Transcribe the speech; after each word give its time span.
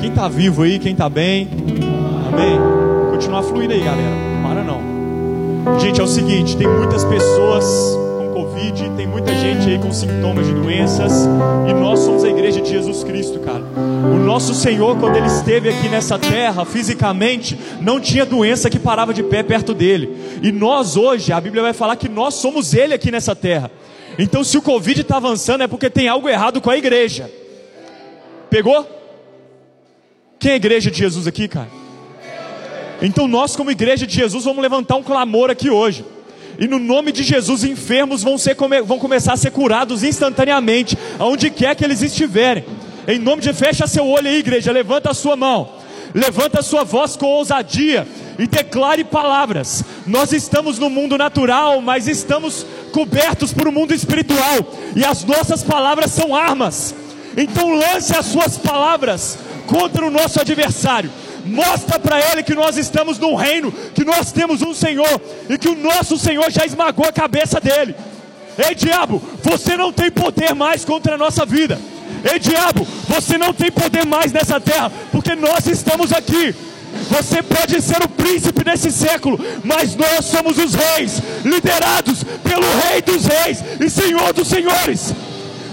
Quem 0.00 0.10
está 0.10 0.28
vivo 0.28 0.62
aí, 0.62 0.78
quem 0.78 0.92
está 0.92 1.08
bem, 1.08 1.48
amém? 2.32 2.58
Continuar 3.10 3.42
fluindo 3.42 3.72
aí, 3.72 3.80
galera. 3.80 4.16
Para 4.42 4.62
não. 4.62 5.78
Gente, 5.78 6.00
é 6.00 6.04
o 6.04 6.06
seguinte: 6.06 6.56
tem 6.56 6.68
muitas 6.68 7.04
pessoas 7.04 7.64
com 8.18 8.32
Covid, 8.32 8.90
tem 8.96 9.06
muita 9.06 9.34
gente 9.34 9.68
aí 9.68 9.78
com 9.78 9.92
sintomas 9.92 10.46
de 10.46 10.52
doenças, 10.52 11.26
e 11.68 11.72
nós 11.72 12.00
somos 12.00 12.24
a 12.24 12.28
igreja 12.28 12.60
de 12.60 12.68
Jesus 12.68 13.02
Cristo, 13.04 13.38
cara. 13.40 13.62
O 13.76 14.18
nosso 14.18 14.54
Senhor, 14.54 14.96
quando 14.98 15.16
ele 15.16 15.26
esteve 15.26 15.68
aqui 15.68 15.88
nessa 15.88 16.18
terra, 16.18 16.64
fisicamente, 16.64 17.58
não 17.80 17.98
tinha 17.98 18.26
doença 18.26 18.68
que 18.68 18.78
parava 18.78 19.14
de 19.14 19.22
pé 19.22 19.42
perto 19.42 19.72
dele. 19.72 20.16
E 20.42 20.52
nós 20.52 20.96
hoje, 20.96 21.32
a 21.32 21.40
Bíblia 21.40 21.62
vai 21.62 21.72
falar 21.72 21.96
que 21.96 22.08
nós 22.08 22.34
somos 22.34 22.74
ele 22.74 22.94
aqui 22.94 23.10
nessa 23.10 23.34
terra. 23.34 23.70
Então, 24.18 24.44
se 24.44 24.56
o 24.56 24.62
Covid 24.62 25.00
está 25.00 25.16
avançando, 25.16 25.62
é 25.62 25.66
porque 25.66 25.90
tem 25.90 26.08
algo 26.08 26.28
errado 26.28 26.60
com 26.60 26.70
a 26.70 26.76
igreja. 26.76 27.30
Pegou? 28.54 28.88
Quem 30.38 30.52
é 30.52 30.54
a 30.54 30.56
igreja 30.56 30.88
de 30.88 30.96
Jesus 30.96 31.26
aqui, 31.26 31.48
cara? 31.48 31.66
Então, 33.02 33.26
nós, 33.26 33.56
como 33.56 33.68
igreja 33.68 34.06
de 34.06 34.14
Jesus, 34.14 34.44
vamos 34.44 34.62
levantar 34.62 34.94
um 34.94 35.02
clamor 35.02 35.50
aqui 35.50 35.70
hoje. 35.70 36.04
E 36.56 36.68
no 36.68 36.78
nome 36.78 37.10
de 37.10 37.24
Jesus, 37.24 37.64
enfermos 37.64 38.22
vão, 38.22 38.38
ser, 38.38 38.56
vão 38.86 39.00
começar 39.00 39.32
a 39.32 39.36
ser 39.36 39.50
curados 39.50 40.04
instantaneamente, 40.04 40.96
aonde 41.18 41.50
quer 41.50 41.74
que 41.74 41.84
eles 41.84 42.00
estiverem. 42.00 42.64
Em 43.08 43.18
nome 43.18 43.42
de 43.42 43.52
fecha 43.52 43.88
seu 43.88 44.06
olho 44.06 44.28
aí, 44.28 44.36
igreja, 44.36 44.70
levanta 44.70 45.10
a 45.10 45.14
sua 45.14 45.34
mão. 45.34 45.72
Levanta 46.14 46.60
a 46.60 46.62
sua 46.62 46.84
voz 46.84 47.16
com 47.16 47.26
ousadia 47.26 48.06
e 48.38 48.46
declare 48.46 49.02
palavras. 49.02 49.82
Nós 50.06 50.32
estamos 50.32 50.78
no 50.78 50.88
mundo 50.88 51.18
natural, 51.18 51.80
mas 51.80 52.06
estamos 52.06 52.64
cobertos 52.92 53.52
por 53.52 53.66
um 53.66 53.72
mundo 53.72 53.92
espiritual, 53.92 54.58
e 54.94 55.04
as 55.04 55.24
nossas 55.24 55.64
palavras 55.64 56.12
são 56.12 56.36
armas. 56.36 56.94
Então 57.36 57.74
lance 57.74 58.16
as 58.16 58.26
suas 58.26 58.56
palavras 58.56 59.38
contra 59.66 60.04
o 60.06 60.10
nosso 60.10 60.40
adversário. 60.40 61.10
Mostra 61.44 61.98
para 61.98 62.20
ele 62.32 62.42
que 62.42 62.54
nós 62.54 62.76
estamos 62.76 63.18
num 63.18 63.34
reino, 63.34 63.70
que 63.94 64.04
nós 64.04 64.32
temos 64.32 64.62
um 64.62 64.72
Senhor 64.72 65.20
e 65.48 65.58
que 65.58 65.68
o 65.68 65.74
nosso 65.74 66.18
Senhor 66.18 66.50
já 66.50 66.64
esmagou 66.64 67.06
a 67.06 67.12
cabeça 67.12 67.60
dele. 67.60 67.94
Ei, 68.56 68.74
diabo, 68.74 69.20
você 69.42 69.76
não 69.76 69.92
tem 69.92 70.10
poder 70.10 70.54
mais 70.54 70.84
contra 70.84 71.14
a 71.14 71.18
nossa 71.18 71.44
vida. 71.44 71.78
Ei, 72.32 72.38
diabo, 72.38 72.86
você 73.08 73.36
não 73.36 73.52
tem 73.52 73.70
poder 73.70 74.06
mais 74.06 74.32
nessa 74.32 74.60
terra, 74.60 74.90
porque 75.10 75.34
nós 75.34 75.66
estamos 75.66 76.12
aqui. 76.12 76.54
Você 77.10 77.42
pode 77.42 77.82
ser 77.82 78.02
o 78.02 78.08
príncipe 78.08 78.64
desse 78.64 78.90
século, 78.90 79.38
mas 79.64 79.96
nós 79.96 80.24
somos 80.24 80.56
os 80.56 80.74
reis, 80.74 81.20
liderados 81.44 82.22
pelo 82.42 82.64
Rei 82.88 83.02
dos 83.02 83.26
Reis 83.26 83.62
e 83.80 83.90
Senhor 83.90 84.32
dos 84.32 84.48
Senhores. 84.48 85.12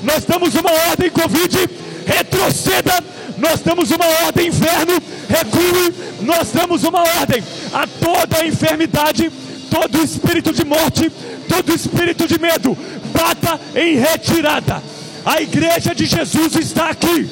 Nós 0.03 0.25
damos 0.25 0.55
uma 0.55 0.71
ordem, 0.89 1.09
Covid, 1.09 1.69
retroceda. 2.05 3.03
Nós 3.37 3.61
damos 3.61 3.91
uma 3.91 4.05
ordem, 4.25 4.47
inferno, 4.47 4.93
recue. 5.27 5.93
Nós 6.21 6.51
damos 6.51 6.83
uma 6.83 6.99
ordem 6.99 7.43
a 7.73 7.87
toda 7.87 8.39
a 8.39 8.45
enfermidade, 8.45 9.31
todo 9.69 10.03
espírito 10.03 10.53
de 10.53 10.63
morte, 10.65 11.11
todo 11.47 11.73
espírito 11.73 12.27
de 12.27 12.39
medo, 12.39 12.77
bata 13.13 13.59
em 13.75 13.95
retirada. 13.95 14.81
A 15.25 15.41
igreja 15.41 15.93
de 15.93 16.05
Jesus 16.05 16.55
está 16.55 16.89
aqui. 16.89 17.29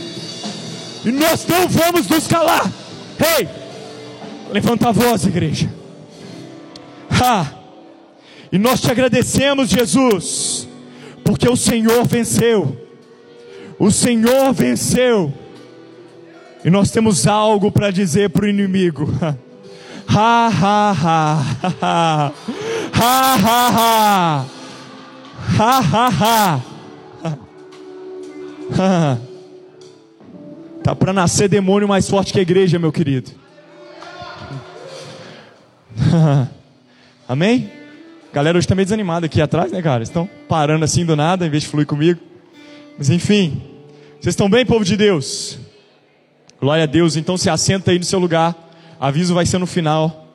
E 1.05 1.11
nós 1.11 1.45
não 1.47 1.67
vamos 1.67 2.07
nos 2.07 2.27
calar. 2.27 2.69
Ei, 3.19 3.43
hey, 3.43 3.49
levanta 4.51 4.89
a 4.89 4.91
voz, 4.91 5.25
igreja. 5.25 5.69
Ha! 7.09 7.47
E 8.51 8.57
nós 8.57 8.81
te 8.81 8.89
agradecemos, 8.89 9.69
Jesus, 9.69 10.68
porque 11.29 11.47
o 11.47 11.55
Senhor 11.55 12.07
venceu. 12.07 12.75
O 13.77 13.91
Senhor 13.91 14.51
venceu. 14.51 15.31
E 16.65 16.71
nós 16.71 16.89
temos 16.89 17.27
algo 17.27 17.71
para 17.71 17.91
dizer 17.91 18.31
para 18.31 18.45
o 18.45 18.49
inimigo. 18.49 19.07
Ha 20.11 20.47
ha 20.47 20.91
ha. 20.91 21.43
Ha 21.71 22.33
ha 22.95 23.67
ha. 23.77 24.45
Ha 25.59 25.79
ha 25.79 26.61
ha. 28.75 29.17
Tá 30.81 30.95
para 30.95 31.13
nascer 31.13 31.47
demônio 31.47 31.87
mais 31.87 32.09
forte 32.09 32.33
que 32.33 32.39
a 32.39 32.41
igreja, 32.41 32.79
meu 32.79 32.91
querido. 32.91 33.29
Amém? 37.29 37.78
Galera 38.39 38.57
hoje 38.57 38.63
está 38.63 38.73
meio 38.73 38.85
desanimada 38.85 39.25
aqui 39.25 39.41
atrás, 39.41 39.69
né, 39.69 39.81
cara? 39.81 40.01
Estão 40.01 40.25
parando 40.47 40.85
assim 40.85 41.05
do 41.05 41.13
nada, 41.13 41.45
em 41.45 41.49
vez 41.49 41.63
de 41.63 41.67
fluir 41.67 41.85
comigo. 41.85 42.21
Mas 42.97 43.09
enfim, 43.09 43.61
vocês 44.11 44.27
estão 44.27 44.49
bem, 44.49 44.65
povo 44.65 44.85
de 44.85 44.95
Deus? 44.95 45.59
Glória 46.57 46.85
a 46.85 46.87
Deus. 46.87 47.17
Então 47.17 47.35
se 47.35 47.49
assenta 47.49 47.91
aí 47.91 47.99
no 47.99 48.05
seu 48.05 48.17
lugar. 48.17 48.55
Aviso 48.97 49.33
vai 49.33 49.45
ser 49.45 49.57
no 49.57 49.67
final. 49.67 50.25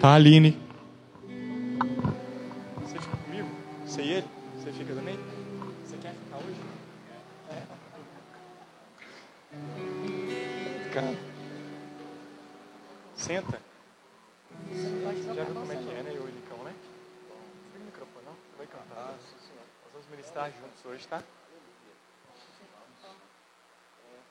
Tá, 0.00 0.14
Aline? 0.14 0.56
Você 2.80 2.96
fica 2.96 3.16
comigo? 3.16 3.48
Você 3.84 4.02
e 4.02 4.12
ele? 4.12 4.26
Você 4.60 4.70
fica 4.70 4.94
também? 4.94 5.18
Você 5.84 5.96
quer 5.96 6.12
ficar 6.12 6.36
hoje? 6.36 6.60
É. 7.50 7.62
Fica. 10.84 11.14
Senta. 13.16 13.66
Já 15.34 15.44
viu 15.44 15.54
como 15.54 15.72
é 15.72 15.76
que 15.76 15.90
é, 15.90 16.02
né? 16.02 16.10
Eu 16.14 16.26
e 16.26 16.30
o 16.30 16.34
Nicão, 16.34 16.58
né? 16.64 16.74
Não 17.28 17.80
o 17.80 17.84
microfone, 17.84 18.24
não? 18.24 18.32
Você 18.32 18.56
vai 18.56 18.66
cantar. 18.66 19.12
Nós 19.12 19.20
vamos 19.92 20.08
ministrar 20.08 20.50
juntos 20.50 20.84
hoje, 20.84 21.06
tá? 21.08 21.22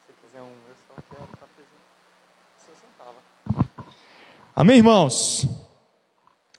Se 0.07 0.13
quiser 0.21 0.41
um, 0.41 0.55
eu 0.67 0.75
só 0.87 0.95
quero 1.09 1.23
estar 1.31 1.47
presente. 1.47 1.85
Se 2.57 2.69
eu 2.69 2.75
sentava. 2.75 3.19
Amém, 4.57 4.77
irmãos? 4.77 5.45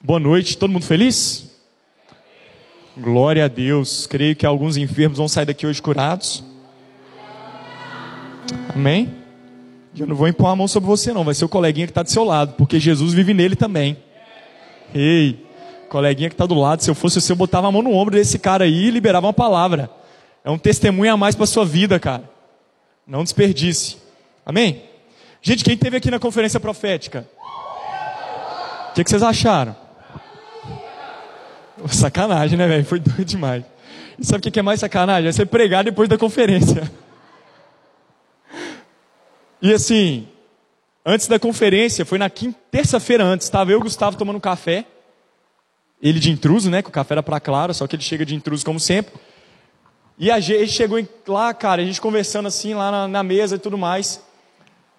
Boa 0.05 0.21
noite, 0.21 0.59
todo 0.59 0.71
mundo 0.71 0.85
feliz? 0.85 1.51
Glória 2.95 3.47
a 3.47 3.49
Deus. 3.49 4.07
Creio 4.07 4.37
que 4.37 4.45
alguns 4.45 4.77
enfermos 4.77 5.17
vão 5.17 5.27
sair 5.27 5.47
daqui 5.47 5.67
hoje 5.67 5.81
curados. 5.81 6.45
Amém? 8.75 9.15
Eu 9.97 10.07
não 10.07 10.15
vou 10.15 10.29
impor 10.29 10.51
a 10.51 10.55
mão 10.55 10.69
sobre 10.69 10.87
você, 10.87 11.11
não. 11.11 11.25
Vai 11.25 11.33
ser 11.33 11.47
o 11.47 11.49
coleguinha 11.49 11.87
que 11.87 11.91
está 11.91 12.03
do 12.03 12.11
seu 12.11 12.23
lado, 12.23 12.53
porque 12.59 12.79
Jesus 12.79 13.15
vive 13.15 13.33
nele 13.33 13.57
também. 13.57 13.97
Ei, 14.95 15.47
coleguinha 15.89 16.29
que 16.29 16.35
está 16.35 16.45
do 16.45 16.55
lado, 16.55 16.83
se 16.83 16.91
eu 16.91 16.95
fosse 16.95 17.19
você, 17.19 17.33
eu 17.33 17.37
botava 17.37 17.67
a 17.67 17.73
mão 17.73 17.81
no 17.81 17.95
ombro 17.95 18.15
desse 18.15 18.39
cara 18.39 18.65
aí 18.65 18.89
e 18.89 18.91
liberava 18.91 19.27
uma 19.27 19.33
palavra. 19.33 19.91
É 20.45 20.51
um 20.51 20.59
testemunho 20.59 21.15
a 21.15 21.17
mais 21.17 21.35
para 21.35 21.47
sua 21.47 21.65
vida, 21.65 21.99
cara. 21.99 22.29
Não 23.07 23.25
desperdice. 23.25 23.97
Amém? 24.45 24.83
Gente, 25.41 25.65
quem 25.65 25.79
teve 25.79 25.97
aqui 25.97 26.11
na 26.11 26.19
conferência 26.19 26.61
profética? 26.61 27.27
Que, 28.97 29.05
que 29.05 29.11
vocês 29.11 29.23
acharam? 29.23 29.77
Sacanagem, 31.87 32.57
né, 32.57 32.67
velho? 32.67 32.83
Foi 32.83 32.99
doido 32.99 33.27
demais. 33.27 33.63
E 34.19 34.25
sabe 34.25 34.49
o 34.49 34.51
que 34.51 34.59
é 34.59 34.63
mais 34.63 34.81
sacanagem? 34.81 35.29
É 35.29 35.33
você 35.33 35.45
pregar 35.45 35.85
depois 35.85 36.09
da 36.09 36.17
conferência. 36.17 36.91
E 39.61 39.71
assim, 39.71 40.27
antes 41.05 41.29
da 41.29 41.39
conferência, 41.39 42.07
foi 42.07 42.17
na 42.17 42.31
terça-feira 42.31 43.23
antes, 43.23 43.47
estava 43.47 43.71
eu 43.71 43.77
e 43.77 43.81
o 43.81 43.83
Gustavo 43.83 44.17
tomando 44.17 44.41
café. 44.41 44.87
Ele 46.01 46.19
de 46.19 46.31
intruso, 46.31 46.71
né? 46.71 46.81
Que 46.81 46.89
o 46.89 46.93
café 46.93 47.13
era 47.15 47.23
para 47.23 47.39
Clara, 47.39 47.75
só 47.75 47.87
que 47.87 47.97
ele 47.97 48.03
chega 48.03 48.25
de 48.25 48.35
intruso 48.35 48.65
como 48.65 48.81
sempre. 48.81 49.13
E 50.19 50.31
a 50.31 50.41
gente 50.41 50.73
chegou 50.73 50.99
lá, 51.29 51.53
cara, 51.53 51.83
a 51.83 51.85
gente 51.85 52.01
conversando 52.01 52.47
assim 52.47 52.73
lá 52.73 52.91
na, 52.91 53.07
na 53.07 53.23
mesa 53.23 53.57
e 53.57 53.59
tudo 53.59 53.77
mais. 53.77 54.23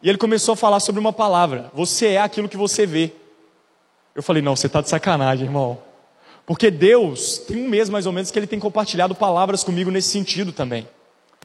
E 0.03 0.09
ele 0.09 0.19
começou 0.19 0.53
a 0.53 0.55
falar 0.55 0.81
sobre 0.81 1.01
uma 1.01 1.11
palavra: 1.11 1.71
Você 1.73 2.09
é 2.09 2.21
aquilo 2.21 2.47
que 2.47 2.57
você 2.57 2.85
vê. 2.85 3.11
Eu 4.17 4.23
falei: 4.23 4.41
Não, 4.41 4.55
você 4.55 4.65
está 4.65 4.81
de 4.81 4.89
sacanagem, 4.89 5.45
irmão. 5.45 5.77
Porque 6.43 6.71
Deus, 6.71 7.37
tem 7.37 7.63
um 7.63 7.69
mês 7.69 7.87
mais 7.87 8.07
ou 8.07 8.11
menos 8.11 8.31
que 8.31 8.39
Ele 8.39 8.47
tem 8.47 8.59
compartilhado 8.59 9.13
palavras 9.13 9.63
comigo 9.63 9.91
nesse 9.91 10.09
sentido 10.09 10.51
também. 10.51 10.87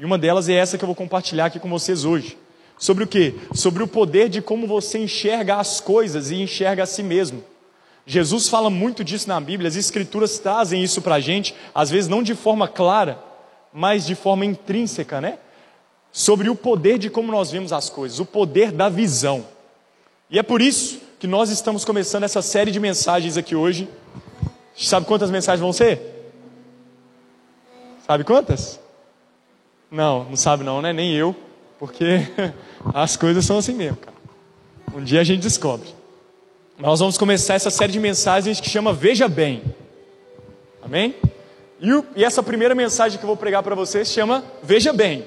E 0.00 0.04
uma 0.06 0.16
delas 0.16 0.48
é 0.48 0.54
essa 0.54 0.78
que 0.78 0.82
eu 0.82 0.86
vou 0.86 0.96
compartilhar 0.96 1.46
aqui 1.46 1.60
com 1.60 1.68
vocês 1.68 2.06
hoje. 2.06 2.38
Sobre 2.78 3.04
o 3.04 3.06
que? 3.06 3.34
Sobre 3.52 3.82
o 3.82 3.86
poder 3.86 4.30
de 4.30 4.40
como 4.40 4.66
você 4.66 4.98
enxerga 4.98 5.56
as 5.56 5.82
coisas 5.82 6.30
e 6.30 6.36
enxerga 6.36 6.84
a 6.84 6.86
si 6.86 7.02
mesmo. 7.02 7.44
Jesus 8.06 8.48
fala 8.48 8.70
muito 8.70 9.04
disso 9.04 9.28
na 9.28 9.38
Bíblia, 9.38 9.68
as 9.68 9.76
Escrituras 9.76 10.38
trazem 10.38 10.82
isso 10.82 11.02
para 11.02 11.16
a 11.16 11.20
gente, 11.20 11.54
às 11.74 11.90
vezes 11.90 12.08
não 12.08 12.22
de 12.22 12.34
forma 12.34 12.66
clara, 12.66 13.22
mas 13.70 14.06
de 14.06 14.14
forma 14.14 14.46
intrínseca, 14.46 15.20
né? 15.20 15.38
Sobre 16.10 16.48
o 16.48 16.56
poder 16.56 16.98
de 16.98 17.10
como 17.10 17.30
nós 17.30 17.50
vemos 17.50 17.70
as 17.70 17.90
coisas, 17.90 18.18
o 18.18 18.24
poder 18.24 18.72
da 18.72 18.88
visão. 18.88 19.44
E 20.32 20.38
é 20.38 20.42
por 20.42 20.62
isso 20.62 20.98
que 21.18 21.26
nós 21.26 21.50
estamos 21.50 21.84
começando 21.84 22.24
essa 22.24 22.40
série 22.40 22.70
de 22.70 22.80
mensagens 22.80 23.36
aqui 23.36 23.54
hoje. 23.54 23.86
Sabe 24.74 25.04
quantas 25.04 25.30
mensagens 25.30 25.60
vão 25.60 25.74
ser? 25.74 26.32
Sabe 28.06 28.24
quantas? 28.24 28.80
Não, 29.90 30.24
não 30.24 30.36
sabe 30.36 30.64
não, 30.64 30.80
né? 30.80 30.90
Nem 30.90 31.12
eu, 31.12 31.36
porque 31.78 32.26
as 32.94 33.14
coisas 33.14 33.44
são 33.44 33.58
assim 33.58 33.74
mesmo, 33.74 33.98
cara. 33.98 34.16
Um 34.94 35.04
dia 35.04 35.20
a 35.20 35.24
gente 35.24 35.42
descobre. 35.42 35.88
Nós 36.78 37.00
vamos 37.00 37.18
começar 37.18 37.52
essa 37.52 37.70
série 37.70 37.92
de 37.92 38.00
mensagens 38.00 38.58
que 38.58 38.70
chama 38.70 38.90
Veja 38.90 39.28
Bem. 39.28 39.62
Amém? 40.82 41.14
E, 41.78 41.92
o, 41.92 42.06
e 42.16 42.24
essa 42.24 42.42
primeira 42.42 42.74
mensagem 42.74 43.18
que 43.18 43.24
eu 43.24 43.28
vou 43.28 43.36
pregar 43.36 43.62
para 43.62 43.74
vocês 43.74 44.08
chama 44.08 44.42
Veja 44.62 44.94
Bem. 44.94 45.26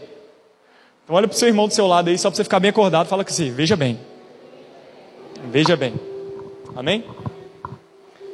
Então 1.03 1.15
olha 1.15 1.27
para 1.27 1.35
o 1.35 1.37
seu 1.37 1.47
irmão 1.47 1.67
do 1.67 1.75
seu 1.75 1.85
lado 1.85 2.09
aí, 2.09 2.17
só 2.17 2.31
para 2.31 2.37
você 2.37 2.43
ficar 2.43 2.59
bem 2.59 2.71
acordado, 2.71 3.07
fala 3.07 3.23
com 3.23 3.31
você, 3.31 3.51
veja 3.51 3.75
bem. 3.75 3.99
Veja 5.51 5.75
bem. 5.75 5.93
Amém? 6.75 7.03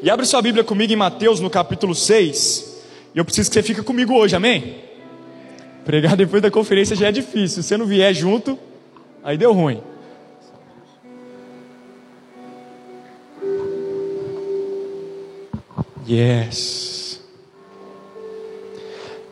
E 0.01 0.09
abre 0.09 0.25
sua 0.25 0.42
Bíblia 0.42 0.63
comigo 0.63 0.92
em 0.92 0.95
Mateus 0.95 1.39
no 1.39 1.50
capítulo 1.50 1.94
6. 1.94 2.81
E 3.13 3.18
eu 3.18 3.25
preciso 3.25 3.50
que 3.50 3.53
você 3.53 3.63
fique 3.63 3.83
comigo 3.83 4.13
hoje, 4.13 4.36
amém? 4.36 4.75
Pregar 5.86 6.15
depois 6.15 6.42
da 6.42 6.50
conferência 6.50 6.95
já 6.95 7.07
é 7.07 7.12
difícil. 7.12 7.62
Se 7.62 7.69
você 7.69 7.77
não 7.77 7.86
vier 7.86 8.13
junto, 8.13 8.57
aí 9.24 9.38
deu 9.38 9.53
ruim. 9.53 9.81
Yes. 16.07 17.21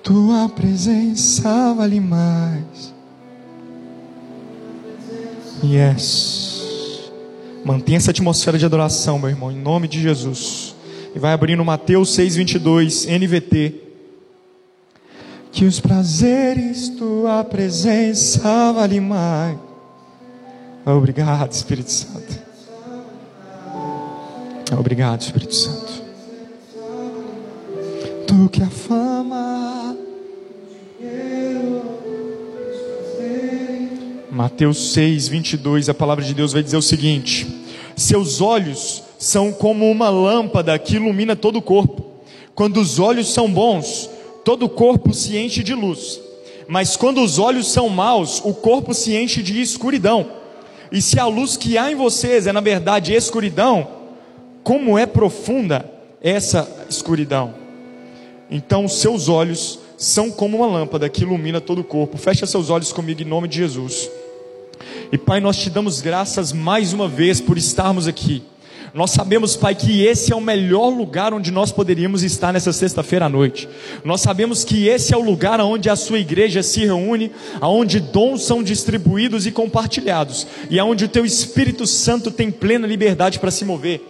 Tua 0.04 0.50
presença 0.50 1.74
vale 1.74 2.00
mais. 2.00 2.94
Yes. 5.64 6.49
Mantenha 7.64 7.98
essa 7.98 8.12
atmosfera 8.12 8.58
de 8.58 8.66
adoração, 8.66 9.20
meu 9.20 9.30
irmão, 9.30 9.52
em 9.52 9.58
nome 9.58 9.88
de 9.88 10.02
Jesus. 10.02 10.76
E 11.16 11.20
vai 11.20 11.34
abrindo 11.34 11.64
Mateus 11.66 12.10
6:22, 12.16 13.06
NVT. 13.06 13.76
Que 15.52 15.66
os 15.66 15.80
prazeres 15.80 16.90
tua 16.90 17.44
presença 17.44 18.72
vale 18.72 19.00
mais. 19.00 19.58
Obrigado, 20.86 21.52
Espírito 21.52 21.92
Santo. 21.92 22.40
Obrigado, 24.78 25.22
Espírito 25.22 25.56
Santo. 25.56 26.04
Tu 28.28 28.50
que 28.50 28.62
a 28.62 28.70
fama 28.70 29.19
Mateus 34.40 34.94
6, 34.94 35.28
22, 35.28 35.90
a 35.90 35.94
palavra 35.94 36.24
de 36.24 36.34
Deus 36.34 36.54
vai 36.54 36.64
dizer 36.64 36.78
o 36.78 36.82
seguinte: 36.82 37.46
Seus 37.94 38.40
olhos 38.40 39.04
são 39.18 39.52
como 39.52 39.92
uma 39.92 40.10
lâmpada 40.10 40.80
que 40.80 40.96
ilumina 40.96 41.36
todo 41.36 41.58
o 41.58 41.62
corpo. 41.62 42.06
Quando 42.56 42.80
os 42.80 43.00
olhos 43.00 43.34
são 43.34 43.52
bons, 43.52 44.10
todo 44.46 44.64
o 44.64 44.70
corpo 44.70 45.14
se 45.14 45.38
enche 45.38 45.62
de 45.62 45.74
luz. 45.74 46.22
Mas 46.70 46.96
quando 46.96 47.22
os 47.22 47.38
olhos 47.38 47.68
são 47.68 47.90
maus, 47.90 48.42
o 48.46 48.54
corpo 48.54 48.94
se 48.94 49.14
enche 49.14 49.44
de 49.44 49.60
escuridão. 49.60 50.26
E 50.90 51.02
se 51.02 51.20
a 51.20 51.26
luz 51.26 51.58
que 51.58 51.78
há 51.78 51.92
em 51.92 51.96
vocês 51.96 52.48
é 52.48 52.54
na 52.54 52.62
verdade 52.62 53.14
escuridão, 53.14 53.90
como 54.64 54.98
é 54.98 55.06
profunda 55.06 55.84
essa 56.22 56.86
escuridão? 56.90 57.56
Então, 58.50 58.88
seus 58.88 59.28
olhos 59.28 59.80
são 59.98 60.32
como 60.32 60.56
uma 60.56 60.66
lâmpada 60.66 61.10
que 61.10 61.24
ilumina 61.24 61.60
todo 61.60 61.80
o 61.80 61.84
corpo. 61.84 62.18
Fecha 62.18 62.46
seus 62.46 62.70
olhos 62.70 62.94
comigo 62.94 63.22
em 63.22 63.26
nome 63.26 63.50
de 63.50 63.58
Jesus. 63.58 64.10
E 65.12 65.18
Pai, 65.18 65.40
nós 65.40 65.58
te 65.58 65.72
damos 65.72 66.02
graças 66.02 66.54
mais 66.54 66.94
uma 66.94 67.08
vez 67.08 67.42
por 67.42 67.58
estarmos 67.58 68.08
aqui. 68.08 68.44
Nós 68.94 69.10
sabemos, 69.10 69.56
Pai, 69.56 69.74
que 69.74 70.04
esse 70.04 70.32
é 70.32 70.36
o 70.36 70.42
melhor 70.42 70.90
lugar 70.90 71.34
onde 71.34 71.50
nós 71.50 71.72
poderíamos 71.72 72.22
estar 72.22 72.54
nessa 72.54 72.72
sexta-feira 72.72 73.26
à 73.26 73.30
noite. 73.30 73.68
Nós 74.04 74.22
sabemos 74.22 74.64
que 74.64 74.88
esse 74.88 75.12
é 75.12 75.18
o 75.18 75.24
lugar 75.24 75.60
onde 75.62 75.90
a 75.90 75.96
sua 75.96 76.20
igreja 76.20 76.62
se 76.62 76.86
reúne, 76.86 77.32
aonde 77.60 78.00
dons 78.00 78.44
são 78.44 78.62
distribuídos 78.62 79.48
e 79.48 79.52
compartilhados, 79.52 80.46
e 80.70 80.78
aonde 80.78 81.06
o 81.06 81.10
teu 81.10 81.26
Espírito 81.26 81.88
Santo 81.88 82.30
tem 82.30 82.52
plena 82.52 82.86
liberdade 82.86 83.40
para 83.40 83.50
se 83.50 83.66
mover. 83.66 84.02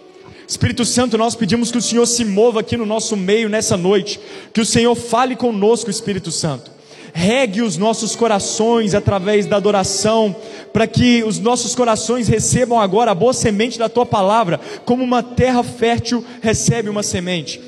Espírito 0.46 0.84
Santo, 0.84 1.16
nós 1.16 1.34
pedimos 1.34 1.70
que 1.70 1.78
o 1.78 1.82
Senhor 1.82 2.04
se 2.04 2.26
mova 2.26 2.60
aqui 2.60 2.76
no 2.76 2.84
nosso 2.84 3.16
meio 3.16 3.48
nessa 3.48 3.76
noite, 3.76 4.20
que 4.52 4.60
o 4.60 4.66
Senhor 4.66 4.94
fale 4.94 5.34
conosco, 5.34 5.88
Espírito 5.88 6.30
Santo 6.30 6.79
regue 7.12 7.62
os 7.62 7.76
nossos 7.76 8.14
corações 8.16 8.94
através 8.94 9.46
da 9.46 9.56
adoração, 9.56 10.34
para 10.72 10.86
que 10.86 11.22
os 11.24 11.38
nossos 11.38 11.74
corações 11.74 12.28
recebam 12.28 12.80
agora 12.80 13.10
a 13.10 13.14
boa 13.14 13.32
semente 13.32 13.78
da 13.78 13.88
tua 13.88 14.06
palavra, 14.06 14.60
como 14.84 15.02
uma 15.02 15.22
terra 15.22 15.62
fértil 15.62 16.24
recebe 16.40 16.88
uma 16.88 17.02
semente. 17.02 17.60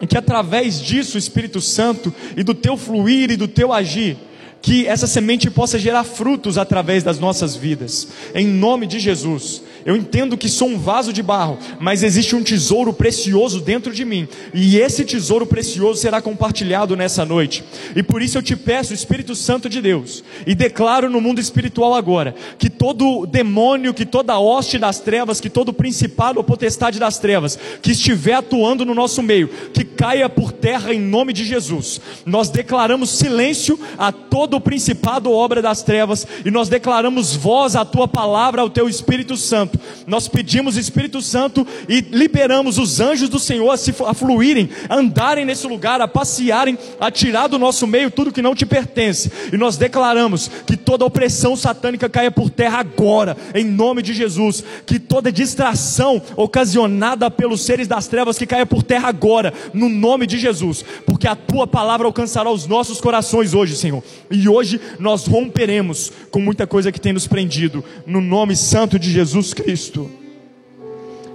E 0.00 0.06
que 0.06 0.16
através 0.16 0.80
disso, 0.80 1.16
Espírito 1.16 1.60
Santo, 1.60 2.12
e 2.36 2.42
do 2.42 2.54
teu 2.54 2.76
fluir 2.76 3.30
e 3.30 3.36
do 3.36 3.48
teu 3.48 3.72
agir, 3.72 4.16
que 4.60 4.86
essa 4.86 5.06
semente 5.06 5.50
possa 5.50 5.78
gerar 5.78 6.04
frutos 6.04 6.58
através 6.58 7.02
das 7.02 7.18
nossas 7.18 7.54
vidas, 7.54 8.08
em 8.34 8.46
nome 8.46 8.86
de 8.86 8.98
Jesus. 8.98 9.62
Eu 9.86 9.94
entendo 9.94 10.36
que 10.36 10.48
sou 10.48 10.68
um 10.68 10.76
vaso 10.76 11.12
de 11.12 11.22
barro, 11.22 11.60
mas 11.78 12.02
existe 12.02 12.34
um 12.34 12.42
tesouro 12.42 12.92
precioso 12.92 13.60
dentro 13.60 13.94
de 13.94 14.04
mim, 14.04 14.26
e 14.52 14.78
esse 14.78 15.04
tesouro 15.04 15.46
precioso 15.46 16.00
será 16.00 16.20
compartilhado 16.20 16.96
nessa 16.96 17.24
noite. 17.24 17.62
E 17.94 18.02
por 18.02 18.20
isso 18.20 18.36
eu 18.36 18.42
te 18.42 18.56
peço, 18.56 18.92
Espírito 18.92 19.36
Santo 19.36 19.68
de 19.68 19.80
Deus, 19.80 20.24
e 20.44 20.56
declaro 20.56 21.08
no 21.08 21.20
mundo 21.20 21.40
espiritual 21.40 21.94
agora, 21.94 22.34
que 22.58 22.68
todo 22.68 23.26
demônio, 23.26 23.94
que 23.94 24.04
toda 24.04 24.36
hoste 24.40 24.76
das 24.76 24.98
trevas, 24.98 25.40
que 25.40 25.48
todo 25.48 25.72
principado 25.72 26.40
ou 26.40 26.44
potestade 26.44 26.98
das 26.98 27.20
trevas, 27.20 27.56
que 27.80 27.92
estiver 27.92 28.34
atuando 28.34 28.84
no 28.84 28.92
nosso 28.92 29.22
meio, 29.22 29.48
que 29.72 29.84
caia 29.84 30.28
por 30.28 30.50
terra 30.50 30.92
em 30.92 30.98
nome 30.98 31.32
de 31.32 31.44
Jesus. 31.44 32.00
Nós 32.24 32.50
declaramos 32.50 33.10
silêncio 33.10 33.78
a 33.96 34.10
todo 34.10 34.60
principado 34.60 35.30
ou 35.30 35.36
obra 35.36 35.62
das 35.62 35.84
trevas, 35.84 36.26
e 36.44 36.50
nós 36.50 36.68
declaramos 36.68 37.36
voz 37.36 37.76
à 37.76 37.84
tua 37.84 38.08
palavra, 38.08 38.62
ao 38.62 38.68
teu 38.68 38.88
Espírito 38.88 39.36
Santo 39.36 39.75
nós 40.06 40.28
pedimos 40.28 40.76
Espírito 40.76 41.20
Santo 41.20 41.66
e 41.88 42.00
liberamos 42.00 42.78
os 42.78 43.00
anjos 43.00 43.28
do 43.28 43.38
Senhor 43.38 43.70
a, 43.70 43.76
se, 43.76 43.94
a 44.06 44.14
fluírem, 44.14 44.68
a 44.88 44.96
andarem 44.96 45.44
nesse 45.44 45.66
lugar, 45.66 46.00
a 46.00 46.08
passearem, 46.08 46.78
a 47.00 47.10
tirar 47.10 47.48
do 47.48 47.58
nosso 47.58 47.86
meio 47.86 48.10
tudo 48.10 48.32
que 48.32 48.42
não 48.42 48.54
te 48.54 48.64
pertence. 48.64 49.30
E 49.52 49.56
nós 49.56 49.76
declaramos 49.76 50.50
que 50.66 50.76
toda 50.76 51.04
opressão 51.04 51.56
satânica 51.56 52.08
caia 52.08 52.30
por 52.30 52.50
terra 52.50 52.78
agora, 52.78 53.36
em 53.54 53.64
nome 53.64 54.02
de 54.02 54.12
Jesus. 54.12 54.64
Que 54.84 54.98
toda 54.98 55.32
distração 55.32 56.20
ocasionada 56.36 57.30
pelos 57.30 57.62
seres 57.62 57.88
das 57.88 58.06
trevas 58.06 58.38
que 58.38 58.46
caia 58.46 58.66
por 58.66 58.82
terra 58.82 59.08
agora, 59.08 59.52
no 59.72 59.88
nome 59.88 60.26
de 60.26 60.38
Jesus. 60.38 60.84
Porque 61.04 61.26
a 61.26 61.36
tua 61.36 61.66
palavra 61.66 62.06
alcançará 62.06 62.50
os 62.50 62.66
nossos 62.66 63.00
corações 63.00 63.54
hoje, 63.54 63.76
Senhor. 63.76 64.02
E 64.30 64.48
hoje 64.48 64.80
nós 64.98 65.26
romperemos 65.26 66.12
com 66.30 66.40
muita 66.40 66.66
coisa 66.66 66.92
que 66.92 67.00
tem 67.00 67.12
nos 67.12 67.26
prendido, 67.26 67.84
no 68.06 68.20
nome 68.20 68.56
santo 68.56 68.98
de 68.98 69.10
Jesus 69.10 69.52
Cristo. 69.52 69.65
Cristo. 69.66 70.08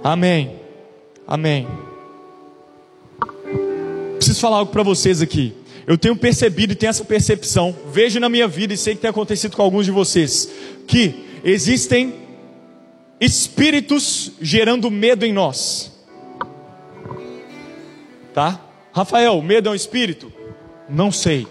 Amém. 0.02 0.58
Amém. 1.26 1.68
Preciso 4.16 4.40
falar 4.40 4.56
algo 4.56 4.72
para 4.72 4.82
vocês 4.82 5.20
aqui. 5.20 5.52
Eu 5.86 5.98
tenho 5.98 6.16
percebido 6.16 6.72
e 6.72 6.74
tenho 6.74 6.88
essa 6.88 7.04
percepção, 7.04 7.76
vejo 7.92 8.18
na 8.18 8.30
minha 8.30 8.48
vida 8.48 8.72
e 8.72 8.76
sei 8.78 8.94
que 8.94 9.02
tem 9.02 9.10
acontecido 9.10 9.54
com 9.54 9.60
alguns 9.60 9.84
de 9.84 9.90
vocês, 9.90 10.48
que 10.86 11.26
existem 11.44 12.14
espíritos 13.20 14.32
gerando 14.40 14.90
medo 14.90 15.26
em 15.26 15.32
nós. 15.32 15.92
Tá? 18.32 18.64
Rafael, 18.94 19.42
medo 19.42 19.68
é 19.68 19.72
um 19.72 19.74
espírito? 19.74 20.32
Não 20.88 21.12
sei. 21.12 21.46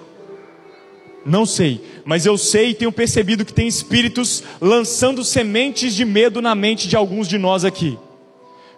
Não 1.25 1.46
sei, 1.46 1.84
mas 2.04 2.25
eu 2.25 2.38
sei 2.38 2.70
e 2.70 2.74
tenho 2.74 2.92
percebido 2.92 3.46
que 3.46 3.54
tem 3.54 3.68
espíritos 3.68 4.44
lançando 4.60 5.24
sementes 5.24 5.94
de 5.94 6.04
medo 6.04 6.42
na 6.42 6.56
mente 6.56 6.88
de 6.88 6.96
alguns 6.96 7.28
de 7.28 7.38
nós 7.38 7.63
aqui. 7.63 7.98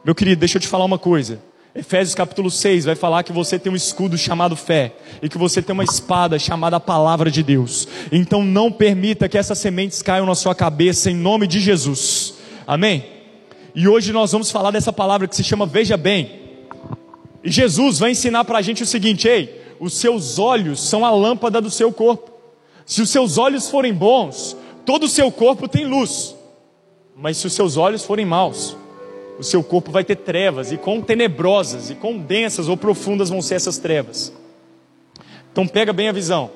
Meu 0.03 0.13
querido, 0.13 0.39
deixa 0.39 0.57
eu 0.57 0.61
te 0.61 0.67
falar 0.67 0.83
uma 0.83 0.99
coisa. 0.99 1.39
Efésios 1.75 2.13
capítulo 2.13 2.51
6 2.51 2.85
vai 2.85 2.95
falar 2.95 3.23
que 3.23 3.31
você 3.31 3.57
tem 3.57 3.71
um 3.71 3.75
escudo 3.75 4.15
chamado 4.17 4.55
fé 4.55 4.93
e 5.21 5.29
que 5.29 5.39
você 5.39 5.59
tem 5.59 5.73
uma 5.73 5.83
espada 5.83 6.37
chamada 6.37 6.79
palavra 6.79 7.31
de 7.31 7.41
Deus. 7.41 7.87
Então 8.11 8.43
não 8.43 8.71
permita 8.71 9.27
que 9.27 9.37
essas 9.37 9.57
sementes 9.57 10.01
caiam 10.01 10.25
na 10.25 10.35
sua 10.35 10.53
cabeça 10.53 11.09
em 11.09 11.15
nome 11.15 11.47
de 11.47 11.59
Jesus. 11.59 12.35
Amém? 12.67 13.05
E 13.73 13.87
hoje 13.87 14.11
nós 14.11 14.31
vamos 14.31 14.51
falar 14.51 14.69
dessa 14.69 14.93
palavra 14.93 15.27
que 15.27 15.35
se 15.35 15.43
chama 15.43 15.65
veja 15.65 15.97
bem. 15.97 16.41
E 17.43 17.49
Jesus 17.49 17.97
vai 17.97 18.11
ensinar 18.11 18.43
para 18.43 18.59
a 18.59 18.61
gente 18.61 18.83
o 18.83 18.85
seguinte: 18.85 19.27
ei, 19.27 19.61
os 19.79 19.93
seus 19.93 20.37
olhos 20.37 20.79
são 20.79 21.03
a 21.03 21.09
lâmpada 21.09 21.59
do 21.59 21.71
seu 21.71 21.91
corpo. 21.91 22.32
Se 22.85 23.01
os 23.01 23.09
seus 23.09 23.37
olhos 23.37 23.69
forem 23.69 23.93
bons, 23.93 24.57
todo 24.85 25.03
o 25.03 25.09
seu 25.09 25.31
corpo 25.31 25.67
tem 25.67 25.85
luz. 25.85 26.35
Mas 27.15 27.37
se 27.37 27.47
os 27.47 27.53
seus 27.53 27.77
olhos 27.77 28.03
forem 28.03 28.25
maus, 28.25 28.75
o 29.37 29.43
seu 29.43 29.63
corpo 29.63 29.91
vai 29.91 30.03
ter 30.03 30.17
trevas, 30.17 30.71
e 30.71 30.77
quão 30.77 31.01
tenebrosas, 31.01 31.89
e 31.89 31.95
quão 31.95 32.17
densas 32.17 32.67
ou 32.67 32.77
profundas 32.77 33.29
vão 33.29 33.41
ser 33.41 33.55
essas 33.55 33.77
trevas. 33.77 34.33
Então 35.51 35.67
pega 35.67 35.93
bem 35.93 36.09
a 36.09 36.11
visão. 36.11 36.49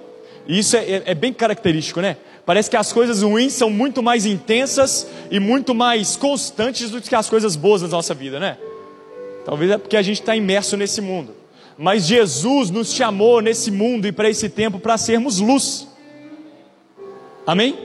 E 0.47 0.59
isso 0.59 0.77
é, 0.77 0.79
é, 0.79 1.03
é, 1.07 1.15
bem 1.15 1.33
característico, 1.33 2.01
né? 2.01 2.17
Parece 2.45 2.69
que 2.69 2.77
as 2.77 2.93
coisas 2.93 3.21
ruins 3.21 3.53
são 3.53 3.69
muito 3.69 4.01
mais 4.01 4.25
intensas 4.25 5.05
e 5.29 5.39
muito 5.39 5.75
mais 5.75 6.15
constantes 6.15 6.89
do 6.89 7.01
que 7.01 7.13
as 7.13 7.29
coisas 7.29 7.55
boas 7.55 7.81
na 7.81 7.89
nossa 7.89 8.13
vida, 8.13 8.39
né? 8.39 8.57
Talvez 9.45 9.71
é 9.71 9.77
porque 9.77 9.97
a 9.97 10.01
gente 10.01 10.21
está 10.21 10.35
imerso 10.35 10.77
nesse 10.77 11.01
mundo. 11.01 11.35
Mas 11.77 12.07
Jesus 12.07 12.71
nos 12.71 12.93
chamou 12.93 13.41
nesse 13.41 13.69
mundo 13.69 14.07
e 14.07 14.11
para 14.11 14.29
esse 14.29 14.49
tempo 14.49 14.79
para 14.79 14.97
sermos 14.97 15.39
luz. 15.39 15.87
Amém? 17.47 17.79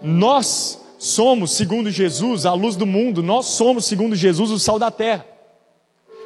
Nós 0.00 0.80
somos, 0.98 1.50
segundo 1.50 1.90
Jesus, 1.90 2.46
a 2.46 2.54
luz 2.54 2.74
do 2.74 2.86
mundo, 2.86 3.22
nós 3.22 3.44
somos, 3.44 3.84
segundo 3.84 4.16
Jesus, 4.16 4.50
o 4.50 4.58
sal 4.58 4.78
da 4.78 4.90
terra. 4.90 5.26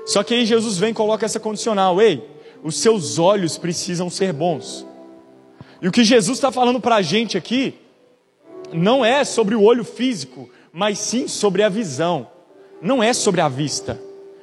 Só 0.07 0.23
que 0.23 0.33
aí 0.33 0.47
Jesus 0.47 0.79
vem 0.79 0.91
e 0.91 0.95
coloca 0.95 1.27
essa 1.27 1.41
condicional: 1.41 2.01
ei, 2.01 2.23
os 2.63 2.77
seus 2.77 3.19
olhos 3.19 3.59
precisam 3.59 4.09
ser 4.09 4.33
bons. 4.33 4.87
E 5.83 5.89
o 5.89 5.93
que 5.93 6.05
Jesus 6.05 6.39
está 6.39 6.53
falando 6.53 6.81
para 6.81 6.95
a 6.95 7.03
gente 7.03 7.37
aqui 7.37 7.75
não 8.73 9.05
é 9.05 9.25
sobre 9.25 9.57
o 9.57 9.63
olho 9.63 9.85
físico, 9.85 10.49
mas 10.73 11.01
sim 11.01 11.27
sobre 11.27 11.65
a 11.65 11.69
visão. 11.69 12.29
Não 12.81 13.03
é 13.03 13.13
sobre 13.13 13.41
a 13.41 13.49
vista, 13.49 14.01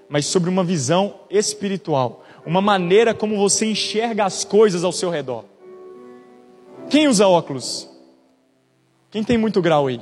mas 0.09 0.25
sobre 0.25 0.49
uma 0.49 0.63
visão 0.63 1.21
espiritual, 1.29 2.25
uma 2.45 2.59
maneira 2.59 3.13
como 3.13 3.37
você 3.37 3.65
enxerga 3.65 4.25
as 4.25 4.43
coisas 4.43 4.83
ao 4.83 4.91
seu 4.91 5.09
redor. 5.09 5.50
Quem 6.91 7.07
usa 7.07 7.25
óculos? 7.25 7.89
Quem 9.09 9.23
tem 9.23 9.37
muito 9.37 9.61
grau 9.61 9.87
aí? 9.87 10.01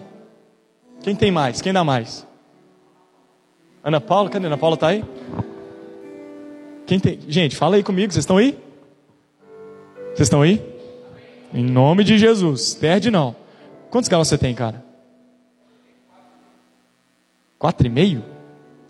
Quem 1.04 1.16
tem 1.16 1.30
mais? 1.30 1.62
Quem 1.62 1.72
dá 1.72 1.84
mais? 1.84 2.26
Ana 3.84 4.02
Paula, 4.02 4.28
cadê 4.28 4.48
Ana 4.48 4.58
Paula? 4.58 4.76
Tá 4.76 4.88
aí? 4.88 5.06
Quem 6.88 7.00
tem? 7.00 7.20
Gente, 7.28 7.56
fala 7.56 7.76
aí 7.76 7.84
comigo, 7.84 8.12
vocês 8.12 8.24
estão 8.24 8.38
aí? 8.38 8.58
Vocês 10.08 10.22
estão 10.22 10.42
aí? 10.42 10.60
Em 11.54 11.64
nome 11.64 12.04
de 12.04 12.18
Jesus, 12.18 12.74
perde 12.74 13.12
não. 13.12 13.36
Quantos 13.92 14.10
graus 14.10 14.28
você 14.28 14.38
tem, 14.38 14.56
cara? 14.56 14.84
Quatro 17.60 17.86
e 17.86 17.90
meio? 17.90 18.26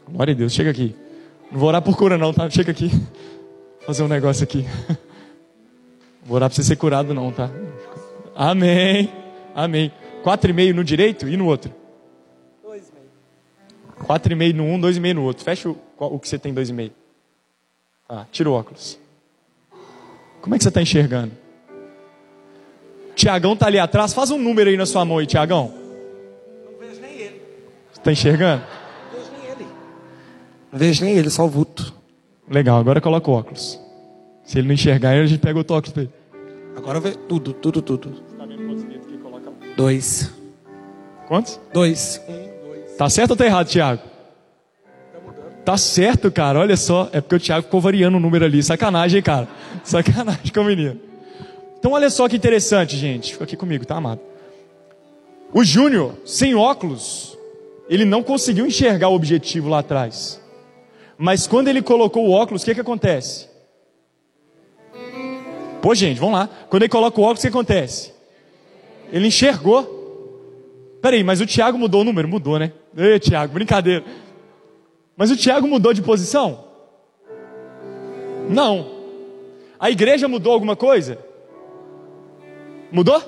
Glória 0.09 0.33
a 0.33 0.37
Deus, 0.37 0.53
chega 0.53 0.71
aqui. 0.71 0.95
Não 1.51 1.59
vou 1.59 1.67
orar 1.67 1.81
por 1.81 1.97
cura 1.97 2.17
não, 2.17 2.33
tá? 2.33 2.49
Chega 2.49 2.71
aqui. 2.71 2.89
Fazer 3.85 4.03
um 4.03 4.07
negócio 4.07 4.45
aqui. 4.45 4.65
Vou 6.25 6.35
orar 6.35 6.47
para 6.47 6.55
você 6.55 6.63
ser 6.63 6.75
curado 6.75 7.11
não, 7.11 7.31
tá? 7.31 7.49
Amém. 8.39 9.11
Amém. 9.53 9.91
Quatro 10.23 10.49
e 10.49 10.53
meio 10.53 10.73
no 10.73 10.81
direito 10.81 11.27
e 11.27 11.35
no 11.35 11.45
outro? 11.45 11.73
Dois 12.63 12.87
e 12.87 12.93
meio. 12.93 14.05
Quatro 14.05 14.31
e 14.31 14.35
meio 14.35 14.55
no 14.55 14.63
um, 14.63 14.79
dois 14.79 14.95
e 14.95 14.99
meio 15.01 15.15
no 15.15 15.23
outro. 15.23 15.43
Fecha 15.43 15.67
o, 15.69 15.77
o 15.97 16.17
que 16.17 16.29
você 16.29 16.39
tem 16.39 16.53
dois 16.53 16.69
e 16.69 16.73
meio. 16.73 16.93
Tá, 18.07 18.25
tira 18.31 18.49
o 18.49 18.53
óculos. 18.53 18.97
Como 20.41 20.55
é 20.55 20.57
que 20.57 20.63
você 20.63 20.69
está 20.69 20.81
enxergando? 20.81 21.33
Tiagão 23.13 23.55
está 23.55 23.67
ali 23.67 23.77
atrás. 23.77 24.13
Faz 24.13 24.31
um 24.31 24.37
número 24.37 24.69
aí 24.69 24.77
na 24.77 24.85
sua 24.85 25.03
mão 25.03 25.17
aí, 25.17 25.25
Tiagão. 25.25 25.73
Não 26.63 26.79
vejo 26.79 27.01
nem 27.01 27.11
ele. 27.11 27.41
Você 27.91 27.99
está 27.99 28.11
enxergando? 28.13 28.63
Não 28.63 29.19
vejo 29.19 29.31
nem 29.33 29.51
ele. 29.51 29.67
Não 30.71 30.79
vejo 30.79 31.03
nem 31.03 31.17
ele, 31.17 31.29
só 31.29 31.43
o 31.43 31.49
vulto. 31.49 31.93
Legal, 32.49 32.79
agora 32.79 33.01
coloca 33.01 33.29
o 33.29 33.33
óculos. 33.33 33.77
Se 34.45 34.59
ele 34.59 34.67
não 34.69 34.75
enxergar, 34.75 35.09
a 35.09 35.25
gente 35.25 35.41
pega 35.41 35.59
o 35.59 35.61
óculos 35.61 35.91
dele. 35.91 36.09
Agora 36.77 36.99
eu 36.99 37.01
vejo 37.01 37.17
tudo, 37.17 37.51
tudo, 37.51 37.81
tudo. 37.81 38.28
Dois. 39.79 40.29
Quantos? 41.25 41.57
Dois. 41.71 42.21
Um, 42.27 42.67
dois. 42.67 42.97
Tá 42.97 43.09
certo 43.09 43.31
ou 43.31 43.37
tá 43.37 43.45
errado, 43.45 43.65
Tiago? 43.65 44.01
Tá 45.63 45.77
certo, 45.77 46.29
cara. 46.29 46.59
Olha 46.59 46.75
só. 46.75 47.07
É 47.13 47.21
porque 47.21 47.35
o 47.35 47.39
Tiago 47.39 47.63
ficou 47.63 47.79
variando 47.79 48.17
o 48.17 48.19
número 48.19 48.43
ali. 48.43 48.61
Sacanagem, 48.61 49.21
cara. 49.21 49.47
Sacanagem 49.85 50.51
com 50.53 50.59
o 50.59 50.65
menino. 50.65 50.99
Então, 51.79 51.93
olha 51.93 52.09
só 52.09 52.27
que 52.27 52.35
interessante, 52.35 52.97
gente. 52.97 53.31
Fica 53.31 53.45
aqui 53.45 53.55
comigo, 53.55 53.85
tá, 53.85 53.95
amado? 53.95 54.19
O 55.53 55.63
Júnior, 55.63 56.13
sem 56.25 56.53
óculos, 56.55 57.37
ele 57.87 58.03
não 58.03 58.21
conseguiu 58.21 58.65
enxergar 58.65 59.07
o 59.07 59.15
objetivo 59.15 59.69
lá 59.69 59.79
atrás. 59.79 60.41
Mas 61.17 61.47
quando 61.47 61.69
ele 61.69 61.81
colocou 61.81 62.27
o 62.27 62.31
óculos, 62.31 62.63
o 62.63 62.65
que, 62.65 62.75
que 62.75 62.81
acontece? 62.81 63.47
Pô, 65.81 65.95
gente, 65.95 66.19
vamos 66.19 66.37
lá. 66.37 66.49
Quando 66.69 66.83
ele 66.83 66.89
coloca 66.89 67.17
o 67.21 67.23
óculos, 67.23 67.39
o 67.39 67.45
que 67.45 67.47
acontece? 67.47 68.18
Ele 69.11 69.27
enxergou. 69.27 69.97
Peraí, 71.01 71.23
mas 71.23 71.41
o 71.41 71.45
Tiago 71.45 71.77
mudou 71.77 72.01
o 72.01 72.03
número? 72.03 72.27
Mudou, 72.27 72.59
né? 72.59 72.73
Ei, 72.95 73.19
Tiago, 73.19 73.53
brincadeira. 73.53 74.03
Mas 75.15 75.31
o 75.31 75.37
Tiago 75.37 75.67
mudou 75.67 75.93
de 75.93 76.01
posição? 76.01 76.65
Não. 78.49 78.99
A 79.79 79.89
igreja 79.89 80.27
mudou 80.27 80.53
alguma 80.53 80.75
coisa? 80.75 81.19
Mudou? 82.91 83.21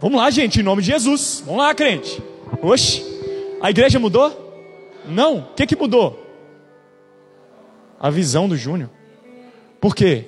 Vamos 0.00 0.20
lá, 0.20 0.30
gente, 0.30 0.60
em 0.60 0.62
nome 0.62 0.82
de 0.82 0.88
Jesus. 0.88 1.42
Vamos 1.46 1.62
lá, 1.62 1.74
crente. 1.74 2.22
Oxe. 2.60 3.04
A 3.60 3.70
igreja 3.70 3.98
mudou? 3.98 4.30
Não. 5.06 5.38
O 5.38 5.54
que, 5.54 5.66
que 5.66 5.76
mudou? 5.76 6.18
A 7.98 8.10
visão 8.10 8.48
do 8.48 8.56
Júnior. 8.56 8.90
Por 9.80 9.94
quê? 9.94 10.26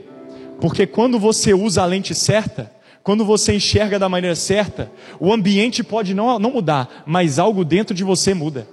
Porque 0.61 0.87
quando 0.87 1.19
você 1.19 1.52
usa 1.52 1.83
a 1.83 1.87
lente 1.87 2.14
certa, 2.14 2.73
quando 3.05 3.23
você 3.23 3.55
enxerga 3.55 3.99
da 3.99 4.09
maneira 4.09 4.35
certa, 4.35 4.91
o 5.21 5.31
ambiente 5.31 5.85
pode 5.85 6.15
não, 6.15 6.39
não 6.39 6.51
mudar, 6.51 7.05
mas 7.05 7.39
algo 7.39 7.63
dentro 7.63 7.95
de 7.95 8.03
você 8.03 8.33
muda. 8.33 8.67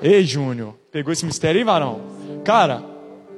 Ei, 0.00 0.24
Júnior, 0.24 0.76
pegou 0.92 1.12
esse 1.12 1.26
mistério 1.26 1.58
aí, 1.58 1.64
varão? 1.64 2.00
Cara, 2.44 2.84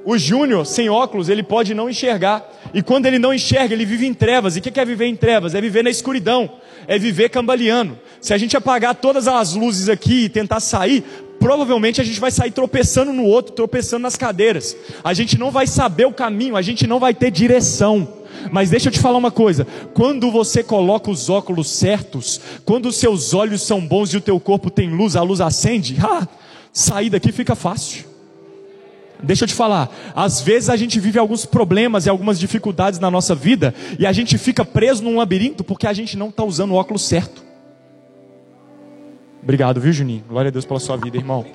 o 0.05 0.15
Júnior, 0.15 0.63
sem 0.67 0.89
óculos, 0.89 1.27
ele 1.27 1.41
pode 1.41 1.73
não 1.73 1.89
enxergar. 1.89 2.47
E 2.71 2.83
quando 2.83 3.07
ele 3.07 3.17
não 3.17 3.33
enxerga, 3.33 3.73
ele 3.73 3.83
vive 3.83 4.05
em 4.05 4.13
trevas. 4.13 4.55
E 4.55 4.59
o 4.59 4.61
que 4.61 4.79
é 4.79 4.85
viver 4.85 5.07
em 5.07 5.15
trevas? 5.15 5.55
É 5.55 5.59
viver 5.59 5.83
na 5.83 5.89
escuridão. 5.89 6.47
É 6.87 6.99
viver 6.99 7.29
cambaleando. 7.29 7.97
Se 8.19 8.31
a 8.31 8.37
gente 8.37 8.55
apagar 8.55 8.93
todas 8.93 9.27
as 9.27 9.55
luzes 9.55 9.89
aqui 9.89 10.25
e 10.25 10.29
tentar 10.29 10.59
sair, 10.59 11.03
provavelmente 11.39 11.99
a 11.99 12.03
gente 12.03 12.19
vai 12.19 12.29
sair 12.29 12.51
tropeçando 12.51 13.11
no 13.11 13.23
outro, 13.23 13.53
tropeçando 13.53 14.03
nas 14.03 14.15
cadeiras. 14.15 14.77
A 15.03 15.15
gente 15.15 15.35
não 15.35 15.49
vai 15.49 15.65
saber 15.65 16.05
o 16.05 16.13
caminho, 16.13 16.55
a 16.55 16.61
gente 16.61 16.85
não 16.85 16.99
vai 16.99 17.15
ter 17.15 17.31
direção. 17.31 18.20
Mas 18.51 18.69
deixa 18.69 18.87
eu 18.89 18.93
te 18.93 18.99
falar 18.99 19.17
uma 19.17 19.31
coisa: 19.31 19.67
quando 19.93 20.31
você 20.31 20.63
coloca 20.63 21.11
os 21.11 21.29
óculos 21.29 21.69
certos, 21.69 22.39
quando 22.65 22.87
os 22.87 22.95
seus 22.95 23.33
olhos 23.33 23.61
são 23.61 23.85
bons 23.85 24.13
e 24.13 24.17
o 24.17 24.21
teu 24.21 24.39
corpo 24.39 24.69
tem 24.69 24.89
luz, 24.89 25.15
a 25.15 25.21
luz 25.21 25.41
acende, 25.41 25.97
ah, 26.01 26.27
sair 26.71 27.09
daqui 27.09 27.31
fica 27.31 27.55
fácil. 27.55 28.11
Deixa 29.23 29.43
eu 29.43 29.47
te 29.47 29.53
falar, 29.53 29.89
às 30.15 30.41
vezes 30.41 30.69
a 30.69 30.75
gente 30.75 30.99
vive 30.99 31.19
alguns 31.19 31.45
problemas 31.45 32.05
e 32.05 32.09
algumas 32.09 32.39
dificuldades 32.39 32.99
na 32.99 33.11
nossa 33.11 33.35
vida 33.35 33.73
e 33.99 34.05
a 34.05 34.11
gente 34.11 34.35
fica 34.37 34.65
preso 34.65 35.03
num 35.03 35.17
labirinto 35.17 35.63
porque 35.63 35.85
a 35.85 35.93
gente 35.93 36.17
não 36.17 36.29
está 36.29 36.43
usando 36.43 36.71
o 36.71 36.75
óculos 36.75 37.03
certo. 37.03 37.43
Obrigado, 39.43 39.79
viu, 39.79 39.93
Juninho? 39.93 40.23
Glória 40.27 40.49
a 40.49 40.51
Deus 40.51 40.65
pela 40.65 40.79
sua 40.79 40.97
vida, 40.97 41.17
irmão. 41.17 41.45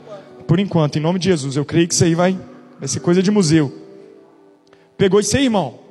Por 0.47 0.61
enquanto, 0.61 0.97
em 0.97 1.00
nome 1.00 1.19
de 1.19 1.28
Jesus, 1.28 1.57
eu 1.57 1.64
creio 1.64 1.88
que 1.88 1.95
isso 1.95 2.05
aí 2.05 2.14
vai, 2.14 2.38
vai 2.78 2.88
ser 2.88 3.00
coisa 3.00 3.23
de 3.23 3.31
museu. 3.31 3.73
Pegou 4.97 5.19
isso 5.21 5.37
aí, 5.37 5.45
irmão? 5.45 5.86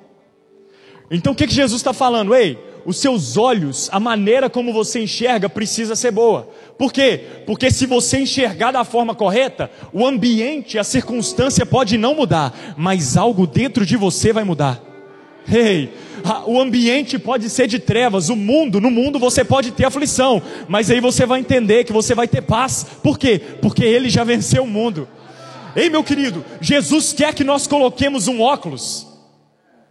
Então 1.10 1.34
o 1.34 1.36
que, 1.36 1.48
que 1.48 1.54
Jesus 1.54 1.80
está 1.80 1.94
falando? 1.94 2.34
Ei, 2.34 2.58
os 2.86 2.98
seus 2.98 3.36
olhos, 3.36 3.90
a 3.92 4.00
maneira 4.00 4.50
como 4.50 4.72
você 4.72 5.02
enxerga 5.02 5.50
precisa 5.50 5.96
ser 5.96 6.12
boa. 6.12 6.48
Por 6.78 6.94
quê? 6.94 7.22
Porque 7.46 7.72
se 7.72 7.86
você 7.86 8.20
enxergar 8.20 8.72
da 8.72 8.84
forma 8.84 9.16
correta, 9.16 9.72
o 9.92 10.06
ambiente, 10.06 10.78
a 10.78 10.84
circunstância 10.84 11.66
pode 11.66 11.98
não 11.98 12.14
mudar, 12.14 12.76
mas 12.78 13.18
algo 13.18 13.48
dentro 13.48 13.86
de 13.86 13.98
você 13.98 14.32
vai 14.32 14.44
mudar. 14.44 14.82
Ei, 15.52 15.92
o 16.48 16.60
ambiente 16.60 17.20
pode 17.20 17.50
ser 17.50 17.68
de 17.68 17.80
trevas, 17.80 18.30
o 18.30 18.36
mundo, 18.36 18.82
no 18.82 18.90
mundo 18.90 19.20
você 19.20 19.44
pode 19.44 19.72
ter 19.72 19.86
aflição, 19.86 20.42
mas 20.68 20.90
aí 20.90 21.00
você 21.00 21.26
vai 21.26 21.40
entender 21.40 21.84
que 21.84 21.94
você 21.94 22.16
vai 22.16 22.28
ter 22.28 22.42
paz. 22.42 22.86
Por 23.04 23.18
quê? 23.18 23.40
Porque 23.62 23.84
ele 23.84 24.10
já 24.10 24.24
venceu 24.24 24.64
o 24.64 24.68
mundo. 24.68 25.08
Ei, 25.76 25.90
meu 25.90 26.04
querido, 26.04 26.44
Jesus 26.62 27.14
quer 27.14 27.34
que 27.34 27.44
nós 27.44 27.68
coloquemos 27.68 28.28
um 28.28 28.42
óculos. 28.42 29.15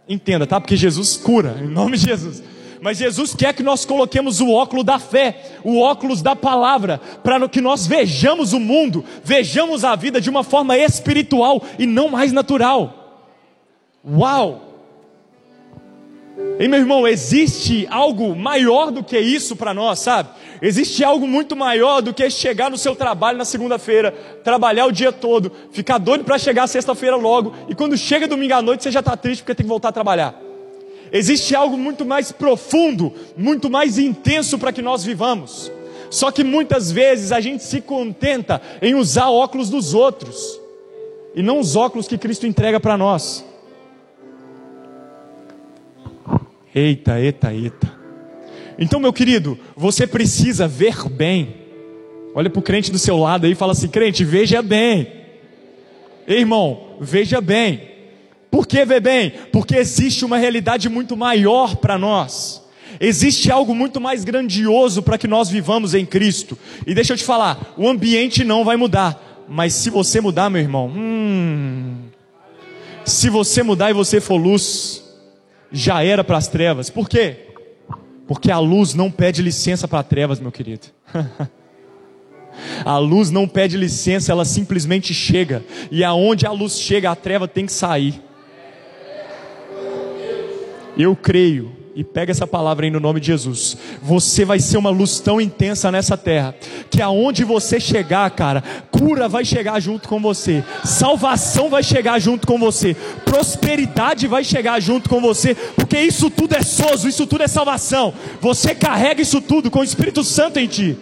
Entenda, 0.07 0.45
tá? 0.45 0.59
Porque 0.59 0.77
Jesus 0.77 1.17
cura, 1.17 1.57
em 1.61 1.67
nome 1.67 1.97
de 1.97 2.05
Jesus. 2.05 2.43
Mas 2.81 2.99
Jesus 2.99 3.33
quer 3.33 3.53
que 3.53 3.63
nós 3.63 3.83
coloquemos 3.83 4.39
o 4.39 4.51
óculos 4.51 4.85
da 4.85 4.99
fé, 4.99 5.57
o 5.63 5.79
óculos 5.79 6.21
da 6.21 6.35
palavra, 6.35 6.99
para 7.23 7.49
que 7.49 7.59
nós 7.59 7.87
vejamos 7.87 8.53
o 8.53 8.59
mundo, 8.59 9.03
vejamos 9.23 9.83
a 9.83 9.95
vida 9.95 10.21
de 10.21 10.29
uma 10.29 10.43
forma 10.43 10.77
espiritual 10.77 11.63
e 11.79 11.87
não 11.87 12.09
mais 12.09 12.31
natural. 12.31 13.23
Uau! 14.07 14.74
E 16.59 16.67
meu 16.67 16.79
irmão, 16.79 17.07
existe 17.07 17.87
algo 17.89 18.35
maior 18.35 18.91
do 18.91 19.03
que 19.03 19.17
isso 19.17 19.55
para 19.55 19.73
nós, 19.73 19.99
sabe? 19.99 20.29
Existe 20.61 21.03
algo 21.03 21.27
muito 21.27 21.55
maior 21.55 22.01
do 22.01 22.13
que 22.13 22.29
chegar 22.29 22.69
no 22.69 22.77
seu 22.77 22.95
trabalho 22.95 23.37
na 23.37 23.45
segunda-feira, 23.45 24.11
trabalhar 24.43 24.85
o 24.85 24.91
dia 24.91 25.11
todo, 25.11 25.51
ficar 25.71 25.97
doido 25.97 26.23
para 26.23 26.37
chegar 26.37 26.67
sexta-feira 26.67 27.15
logo, 27.15 27.53
e 27.69 27.75
quando 27.75 27.97
chega 27.97 28.27
domingo 28.27 28.53
à 28.53 28.61
noite 28.61 28.83
você 28.83 28.91
já 28.91 29.01
está 29.01 29.15
triste 29.17 29.41
porque 29.41 29.55
tem 29.55 29.65
que 29.65 29.69
voltar 29.69 29.89
a 29.89 29.93
trabalhar. 29.93 30.41
Existe 31.11 31.55
algo 31.55 31.77
muito 31.77 32.05
mais 32.05 32.31
profundo, 32.31 33.13
muito 33.37 33.69
mais 33.69 33.97
intenso 33.97 34.57
para 34.57 34.71
que 34.71 34.81
nós 34.81 35.03
vivamos. 35.03 35.71
Só 36.09 36.31
que 36.31 36.43
muitas 36.43 36.91
vezes 36.91 37.31
a 37.31 37.39
gente 37.39 37.63
se 37.63 37.81
contenta 37.81 38.61
em 38.81 38.95
usar 38.95 39.29
óculos 39.29 39.69
dos 39.69 39.93
outros 39.93 40.59
e 41.35 41.43
não 41.43 41.59
os 41.59 41.75
óculos 41.75 42.07
que 42.07 42.17
Cristo 42.17 42.47
entrega 42.47 42.79
para 42.79 42.97
nós. 42.97 43.45
Eita, 46.75 47.17
eita, 47.21 47.53
eita. 47.53 47.95
Então, 48.77 48.99
meu 48.99 49.13
querido, 49.13 49.57
você 49.77 50.05
precisa 50.05 50.67
ver 50.67 51.07
bem. 51.09 51.55
Olha 52.35 52.49
para 52.49 52.59
o 52.59 52.63
crente 52.63 52.91
do 52.91 52.99
seu 52.99 53.17
lado 53.17 53.45
aí 53.45 53.53
e 53.53 53.55
fala 53.55 53.71
assim: 53.71 53.87
crente, 53.87 54.25
veja 54.25 54.61
bem. 54.61 55.07
Ei, 56.27 56.39
irmão, 56.39 56.97
veja 56.99 57.39
bem. 57.39 57.95
Por 58.51 58.67
que 58.67 58.83
ver 58.83 58.99
bem? 58.99 59.31
Porque 59.53 59.77
existe 59.77 60.25
uma 60.25 60.37
realidade 60.37 60.89
muito 60.89 61.15
maior 61.15 61.77
para 61.77 61.97
nós. 61.97 62.61
Existe 62.99 63.49
algo 63.49 63.73
muito 63.73 64.01
mais 64.01 64.25
grandioso 64.25 65.01
para 65.01 65.17
que 65.17 65.27
nós 65.27 65.49
vivamos 65.49 65.93
em 65.93 66.05
Cristo. 66.05 66.57
E 66.85 66.93
deixa 66.93 67.13
eu 67.13 67.17
te 67.17 67.23
falar, 67.23 67.73
o 67.77 67.87
ambiente 67.87 68.43
não 68.43 68.65
vai 68.65 68.75
mudar. 68.75 69.45
Mas 69.47 69.73
se 69.73 69.89
você 69.89 70.19
mudar, 70.19 70.49
meu 70.49 70.61
irmão, 70.61 70.91
hum, 70.93 71.95
se 73.05 73.29
você 73.29 73.61
mudar 73.63 73.91
e 73.91 73.93
você 73.93 74.19
for 74.19 74.37
luz, 74.37 75.04
já 75.75 76.03
era 76.03 76.23
para 76.23 76.37
as 76.37 76.47
trevas. 76.47 76.89
Por 76.89 77.09
quê? 77.09 77.37
Porque 78.27 78.49
a 78.49 78.57
luz 78.59 78.93
não 78.93 79.11
pede 79.11 79.41
licença 79.41 79.87
para 79.87 80.01
trevas, 80.01 80.39
meu 80.39 80.51
querido. 80.51 80.87
a 82.85 82.97
luz 82.97 83.29
não 83.29 83.47
pede 83.47 83.77
licença, 83.77 84.31
ela 84.31 84.45
simplesmente 84.45 85.13
chega. 85.13 85.63
E 85.91 86.03
aonde 86.03 86.47
a 86.47 86.51
luz 86.51 86.79
chega, 86.79 87.11
a 87.11 87.15
treva 87.15 87.47
tem 87.47 87.65
que 87.65 87.73
sair. 87.73 88.21
Eu 90.97 91.15
creio 91.15 91.75
e 91.95 92.03
pega 92.03 92.29
essa 92.29 92.45
palavra 92.45 92.85
aí 92.85 92.91
no 92.91 92.99
nome 92.99 93.21
de 93.21 93.27
Jesus. 93.27 93.77
Você 94.01 94.43
vai 94.43 94.59
ser 94.59 94.77
uma 94.77 94.89
luz 94.89 95.19
tão 95.21 95.39
intensa 95.39 95.89
nessa 95.89 96.17
terra, 96.17 96.53
que 96.89 97.01
aonde 97.01 97.45
você 97.45 97.79
chegar, 97.79 98.29
cara, 98.31 98.61
cura 98.91 99.29
vai 99.29 99.45
chegar 99.45 99.79
junto 99.79 100.09
com 100.09 100.19
você, 100.19 100.61
salvação 100.83 101.69
vai 101.69 101.81
chegar 101.81 102.19
junto 102.19 102.45
com 102.45 102.59
você, 102.59 102.93
prosperidade 103.23 104.27
vai 104.27 104.43
chegar 104.43 104.81
junto 104.81 105.09
com 105.09 105.21
você, 105.21 105.55
porque 105.75 105.97
isso 105.97 106.29
tudo 106.29 106.55
é 106.55 106.61
sozo, 106.61 107.07
isso 107.07 107.25
tudo 107.25 107.43
é 107.43 107.47
salvação. 107.47 108.13
Você 108.41 108.75
carrega 108.75 109.21
isso 109.21 109.39
tudo 109.39 109.71
com 109.71 109.79
o 109.79 109.83
Espírito 109.83 110.21
Santo 110.23 110.59
em 110.59 110.67
ti. 110.67 110.97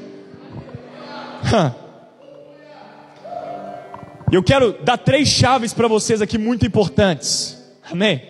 Eu 4.32 4.44
quero 4.44 4.74
dar 4.84 4.98
três 4.98 5.28
chaves 5.28 5.74
para 5.74 5.88
vocês 5.88 6.22
aqui 6.22 6.38
muito 6.38 6.66
importantes. 6.66 7.58
Amém? 7.92 8.22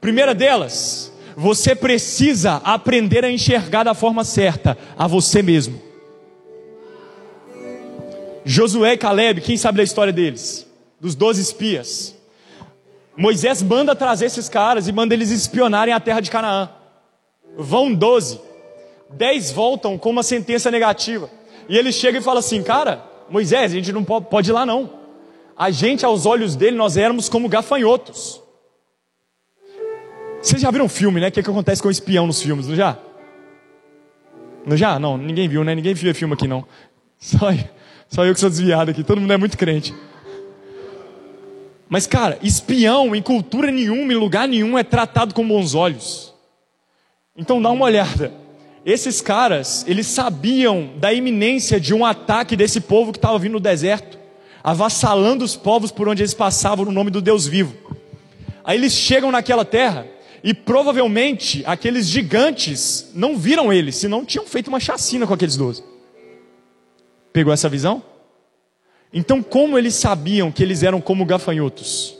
Primeira 0.00 0.34
delas, 0.34 1.12
você 1.40 1.72
precisa 1.72 2.56
aprender 2.64 3.24
a 3.24 3.30
enxergar 3.30 3.84
da 3.84 3.94
forma 3.94 4.24
certa 4.24 4.76
a 4.98 5.06
você 5.06 5.40
mesmo. 5.40 5.80
Josué 8.44 8.94
e 8.94 8.98
Caleb, 8.98 9.42
quem 9.42 9.56
sabe 9.56 9.78
da 9.78 9.84
história 9.84 10.12
deles? 10.12 10.66
Dos 11.00 11.14
doze 11.14 11.40
espias. 11.40 12.16
Moisés 13.16 13.62
manda 13.62 13.94
trazer 13.94 14.26
esses 14.26 14.48
caras 14.48 14.88
e 14.88 14.92
manda 14.92 15.14
eles 15.14 15.30
espionarem 15.30 15.94
a 15.94 16.00
terra 16.00 16.18
de 16.18 16.28
Canaã. 16.28 16.70
Vão 17.56 17.94
doze. 17.94 18.40
Dez 19.08 19.52
voltam 19.52 19.96
com 19.96 20.10
uma 20.10 20.24
sentença 20.24 20.72
negativa. 20.72 21.30
E 21.68 21.78
ele 21.78 21.92
chega 21.92 22.18
e 22.18 22.22
fala 22.22 22.40
assim: 22.40 22.64
Cara, 22.64 23.04
Moisés, 23.30 23.70
a 23.70 23.74
gente 23.76 23.92
não 23.92 24.02
pode 24.02 24.50
ir 24.50 24.52
lá 24.52 24.66
não. 24.66 24.90
A 25.56 25.70
gente, 25.70 26.04
aos 26.04 26.26
olhos 26.26 26.56
dele, 26.56 26.76
nós 26.76 26.96
éramos 26.96 27.28
como 27.28 27.48
gafanhotos. 27.48 28.42
Vocês 30.40 30.62
já 30.62 30.70
viram 30.70 30.84
um 30.84 30.88
filme, 30.88 31.20
né? 31.20 31.28
O 31.28 31.32
que, 31.32 31.40
é 31.40 31.42
que 31.42 31.50
acontece 31.50 31.82
com 31.82 31.88
o 31.88 31.90
espião 31.90 32.26
nos 32.26 32.40
filmes, 32.40 32.68
não 32.68 32.76
já? 32.76 32.96
Não 34.64 34.76
já? 34.76 34.98
Não, 34.98 35.18
ninguém 35.18 35.48
viu, 35.48 35.64
né? 35.64 35.74
Ninguém 35.74 35.94
viu 35.94 36.14
filme 36.14 36.34
aqui, 36.34 36.46
não. 36.46 36.64
Só, 37.18 37.52
só 38.08 38.24
eu 38.24 38.32
que 38.32 38.38
sou 38.38 38.48
desviado 38.48 38.92
aqui, 38.92 39.02
todo 39.02 39.20
mundo 39.20 39.32
é 39.32 39.36
muito 39.36 39.58
crente. 39.58 39.92
Mas, 41.88 42.06
cara, 42.06 42.38
espião 42.42 43.16
em 43.16 43.22
cultura 43.22 43.72
nenhuma, 43.72 44.12
em 44.12 44.16
lugar 44.16 44.46
nenhum, 44.46 44.78
é 44.78 44.84
tratado 44.84 45.34
com 45.34 45.46
bons 45.46 45.74
olhos. 45.74 46.32
Então 47.36 47.60
dá 47.60 47.70
uma 47.70 47.86
olhada. 47.86 48.32
Esses 48.86 49.20
caras, 49.20 49.84
eles 49.88 50.06
sabiam 50.06 50.90
da 50.96 51.12
iminência 51.12 51.80
de 51.80 51.92
um 51.92 52.04
ataque 52.04 52.54
desse 52.54 52.80
povo 52.80 53.10
que 53.10 53.18
estava 53.18 53.38
vindo 53.38 53.54
no 53.54 53.60
deserto, 53.60 54.18
avassalando 54.62 55.44
os 55.44 55.56
povos 55.56 55.90
por 55.90 56.08
onde 56.08 56.22
eles 56.22 56.34
passavam 56.34 56.84
no 56.84 56.92
nome 56.92 57.10
do 57.10 57.20
Deus 57.20 57.46
vivo. 57.46 57.74
Aí 58.62 58.78
eles 58.78 58.92
chegam 58.92 59.32
naquela 59.32 59.64
terra 59.64 60.06
e 60.42 60.54
provavelmente 60.54 61.62
aqueles 61.66 62.06
gigantes 62.06 63.10
não 63.14 63.36
viram 63.36 63.72
eles, 63.72 63.96
senão 63.96 64.24
tinham 64.24 64.46
feito 64.46 64.68
uma 64.68 64.80
chacina 64.80 65.26
com 65.26 65.34
aqueles 65.34 65.56
doze. 65.56 65.82
Pegou 67.32 67.52
essa 67.52 67.68
visão? 67.68 68.02
Então, 69.12 69.42
como 69.42 69.78
eles 69.78 69.94
sabiam 69.94 70.52
que 70.52 70.62
eles 70.62 70.82
eram 70.82 71.00
como 71.00 71.24
gafanhotos 71.24 72.16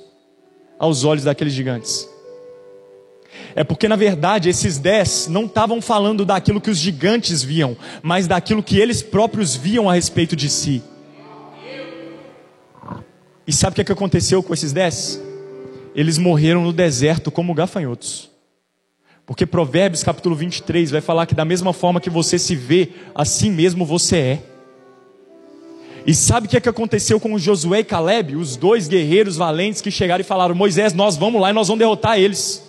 aos 0.78 1.04
olhos 1.04 1.24
daqueles 1.24 1.52
gigantes? 1.52 2.08
É 3.54 3.62
porque, 3.62 3.88
na 3.88 3.96
verdade, 3.96 4.48
esses 4.48 4.78
dez 4.78 5.26
não 5.28 5.44
estavam 5.44 5.82
falando 5.82 6.24
daquilo 6.24 6.60
que 6.60 6.70
os 6.70 6.78
gigantes 6.78 7.42
viam, 7.42 7.76
mas 8.02 8.26
daquilo 8.26 8.62
que 8.62 8.78
eles 8.78 9.02
próprios 9.02 9.54
viam 9.54 9.88
a 9.88 9.94
respeito 9.94 10.34
de 10.34 10.48
si. 10.48 10.82
E 13.46 13.52
sabe 13.52 13.72
o 13.72 13.74
que, 13.76 13.80
é 13.80 13.84
que 13.84 13.92
aconteceu 13.92 14.42
com 14.42 14.52
esses 14.52 14.72
dez? 14.72 15.20
Eles 15.98 16.16
morreram 16.16 16.62
no 16.62 16.72
deserto 16.72 17.28
como 17.28 17.52
gafanhotos. 17.52 18.30
Porque 19.26 19.44
Provérbios 19.44 20.04
capítulo 20.04 20.36
23 20.36 20.92
vai 20.92 21.00
falar 21.00 21.26
que 21.26 21.34
da 21.34 21.44
mesma 21.44 21.72
forma 21.72 22.00
que 22.00 22.08
você 22.08 22.38
se 22.38 22.54
vê, 22.54 22.90
assim 23.12 23.50
mesmo 23.50 23.84
você 23.84 24.16
é. 24.16 24.42
E 26.06 26.14
sabe 26.14 26.46
o 26.46 26.50
que, 26.50 26.56
é 26.56 26.60
que 26.60 26.68
aconteceu 26.68 27.18
com 27.18 27.36
Josué 27.36 27.80
e 27.80 27.84
Caleb, 27.84 28.36
os 28.36 28.54
dois 28.54 28.86
guerreiros 28.86 29.36
valentes 29.36 29.80
que 29.80 29.90
chegaram 29.90 30.20
e 30.20 30.24
falaram: 30.24 30.54
Moisés, 30.54 30.94
nós 30.94 31.16
vamos 31.16 31.40
lá 31.40 31.50
e 31.50 31.52
nós 31.52 31.66
vamos 31.66 31.80
derrotar 31.80 32.16
eles, 32.16 32.64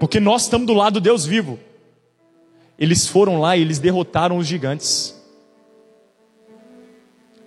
porque 0.00 0.18
nós 0.18 0.42
estamos 0.42 0.66
do 0.66 0.74
lado 0.74 0.94
do 0.94 1.00
Deus 1.00 1.24
vivo. 1.24 1.56
Eles 2.76 3.06
foram 3.06 3.38
lá 3.38 3.56
e 3.56 3.60
eles 3.60 3.78
derrotaram 3.78 4.38
os 4.38 4.46
gigantes, 4.48 5.14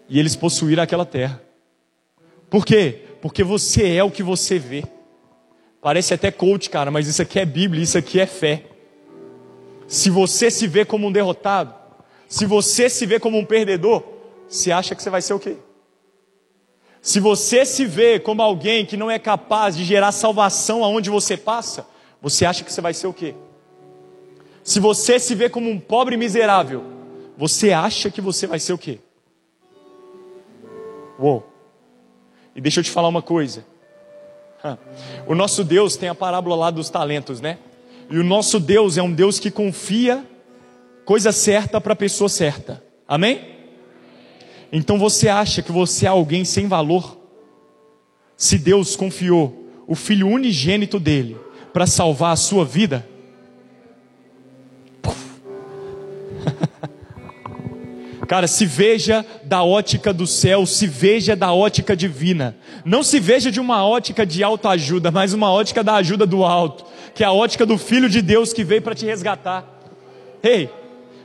e 0.07 0.17
eles 0.17 0.33
possuíram 0.33 0.81
aquela 0.81 1.05
terra. 1.05 1.41
Por 2.49 2.65
quê? 2.65 3.10
Porque 3.21 3.43
você 3.43 3.95
é 3.95 4.03
o 4.03 4.11
que 4.11 4.23
você 4.23 4.57
vê. 4.57 4.83
Parece 5.81 6.13
até 6.13 6.31
coach, 6.31 6.69
cara, 6.69 6.91
mas 6.91 7.07
isso 7.07 7.21
aqui 7.21 7.39
é 7.39 7.45
Bíblia, 7.45 7.83
isso 7.83 7.97
aqui 7.97 8.19
é 8.19 8.25
fé. 8.25 8.65
Se 9.87 10.09
você 10.09 10.49
se 10.49 10.67
vê 10.67 10.85
como 10.85 11.07
um 11.07 11.11
derrotado, 11.11 11.73
se 12.27 12.45
você 12.45 12.89
se 12.89 13.05
vê 13.05 13.19
como 13.19 13.37
um 13.37 13.45
perdedor, 13.45 14.03
você 14.47 14.71
acha 14.71 14.95
que 14.95 15.03
você 15.03 15.09
vai 15.09 15.21
ser 15.21 15.33
o 15.33 15.39
quê? 15.39 15.57
Se 17.01 17.19
você 17.19 17.65
se 17.65 17.85
vê 17.85 18.19
como 18.19 18.41
alguém 18.41 18.85
que 18.85 18.95
não 18.95 19.09
é 19.09 19.17
capaz 19.17 19.75
de 19.75 19.83
gerar 19.83 20.11
salvação 20.11 20.83
aonde 20.83 21.09
você 21.09 21.35
passa, 21.35 21.85
você 22.21 22.45
acha 22.45 22.63
que 22.63 22.71
você 22.71 22.79
vai 22.79 22.93
ser 22.93 23.07
o 23.07 23.13
quê? 23.13 23.33
Se 24.63 24.79
você 24.79 25.19
se 25.19 25.33
vê 25.33 25.49
como 25.49 25.69
um 25.69 25.79
pobre 25.79 26.15
miserável, 26.15 26.83
você 27.35 27.71
acha 27.71 28.11
que 28.11 28.21
você 28.21 28.45
vai 28.45 28.59
ser 28.59 28.73
o 28.73 28.77
quê? 28.77 28.99
Uou. 31.17 31.50
E 32.55 32.61
deixa 32.61 32.79
eu 32.79 32.83
te 32.83 32.91
falar 32.91 33.07
uma 33.07 33.21
coisa. 33.21 33.65
O 35.25 35.33
nosso 35.33 35.63
Deus 35.63 35.95
tem 35.95 36.09
a 36.09 36.15
parábola 36.15 36.55
lá 36.55 36.71
dos 36.71 36.89
talentos, 36.89 37.41
né? 37.41 37.57
E 38.09 38.17
o 38.17 38.23
nosso 38.23 38.59
Deus 38.59 38.97
é 38.97 39.01
um 39.01 39.11
Deus 39.11 39.39
que 39.39 39.49
confia 39.49 40.25
coisa 41.05 41.31
certa 41.31 41.79
para 41.81 41.93
a 41.93 41.95
pessoa 41.95 42.29
certa. 42.29 42.83
Amém? 43.07 43.41
Então 44.71 44.97
você 44.97 45.27
acha 45.27 45.61
que 45.61 45.71
você 45.71 46.05
é 46.05 46.09
alguém 46.09 46.45
sem 46.45 46.67
valor? 46.67 47.17
Se 48.37 48.57
Deus 48.57 48.95
confiou 48.95 49.67
o 49.87 49.95
filho 49.95 50.27
unigênito 50.27 50.99
dele 50.99 51.37
para 51.73 51.87
salvar 51.87 52.33
a 52.33 52.37
sua 52.37 52.63
vida, 52.65 53.07
Cara, 58.31 58.47
se 58.47 58.65
veja 58.65 59.25
da 59.43 59.61
ótica 59.61 60.13
do 60.13 60.25
céu, 60.25 60.65
se 60.65 60.87
veja 60.87 61.35
da 61.35 61.51
ótica 61.51 61.97
divina. 61.97 62.55
Não 62.85 63.03
se 63.03 63.19
veja 63.19 63.51
de 63.51 63.59
uma 63.59 63.85
ótica 63.85 64.25
de 64.25 64.41
autoajuda, 64.41 65.11
mas 65.11 65.33
uma 65.33 65.51
ótica 65.51 65.83
da 65.83 65.95
ajuda 65.95 66.25
do 66.25 66.45
alto, 66.45 66.85
que 67.13 67.25
é 67.25 67.27
a 67.27 67.33
ótica 67.33 67.65
do 67.65 67.77
Filho 67.77 68.07
de 68.07 68.21
Deus 68.21 68.53
que 68.53 68.63
veio 68.63 68.81
para 68.81 68.95
te 68.95 69.05
resgatar. 69.05 69.65
Ei, 70.41 70.69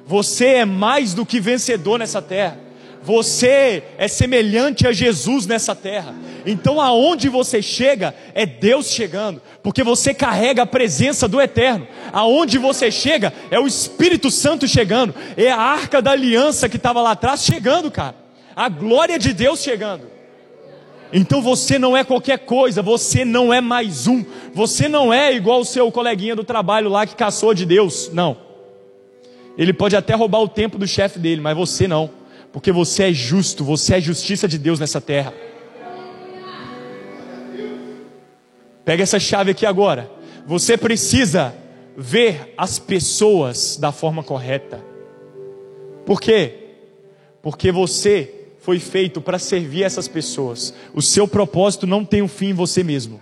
você 0.05 0.47
é 0.47 0.65
mais 0.65 1.15
do 1.15 1.25
que 1.25 1.39
vencedor 1.39 1.97
nessa 1.97 2.21
terra. 2.21 2.59
Você 3.07 3.85
é 3.99 4.09
semelhante 4.09 4.85
a 4.85 4.91
Jesus 4.91 5.47
nessa 5.47 5.77
terra. 5.77 6.13
Então, 6.45 6.81
aonde 6.81 7.29
você 7.29 7.63
chega, 7.63 8.13
é 8.35 8.45
Deus 8.45 8.91
chegando, 8.91 9.41
porque 9.63 9.85
você 9.85 10.13
carrega 10.13 10.63
a 10.63 10.67
presença 10.67 11.29
do 11.29 11.41
Eterno. 11.41 11.87
Aonde 12.13 12.59
você 12.59 12.91
chega, 12.91 13.33
é 13.49 13.61
o 13.61 13.67
Espírito 13.69 14.29
Santo 14.29 14.67
chegando, 14.67 15.15
é 15.37 15.49
a 15.53 15.57
arca 15.57 16.03
da 16.03 16.11
aliança 16.11 16.69
que 16.69 16.77
estava 16.77 17.01
lá 17.01 17.13
atrás 17.13 17.45
chegando, 17.45 17.93
cara. 17.93 18.17
A 18.57 18.69
glória 18.69 19.21
de 19.21 19.33
Deus 19.33 19.63
chegando. 19.63 20.11
Então 21.13 21.41
você 21.41 21.79
não 21.79 21.97
é 21.97 22.03
qualquer 22.03 22.41
coisa, 22.41 22.83
você 22.83 23.25
não 23.25 23.55
é 23.55 23.61
mais 23.61 24.09
um, 24.09 24.25
você 24.53 24.89
não 24.89 25.15
é 25.15 25.33
igual 25.33 25.61
o 25.61 25.65
seu 25.65 25.93
coleguinha 25.93 26.35
do 26.35 26.43
trabalho 26.43 26.89
lá 26.89 27.07
que 27.07 27.15
caçou 27.15 27.55
de 27.55 27.65
Deus, 27.65 28.11
não. 28.13 28.37
Ele 29.57 29.73
pode 29.73 29.95
até 29.95 30.13
roubar 30.13 30.41
o 30.41 30.49
tempo 30.49 30.77
do 30.77 30.89
chefe 30.89 31.21
dele, 31.21 31.41
mas 31.41 31.57
você 31.57 31.87
não 31.87 32.26
porque 32.57 32.73
você 32.73 33.03
é 33.03 33.13
justo, 33.13 33.63
você 33.63 33.97
é 33.97 34.01
justiça 34.01 34.49
de 34.49 34.57
Deus 34.57 34.81
nessa 34.81 34.99
terra. 34.99 35.35
Pega 38.83 39.03
essa 39.03 39.21
chave 39.21 39.51
aqui 39.51 39.67
agora. 39.67 40.11
Você 40.47 40.79
precisa 40.79 41.55
ver 41.95 42.55
as 42.57 42.79
pessoas 42.79 43.77
da 43.77 43.93
forma 43.93 44.23
correta. 44.23 44.83
Por 46.07 46.19
quê? 46.19 46.79
Porque 47.43 47.71
você 47.71 48.47
foi 48.59 48.79
feito 48.79 49.21
para 49.21 49.39
servir 49.39 49.83
essas 49.83 50.09
pessoas. 50.09 50.73
O 50.95 51.03
seu 51.03 51.29
propósito 51.29 51.87
não 51.87 52.07
tem 52.07 52.23
um 52.23 52.29
fim 52.29 52.47
em 52.47 52.55
você 52.55 52.83
mesmo. 52.83 53.21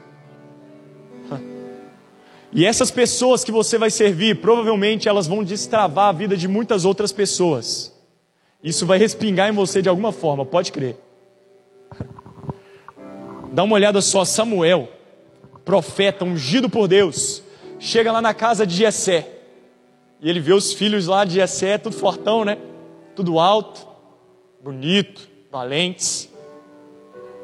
E 2.52 2.64
essas 2.64 2.92
pessoas 2.92 3.42
que 3.42 3.50
você 3.50 3.78
vai 3.78 3.90
servir, 3.90 4.40
provavelmente 4.40 5.08
elas 5.08 5.26
vão 5.26 5.42
destravar 5.42 6.10
a 6.10 6.12
vida 6.12 6.36
de 6.36 6.46
muitas 6.46 6.84
outras 6.84 7.10
pessoas. 7.10 7.93
Isso 8.64 8.86
vai 8.86 8.96
respingar 8.96 9.50
em 9.50 9.52
você 9.52 9.82
de 9.82 9.90
alguma 9.90 10.10
forma, 10.10 10.46
pode 10.46 10.72
crer. 10.72 10.96
Dá 13.52 13.62
uma 13.62 13.74
olhada 13.74 14.00
só, 14.00 14.24
Samuel, 14.24 14.88
profeta 15.66 16.24
ungido 16.24 16.70
por 16.70 16.88
Deus, 16.88 17.42
chega 17.78 18.10
lá 18.10 18.22
na 18.22 18.32
casa 18.32 18.66
de 18.66 18.74
Jessé. 18.74 19.28
E 20.18 20.30
ele 20.30 20.40
vê 20.40 20.54
os 20.54 20.72
filhos 20.72 21.06
lá 21.06 21.26
de 21.26 21.34
Jessé, 21.34 21.76
tudo 21.76 21.94
fortão, 21.94 22.42
né? 22.42 22.56
Tudo 23.14 23.38
alto, 23.38 23.86
bonito, 24.62 25.28
valentes. 25.52 26.30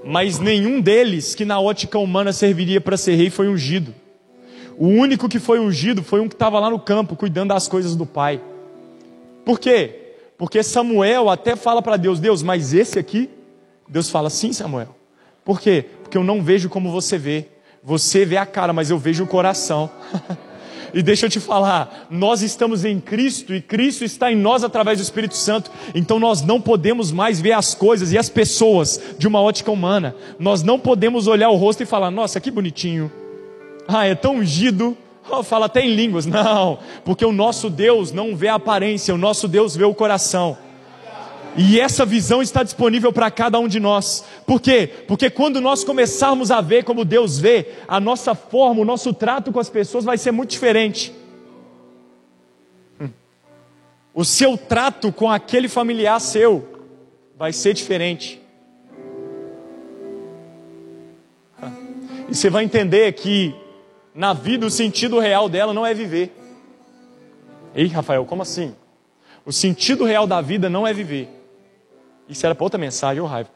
Mas 0.02 0.38
nenhum 0.38 0.80
deles 0.80 1.34
que 1.34 1.44
na 1.44 1.60
ótica 1.60 1.98
humana 1.98 2.32
serviria 2.32 2.80
para 2.80 2.96
ser 2.96 3.16
rei 3.16 3.28
foi 3.28 3.46
ungido. 3.46 3.94
O 4.78 4.86
único 4.86 5.28
que 5.28 5.38
foi 5.38 5.60
ungido 5.60 6.02
foi 6.02 6.20
um 6.20 6.28
que 6.28 6.34
estava 6.34 6.58
lá 6.58 6.70
no 6.70 6.80
campo 6.80 7.14
cuidando 7.14 7.50
das 7.50 7.68
coisas 7.68 7.94
do 7.94 8.06
pai. 8.06 8.40
Por 9.44 9.60
quê? 9.60 9.99
Porque 10.40 10.62
Samuel 10.62 11.28
até 11.28 11.54
fala 11.54 11.82
para 11.82 11.98
Deus: 11.98 12.18
Deus, 12.18 12.42
mas 12.42 12.72
esse 12.72 12.98
aqui? 12.98 13.28
Deus 13.86 14.08
fala: 14.08 14.30
Sim, 14.30 14.54
Samuel. 14.54 14.96
Por 15.44 15.60
quê? 15.60 15.84
Porque 16.02 16.16
eu 16.16 16.24
não 16.24 16.42
vejo 16.42 16.70
como 16.70 16.90
você 16.90 17.18
vê. 17.18 17.48
Você 17.84 18.24
vê 18.24 18.38
a 18.38 18.46
cara, 18.46 18.72
mas 18.72 18.88
eu 18.88 18.98
vejo 18.98 19.22
o 19.22 19.26
coração. 19.26 19.90
E 20.92 21.04
deixa 21.04 21.26
eu 21.26 21.30
te 21.30 21.38
falar, 21.38 22.08
nós 22.10 22.42
estamos 22.42 22.84
em 22.84 22.98
Cristo 22.98 23.54
e 23.54 23.62
Cristo 23.62 24.04
está 24.04 24.32
em 24.32 24.34
nós 24.34 24.64
através 24.64 24.98
do 24.98 25.02
Espírito 25.02 25.36
Santo, 25.36 25.70
então 25.94 26.18
nós 26.18 26.42
não 26.42 26.60
podemos 26.60 27.12
mais 27.12 27.40
ver 27.40 27.52
as 27.52 27.76
coisas 27.76 28.10
e 28.10 28.18
as 28.18 28.28
pessoas 28.28 29.00
de 29.16 29.28
uma 29.28 29.40
ótica 29.40 29.70
humana. 29.70 30.16
Nós 30.36 30.64
não 30.64 30.80
podemos 30.80 31.28
olhar 31.28 31.48
o 31.48 31.54
rosto 31.54 31.84
e 31.84 31.86
falar: 31.86 32.10
"Nossa, 32.10 32.40
que 32.40 32.50
bonitinho". 32.50 33.08
Ah, 33.86 34.04
é 34.04 34.16
tão 34.16 34.38
ungido. 34.38 34.98
Oh, 35.30 35.42
fala 35.42 35.66
até 35.66 35.80
em 35.80 35.94
línguas. 35.94 36.26
Não, 36.26 36.78
porque 37.04 37.24
o 37.24 37.32
nosso 37.32 37.70
Deus 37.70 38.12
não 38.12 38.34
vê 38.34 38.48
a 38.48 38.54
aparência, 38.54 39.14
o 39.14 39.18
nosso 39.18 39.46
Deus 39.46 39.76
vê 39.76 39.84
o 39.84 39.94
coração. 39.94 40.58
E 41.56 41.80
essa 41.80 42.04
visão 42.04 42.40
está 42.40 42.62
disponível 42.62 43.12
para 43.12 43.30
cada 43.30 43.58
um 43.58 43.66
de 43.66 43.80
nós. 43.80 44.24
Por 44.46 44.60
quê? 44.60 44.88
Porque 45.08 45.28
quando 45.28 45.60
nós 45.60 45.82
começarmos 45.82 46.50
a 46.50 46.60
ver 46.60 46.84
como 46.84 47.04
Deus 47.04 47.38
vê, 47.38 47.72
a 47.88 47.98
nossa 47.98 48.34
forma, 48.34 48.80
o 48.80 48.84
nosso 48.84 49.12
trato 49.12 49.52
com 49.52 49.58
as 49.58 49.68
pessoas 49.68 50.04
vai 50.04 50.16
ser 50.16 50.30
muito 50.30 50.50
diferente. 50.50 51.12
O 54.14 54.24
seu 54.24 54.56
trato 54.56 55.12
com 55.12 55.30
aquele 55.30 55.68
familiar 55.68 56.20
seu 56.20 56.68
vai 57.36 57.52
ser 57.52 57.74
diferente. 57.74 58.40
E 62.28 62.34
você 62.34 62.48
vai 62.48 62.64
entender 62.64 63.12
que 63.12 63.54
na 64.14 64.32
vida 64.32 64.66
o 64.66 64.70
sentido 64.70 65.18
real 65.18 65.48
dela 65.48 65.72
não 65.72 65.86
é 65.86 65.94
viver. 65.94 66.34
Ei, 67.74 67.86
Rafael, 67.86 68.24
como 68.24 68.42
assim? 68.42 68.74
O 69.44 69.52
sentido 69.52 70.04
real 70.04 70.26
da 70.26 70.40
vida 70.40 70.68
não 70.68 70.86
é 70.86 70.92
viver. 70.92 71.28
Isso 72.28 72.44
era 72.44 72.54
para 72.54 72.64
outra 72.64 72.78
mensagem, 72.78 73.22
ô 73.22 73.26
raiva. 73.26 73.50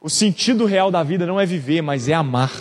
O 0.00 0.08
sentido 0.08 0.64
real 0.64 0.90
da 0.90 1.02
vida 1.02 1.26
não 1.26 1.38
é 1.38 1.44
viver, 1.44 1.82
mas 1.82 2.08
é 2.08 2.14
amar. 2.14 2.52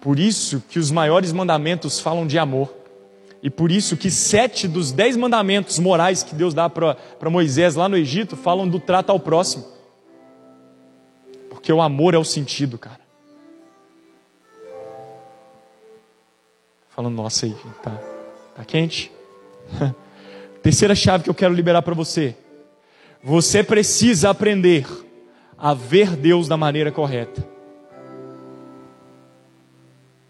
Por 0.00 0.20
isso 0.20 0.62
que 0.68 0.78
os 0.78 0.90
maiores 0.90 1.32
mandamentos 1.32 1.98
falam 1.98 2.26
de 2.26 2.38
amor. 2.38 2.72
E 3.42 3.50
por 3.50 3.70
isso 3.72 3.96
que 3.96 4.10
sete 4.10 4.68
dos 4.68 4.92
dez 4.92 5.16
mandamentos 5.16 5.78
morais 5.78 6.22
que 6.22 6.34
Deus 6.34 6.54
dá 6.54 6.70
para 6.70 6.96
Moisés 7.30 7.74
lá 7.74 7.88
no 7.88 7.96
Egito 7.96 8.36
falam 8.36 8.68
do 8.68 8.78
trato 8.78 9.10
ao 9.10 9.18
próximo. 9.18 9.64
Porque 11.50 11.72
o 11.72 11.82
amor 11.82 12.14
é 12.14 12.18
o 12.18 12.24
sentido, 12.24 12.78
cara. 12.78 13.05
Falando, 16.96 17.14
nossa 17.14 17.44
aí, 17.44 17.54
tá, 17.82 17.90
tá 18.54 18.64
quente? 18.64 19.12
Terceira 20.62 20.94
chave 20.94 21.24
que 21.24 21.28
eu 21.28 21.34
quero 21.34 21.52
liberar 21.52 21.82
para 21.82 21.92
você. 21.92 22.34
Você 23.22 23.62
precisa 23.62 24.30
aprender 24.30 24.86
a 25.58 25.74
ver 25.74 26.16
Deus 26.16 26.48
da 26.48 26.56
maneira 26.56 26.90
correta. 26.90 27.46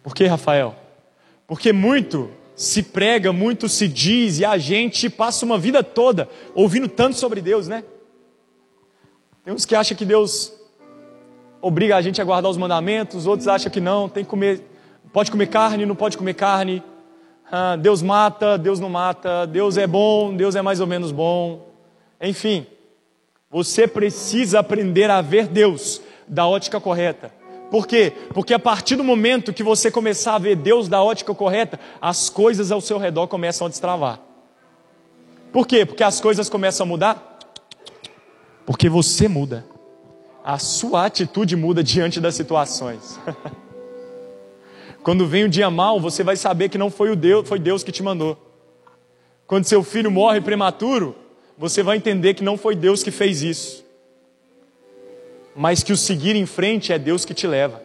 Por 0.03 0.13
que, 0.13 0.27
Rafael? 0.27 0.75
Porque 1.47 1.73
muito 1.73 2.31
se 2.57 2.83
prega, 2.83 3.33
muito 3.33 3.69
se 3.69 3.87
diz 3.87 4.41
e 4.41 4.45
a 4.45 4.59
gente 4.59 5.09
passa 5.09 5.47
uma 5.47 5.59
vida 5.59 5.85
toda 5.85 6.29
ouvindo 6.53 6.89
tanto 6.89 7.17
sobre 7.17 7.41
Deus, 7.41 7.69
né? 7.69 7.85
Tem 9.45 9.55
uns 9.55 9.65
que 9.65 9.77
acham 9.77 9.97
que 9.97 10.05
Deus 10.05 10.53
obriga 11.63 11.97
a 11.97 12.03
gente 12.03 12.21
a 12.21 12.25
guardar 12.25 12.51
os 12.51 12.57
mandamentos, 12.57 13.25
outros 13.25 13.47
acham 13.47 13.71
que 13.71 13.81
não, 13.81 14.09
tem 14.09 14.25
que 14.25 14.31
comer, 14.31 14.63
pode 15.17 15.31
comer 15.31 15.47
carne, 15.47 15.87
não 15.87 15.97
pode 15.97 16.19
comer 16.19 16.35
carne. 16.35 16.83
Ah, 17.51 17.75
Deus 17.75 18.03
mata, 18.03 18.59
Deus 18.59 18.79
não 18.79 18.91
mata, 18.91 19.47
Deus 19.47 19.79
é 19.79 19.87
bom, 19.87 20.37
Deus 20.37 20.55
é 20.55 20.61
mais 20.61 20.79
ou 20.79 20.87
menos 20.87 21.11
bom. 21.11 21.71
Enfim, 22.21 22.67
você 23.51 23.89
precisa 23.89 24.59
aprender 24.59 25.11
a 25.11 25.23
ver 25.23 25.49
Deus 25.49 26.03
da 26.29 26.47
ótica 26.47 26.79
correta. 26.79 27.33
Por 27.71 27.87
quê? 27.87 28.13
Porque 28.35 28.53
a 28.53 28.59
partir 28.59 28.95
do 28.97 29.03
momento 29.03 29.55
que 29.55 29.63
você 29.63 29.91
começar 29.91 30.35
a 30.35 30.39
ver 30.39 30.55
Deus 30.55 30.87
da 30.87 31.03
ótica 31.03 31.35
correta, 31.35 31.81
as 31.99 32.29
coisas 32.29 32.71
ao 32.71 32.83
seu 32.83 32.99
redor 32.99 33.27
começam 33.27 33.67
a 33.67 33.71
destravar. 33.71 34.21
Por 35.51 35.67
quê? 35.67 35.87
Porque 35.87 36.05
as 36.05 36.21
coisas 36.21 36.51
começam 36.51 36.85
a 36.85 36.87
mudar? 36.87 37.39
Porque 38.67 38.87
você 38.87 39.29
muda. 39.29 39.65
A 40.45 40.59
sua 40.59 41.07
atitude 41.07 41.57
muda 41.57 41.83
diante 41.83 42.21
das 42.21 42.35
situações. 42.35 43.19
Quando 45.07 45.25
vem 45.25 45.45
o 45.45 45.49
dia 45.49 45.71
mal, 45.71 46.01
você 46.01 46.25
vai 46.25 46.35
saber 46.35 46.69
que 46.69 46.77
não 46.77 46.91
foi 46.91 47.13
o 47.13 47.15
Deus, 47.15 47.49
foi 47.49 47.61
Deus 47.61 47.85
que 47.85 47.93
te 47.93 48.03
mandou. 48.03 48.37
Quando 49.47 49.65
seu 49.65 49.85
filho 49.85 50.11
morre 50.11 50.41
prematuro, 50.41 51.15
você 51.57 51.81
vai 51.81 51.97
entender 51.97 52.35
que 52.35 52.43
não 52.43 52.59
foi 52.59 52.75
Deus 52.75 53.05
que 53.05 53.13
fez 53.13 53.41
isso. 53.41 53.85
Mas 55.55 55.85
que 55.85 55.93
o 55.93 55.97
seguir 55.97 56.35
em 56.35 56.45
frente 56.45 56.93
é 56.93 56.99
Deus 56.99 57.25
que 57.25 57.33
te 57.33 57.47
leva. 57.47 57.81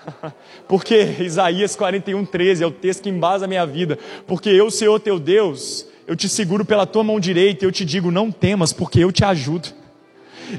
Porque 0.66 1.16
Isaías 1.20 1.76
41, 1.76 2.24
13 2.24 2.64
é 2.64 2.66
o 2.66 2.70
texto 2.70 3.02
que 3.02 3.10
embasa 3.10 3.44
a 3.44 3.48
minha 3.48 3.66
vida. 3.66 3.98
Porque 4.26 4.48
eu, 4.48 4.70
Senhor 4.70 4.98
teu 4.98 5.18
Deus, 5.18 5.86
eu 6.06 6.16
te 6.16 6.26
seguro 6.26 6.64
pela 6.64 6.86
tua 6.86 7.04
mão 7.04 7.20
direita 7.20 7.66
e 7.66 7.68
eu 7.68 7.72
te 7.72 7.84
digo: 7.84 8.10
não 8.10 8.32
temas, 8.32 8.72
porque 8.72 9.00
eu 9.00 9.12
te 9.12 9.26
ajudo. 9.26 9.68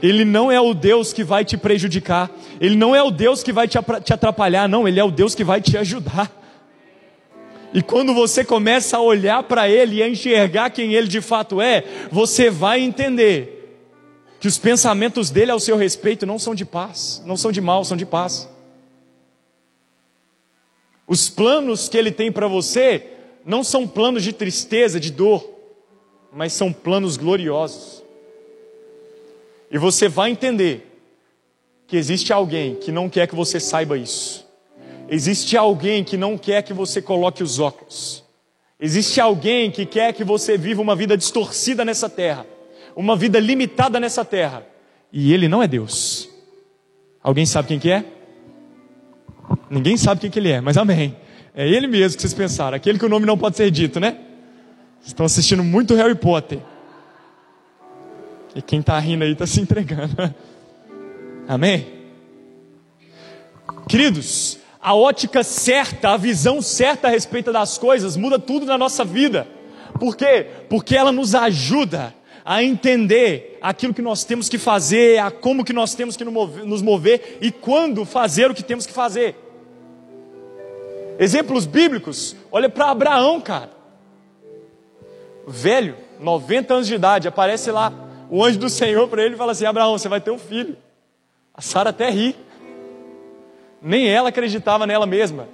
Ele 0.01 0.25
não 0.25 0.51
é 0.51 0.59
o 0.59 0.73
Deus 0.73 1.13
que 1.13 1.23
vai 1.23 1.45
te 1.45 1.57
prejudicar, 1.57 2.29
Ele 2.59 2.75
não 2.75 2.95
é 2.95 3.01
o 3.01 3.11
Deus 3.11 3.43
que 3.43 3.51
vai 3.51 3.67
te 3.67 3.77
atrapalhar, 4.13 4.67
não, 4.67 4.87
Ele 4.87 4.99
é 4.99 5.03
o 5.03 5.11
Deus 5.11 5.33
que 5.33 5.43
vai 5.43 5.61
te 5.61 5.77
ajudar. 5.77 6.31
E 7.73 7.81
quando 7.81 8.13
você 8.13 8.43
começa 8.43 8.97
a 8.97 9.01
olhar 9.01 9.43
para 9.43 9.69
Ele 9.69 9.97
e 9.97 10.03
a 10.03 10.09
enxergar 10.09 10.69
quem 10.69 10.93
Ele 10.93 11.07
de 11.07 11.21
fato 11.21 11.61
é, 11.61 11.83
você 12.11 12.49
vai 12.49 12.79
entender 12.79 13.53
que 14.39 14.47
os 14.47 14.57
pensamentos 14.57 15.29
dele 15.29 15.51
ao 15.51 15.59
seu 15.59 15.75
respeito 15.75 16.25
não 16.25 16.39
são 16.39 16.53
de 16.55 16.65
paz, 16.65 17.21
não 17.25 17.35
são 17.35 17.51
de 17.51 17.59
mal, 17.59 17.83
são 17.83 17.97
de 17.97 18.05
paz. 18.05 18.49
Os 21.07 21.29
planos 21.29 21.87
que 21.87 21.97
Ele 21.97 22.11
tem 22.11 22.31
para 22.31 22.47
você 22.47 23.07
não 23.45 23.63
são 23.63 23.87
planos 23.87 24.23
de 24.23 24.33
tristeza, 24.33 24.99
de 24.99 25.11
dor, 25.11 25.49
mas 26.33 26.53
são 26.53 26.71
planos 26.71 27.15
gloriosos. 27.15 28.03
E 29.69 29.77
você 29.77 30.07
vai 30.07 30.31
entender 30.31 30.87
que 31.87 31.97
existe 31.97 32.33
alguém 32.33 32.75
que 32.75 32.91
não 32.91 33.09
quer 33.09 33.27
que 33.27 33.35
você 33.35 33.59
saiba 33.59 33.97
isso. 33.97 34.45
Existe 35.09 35.55
alguém 35.55 36.03
que 36.03 36.17
não 36.17 36.37
quer 36.37 36.61
que 36.61 36.73
você 36.73 37.01
coloque 37.01 37.41
os 37.41 37.59
óculos. 37.59 38.23
Existe 38.79 39.19
alguém 39.19 39.71
que 39.71 39.85
quer 39.85 40.13
que 40.13 40.23
você 40.23 40.57
viva 40.57 40.81
uma 40.81 40.95
vida 40.95 41.17
distorcida 41.17 41.83
nessa 41.83 42.09
terra, 42.09 42.45
uma 42.95 43.15
vida 43.15 43.39
limitada 43.39 43.99
nessa 43.99 44.23
terra. 44.23 44.65
E 45.11 45.33
ele 45.33 45.47
não 45.47 45.63
é 45.63 45.67
Deus. 45.67 46.29
Alguém 47.23 47.45
sabe 47.45 47.69
quem 47.69 47.79
que 47.79 47.89
é? 47.89 48.05
Ninguém 49.69 49.97
sabe 49.97 50.21
quem 50.21 50.29
que 50.29 50.39
ele 50.39 50.51
é, 50.51 50.61
mas 50.61 50.77
amém. 50.77 51.15
É 51.55 51.67
ele 51.67 51.87
mesmo 51.87 52.17
que 52.17 52.21
vocês 52.21 52.33
pensaram, 52.33 52.75
aquele 52.75 52.99
que 52.99 53.05
o 53.05 53.09
nome 53.09 53.25
não 53.25 53.37
pode 53.37 53.57
ser 53.57 53.71
dito, 53.71 53.99
né? 53.99 54.17
Estão 55.03 55.25
assistindo 55.25 55.63
muito 55.63 55.95
Harry 55.95 56.15
Potter. 56.15 56.59
E 58.55 58.61
quem 58.61 58.79
está 58.79 58.97
rindo 58.99 59.23
aí 59.23 59.31
está 59.31 59.45
se 59.45 59.61
entregando. 59.61 60.15
Amém? 61.47 61.87
Queridos, 63.87 64.59
a 64.81 64.95
ótica 64.95 65.43
certa, 65.43 66.09
a 66.09 66.17
visão 66.17 66.61
certa 66.61 67.07
a 67.07 67.11
respeito 67.11 67.51
das 67.51 67.77
coisas 67.77 68.17
muda 68.17 68.39
tudo 68.39 68.65
na 68.65 68.77
nossa 68.77 69.03
vida. 69.03 69.47
Por 69.99 70.15
quê? 70.15 70.45
Porque 70.69 70.95
ela 70.95 71.11
nos 71.11 71.33
ajuda 71.35 72.13
a 72.45 72.63
entender 72.63 73.57
aquilo 73.61 73.93
que 73.93 74.01
nós 74.01 74.23
temos 74.23 74.47
que 74.47 74.57
fazer, 74.57 75.19
a 75.19 75.29
como 75.29 75.65
que 75.65 75.73
nós 75.73 75.93
temos 75.93 76.15
que 76.15 76.23
nos 76.23 76.81
mover 76.81 77.37
e 77.41 77.51
quando 77.51 78.05
fazer 78.05 78.49
o 78.49 78.53
que 78.53 78.63
temos 78.63 78.85
que 78.85 78.93
fazer. 78.93 79.35
Exemplos 81.19 81.65
bíblicos, 81.65 82.35
olha 82.51 82.69
para 82.69 82.91
Abraão, 82.91 83.41
cara. 83.41 83.71
Velho, 85.47 85.95
90 86.19 86.73
anos 86.73 86.87
de 86.87 86.95
idade, 86.95 87.27
aparece 87.27 87.71
lá 87.71 88.06
o 88.29 88.43
anjo 88.43 88.59
do 88.59 88.69
Senhor 88.69 89.07
para 89.07 89.23
ele 89.23 89.35
fala 89.35 89.51
assim: 89.51 89.65
Abraão, 89.65 89.97
você 89.97 90.09
vai 90.09 90.21
ter 90.21 90.31
um 90.31 90.39
filho. 90.39 90.77
A 91.53 91.61
Sara 91.61 91.89
até 91.89 92.09
ri. 92.09 92.35
Nem 93.81 94.09
ela 94.09 94.29
acreditava 94.29 94.85
nela 94.85 95.05
mesma. 95.05 95.47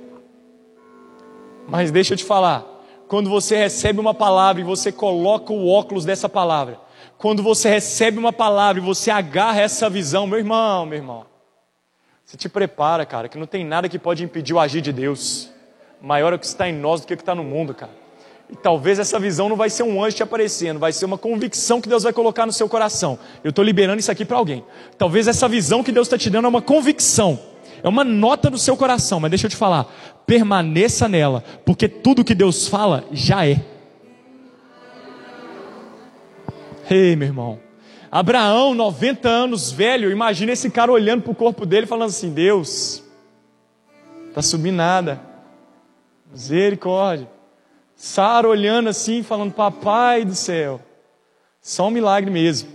Mas 1.67 1.91
deixa 1.91 2.13
eu 2.13 2.17
te 2.17 2.23
falar: 2.23 2.65
quando 3.07 3.29
você 3.29 3.55
recebe 3.55 3.99
uma 3.99 4.13
palavra 4.13 4.61
e 4.61 4.65
você 4.65 4.91
coloca 4.91 5.53
o 5.53 5.67
óculos 5.67 6.05
dessa 6.05 6.27
palavra, 6.27 6.79
quando 7.17 7.43
você 7.43 7.69
recebe 7.69 8.17
uma 8.17 8.33
palavra 8.33 8.81
e 8.81 8.85
você 8.85 9.11
agarra 9.11 9.61
essa 9.61 9.89
visão, 9.89 10.27
meu 10.27 10.39
irmão, 10.39 10.85
meu 10.85 10.97
irmão, 10.97 11.25
Se 12.25 12.35
te 12.35 12.49
prepara, 12.49 13.05
cara, 13.05 13.29
que 13.29 13.37
não 13.37 13.45
tem 13.45 13.63
nada 13.63 13.87
que 13.87 13.99
pode 13.99 14.23
impedir 14.23 14.53
o 14.53 14.59
agir 14.59 14.81
de 14.81 14.91
Deus. 14.91 15.49
Maior 16.01 16.33
é 16.33 16.35
o 16.35 16.39
que 16.39 16.45
está 16.45 16.67
em 16.67 16.73
nós 16.73 17.01
do 17.01 17.07
que 17.07 17.13
o 17.13 17.17
que 17.17 17.21
está 17.21 17.35
no 17.35 17.43
mundo, 17.43 17.73
cara. 17.73 18.02
E 18.53 18.55
talvez 18.55 18.99
essa 18.99 19.19
visão 19.19 19.49
não 19.49 19.55
vai 19.55 19.67
ser 19.67 19.81
um 19.81 20.03
anjo 20.03 20.17
te 20.17 20.21
aparecendo, 20.21 20.79
vai 20.79 20.93
ser 20.93 21.05
uma 21.05 21.17
convicção 21.17 21.81
que 21.81 21.89
Deus 21.89 22.03
vai 22.03 22.13
colocar 22.13 22.45
no 22.45 22.53
seu 22.53 22.69
coração. 22.69 23.17
Eu 23.43 23.49
estou 23.49 23.65
liberando 23.65 23.99
isso 23.99 24.11
aqui 24.11 24.23
para 24.23 24.37
alguém. 24.37 24.63
Talvez 24.95 25.27
essa 25.27 25.47
visão 25.47 25.83
que 25.83 25.91
Deus 25.91 26.05
está 26.05 26.19
te 26.19 26.29
dando 26.29 26.45
é 26.45 26.49
uma 26.49 26.61
convicção, 26.61 27.39
é 27.81 27.89
uma 27.89 28.03
nota 28.03 28.51
no 28.51 28.57
seu 28.59 28.77
coração, 28.77 29.19
mas 29.19 29.31
deixa 29.31 29.47
eu 29.47 29.49
te 29.49 29.55
falar, 29.55 29.91
permaneça 30.27 31.09
nela, 31.09 31.43
porque 31.65 31.87
tudo 31.87 32.23
que 32.23 32.35
Deus 32.35 32.67
fala 32.67 33.05
já 33.11 33.43
é. 33.43 33.59
Ei, 36.87 37.15
meu 37.15 37.29
irmão. 37.29 37.59
Abraão, 38.11 38.75
90 38.75 39.27
anos, 39.27 39.71
velho, 39.71 40.11
imagina 40.11 40.51
esse 40.51 40.69
cara 40.69 40.91
olhando 40.91 41.23
para 41.23 41.31
o 41.31 41.35
corpo 41.35 41.65
dele 41.65 41.87
falando 41.87 42.09
assim: 42.09 42.31
Deus, 42.31 43.03
tá 44.31 44.43
subindo 44.43 44.75
nada, 44.75 45.19
misericórdia. 46.31 47.33
Sara 48.03 48.49
olhando 48.49 48.89
assim, 48.89 49.23
falando: 49.23 49.53
Papai 49.53 50.25
do 50.25 50.35
céu, 50.35 50.81
só 51.61 51.87
um 51.87 51.89
milagre 51.89 52.29
mesmo. 52.29 52.67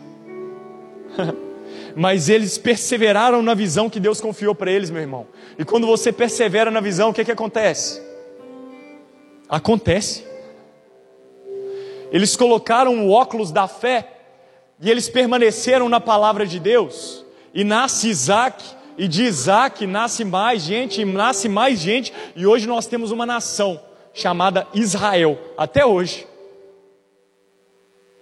Mas 1.94 2.30
eles 2.30 2.56
perseveraram 2.56 3.42
na 3.42 3.52
visão 3.52 3.90
que 3.90 4.00
Deus 4.00 4.22
confiou 4.22 4.54
para 4.54 4.70
eles, 4.70 4.88
meu 4.88 5.02
irmão. 5.02 5.26
E 5.58 5.66
quando 5.66 5.86
você 5.86 6.10
persevera 6.10 6.70
na 6.70 6.80
visão, 6.80 7.10
o 7.10 7.12
que, 7.12 7.26
que 7.26 7.30
acontece? 7.30 8.00
Acontece. 9.50 10.24
Eles 12.10 12.34
colocaram 12.34 13.06
o 13.06 13.10
óculos 13.10 13.52
da 13.52 13.68
fé 13.68 14.10
e 14.80 14.90
eles 14.90 15.10
permaneceram 15.10 15.90
na 15.90 16.00
palavra 16.00 16.46
de 16.46 16.58
Deus. 16.58 17.22
E 17.52 17.64
nasce 17.64 18.08
Isaac, 18.08 18.64
e 18.96 19.06
de 19.06 19.24
Isaac 19.24 19.86
nasce 19.86 20.24
mais 20.24 20.62
gente, 20.62 21.02
e 21.02 21.04
nasce 21.04 21.50
mais 21.50 21.80
gente, 21.80 22.14
e 22.34 22.46
hoje 22.46 22.66
nós 22.66 22.86
temos 22.86 23.10
uma 23.10 23.26
nação 23.26 23.87
chamada 24.18 24.66
Israel, 24.74 25.38
até 25.56 25.86
hoje. 25.86 26.26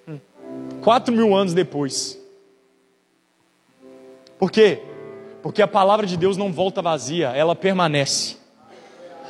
Hum. 0.06 0.18
Quatro 0.82 1.12
mil 1.12 1.34
anos 1.34 1.54
depois. 1.54 2.20
Por 4.38 4.50
quê? 4.50 4.82
Porque 5.42 5.62
a 5.62 5.66
palavra 5.66 6.06
de 6.06 6.16
Deus 6.16 6.36
não 6.36 6.52
volta 6.52 6.82
vazia, 6.82 7.28
ela 7.30 7.56
permanece. 7.56 8.36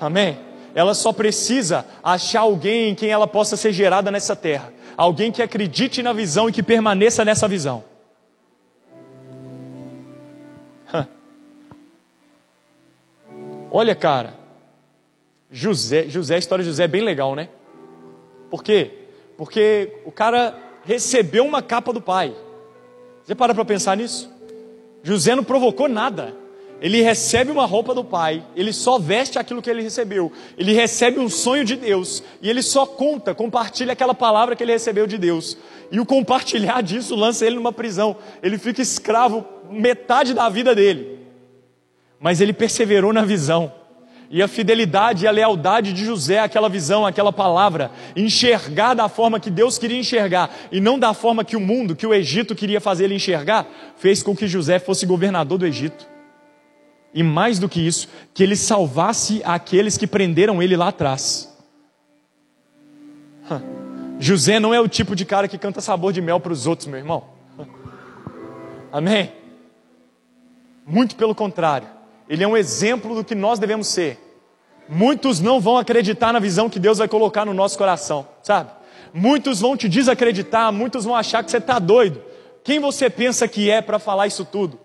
Amém? 0.01 0.37
Ela 0.75 0.93
só 0.93 1.13
precisa 1.13 1.87
achar 2.03 2.41
alguém 2.41 2.91
em 2.91 2.95
quem 2.95 3.11
ela 3.11 3.29
possa 3.29 3.57
ser 3.57 3.73
gerada 3.73 4.11
nessa 4.11 4.35
terra. 4.35 4.73
Alguém 4.97 5.31
que 5.31 5.43
acredite 5.43 6.03
na 6.03 6.13
visão 6.13 6.49
e 6.49 6.53
que 6.53 6.63
permaneça 6.63 7.25
nessa 7.25 7.47
visão. 7.47 7.85
Olha, 13.71 13.95
cara, 13.95 14.35
José, 15.51 16.09
José, 16.09 16.35
a 16.35 16.39
história 16.39 16.65
de 16.65 16.71
José 16.71 16.85
é 16.85 16.89
bem 16.89 17.03
legal, 17.03 17.35
né? 17.35 17.49
Por 18.51 18.63
quê? 18.63 18.91
Porque 19.37 19.93
o 20.05 20.13
cara 20.13 20.59
recebeu 20.85 21.45
uma 21.45 21.63
capa 21.63 21.93
do 21.93 22.01
pai. 22.01 22.35
Você 23.25 23.35
para 23.35 23.55
para 23.55 23.65
pensar 23.65 23.97
nisso? 23.97 24.31
José 25.03 25.35
não 25.35 25.45
provocou 25.45 25.89
nada. 25.89 26.35
Ele 26.81 27.01
recebe 27.01 27.51
uma 27.51 27.65
roupa 27.65 27.95
do 27.95 28.05
pai, 28.05 28.45
ele 28.55 28.71
só 28.71 28.99
veste 28.99 29.39
aquilo 29.39 29.63
que 29.63 29.71
ele 29.71 29.81
recebeu. 29.81 30.31
Ele 30.59 30.75
recebe 30.75 31.19
um 31.19 31.29
sonho 31.29 31.65
de 31.65 31.75
Deus 31.75 32.23
e 32.43 32.51
ele 32.51 32.63
só 32.63 32.85
conta, 32.85 33.35
compartilha 33.35 33.95
aquela 33.95 34.15
palavra 34.15 34.55
que 34.55 34.63
ele 34.63 34.73
recebeu 34.73 35.07
de 35.07 35.17
Deus. 35.17 35.57
E 35.91 35.99
o 35.99 36.05
compartilhar 36.05 36.83
disso 36.83 37.15
lança 37.15 37.47
ele 37.47 37.57
numa 37.57 37.73
prisão. 37.73 38.17
Ele 38.43 38.59
fica 38.59 38.83
escravo 38.83 39.45
metade 39.71 40.35
da 40.35 40.49
vida 40.51 40.75
dele. 40.75 41.19
Mas 42.21 42.41
ele 42.41 42.53
perseverou 42.53 43.13
na 43.13 43.25
visão. 43.25 43.73
E 44.29 44.43
a 44.43 44.49
fidelidade 44.49 45.25
e 45.25 45.29
a 45.29 45.31
lealdade 45.31 45.93
de 45.93 46.05
José 46.05 46.41
àquela 46.41 46.69
visão, 46.69 47.07
àquela 47.07 47.33
palavra, 47.33 47.91
enxergar 48.17 48.95
da 48.95 49.09
forma 49.09 49.39
que 49.39 49.51
Deus 49.51 49.79
queria 49.79 49.99
enxergar 49.99 50.51
e 50.73 50.81
não 50.81 50.99
da 50.99 51.15
forma 51.15 51.45
que 51.45 51.57
o 51.57 51.61
mundo, 51.61 51.95
que 51.95 52.07
o 52.07 52.13
Egito 52.13 52.55
queria 52.55 52.81
fazer 52.81 53.05
ele 53.05 53.15
enxergar, 53.15 53.67
fez 53.97 54.23
com 54.23 54.35
que 54.35 54.49
José 54.49 54.79
fosse 54.79 55.07
governador 55.07 55.59
do 55.59 55.67
Egito. 55.67 56.07
E 57.15 57.23
mais 57.23 57.59
do 57.59 57.69
que 57.69 57.81
isso, 57.81 58.09
que 58.35 58.43
ele 58.43 58.57
salvasse 58.57 59.41
aqueles 59.45 59.97
que 59.97 60.07
prenderam 60.07 60.63
ele 60.63 60.77
lá 60.77 60.89
atrás. 60.89 61.57
José 64.19 64.59
não 64.59 64.75
é 64.75 64.81
o 64.81 64.89
tipo 64.89 65.15
de 65.15 65.25
cara 65.25 65.47
que 65.47 65.59
canta 65.59 65.81
sabor 65.81 66.13
de 66.13 66.21
mel 66.21 66.41
para 66.41 66.53
os 66.53 66.67
outros, 66.67 66.89
meu 66.89 66.99
irmão. 66.99 67.25
Amém? 68.93 69.33
Muito 70.87 71.17
pelo 71.17 71.35
contrário. 71.35 71.96
Ele 72.29 72.43
é 72.43 72.49
um 72.49 72.57
exemplo 72.57 73.15
do 73.15 73.25
que 73.25 73.35
nós 73.35 73.59
devemos 73.59 73.87
ser. 73.87 74.19
Muitos 74.89 75.41
não 75.41 75.61
vão 75.61 75.77
acreditar 75.77 76.33
na 76.33 76.39
visão 76.39 76.71
que 76.71 76.79
Deus 76.79 76.99
vai 76.99 77.09
colocar 77.09 77.45
no 77.45 77.55
nosso 77.55 77.77
coração, 77.77 78.27
sabe? 78.43 78.71
Muitos 79.13 79.61
vão 79.61 79.77
te 79.77 79.89
desacreditar, 79.89 80.73
muitos 80.73 81.05
vão 81.05 81.15
achar 81.15 81.43
que 81.43 81.51
você 81.51 81.59
está 81.59 81.79
doido. 81.79 82.23
Quem 82.63 82.79
você 82.79 83.09
pensa 83.09 83.49
que 83.49 83.71
é 83.71 83.81
para 83.81 83.99
falar 83.99 84.27
isso 84.27 84.45
tudo? 84.45 84.79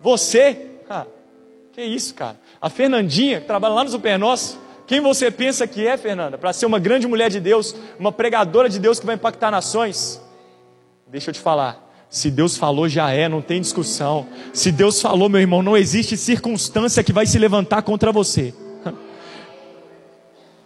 Você? 0.00 0.70
Ah, 0.88 1.06
que 1.72 1.82
isso, 1.82 2.14
cara? 2.14 2.38
A 2.60 2.68
Fernandinha, 2.68 3.40
que 3.40 3.46
trabalha 3.46 3.74
lá 3.74 3.84
no 3.84 3.90
Super 3.90 4.18
Nosso, 4.18 4.60
quem 4.86 5.00
você 5.00 5.30
pensa 5.30 5.66
que 5.66 5.86
é, 5.86 5.96
Fernanda? 5.96 6.36
Para 6.36 6.52
ser 6.52 6.66
uma 6.66 6.78
grande 6.78 7.06
mulher 7.06 7.30
de 7.30 7.40
Deus, 7.40 7.74
uma 7.98 8.12
pregadora 8.12 8.68
de 8.68 8.78
Deus 8.78 9.00
que 9.00 9.06
vai 9.06 9.14
impactar 9.14 9.50
nações? 9.50 10.20
Deixa 11.06 11.30
eu 11.30 11.34
te 11.34 11.40
falar. 11.40 11.91
Se 12.12 12.30
Deus 12.30 12.58
falou, 12.58 12.86
já 12.90 13.10
é, 13.10 13.26
não 13.26 13.40
tem 13.40 13.58
discussão. 13.58 14.26
Se 14.52 14.70
Deus 14.70 15.00
falou, 15.00 15.30
meu 15.30 15.40
irmão, 15.40 15.62
não 15.62 15.74
existe 15.74 16.14
circunstância 16.14 17.02
que 17.02 17.10
vai 17.10 17.24
se 17.24 17.38
levantar 17.38 17.80
contra 17.80 18.12
você. 18.12 18.52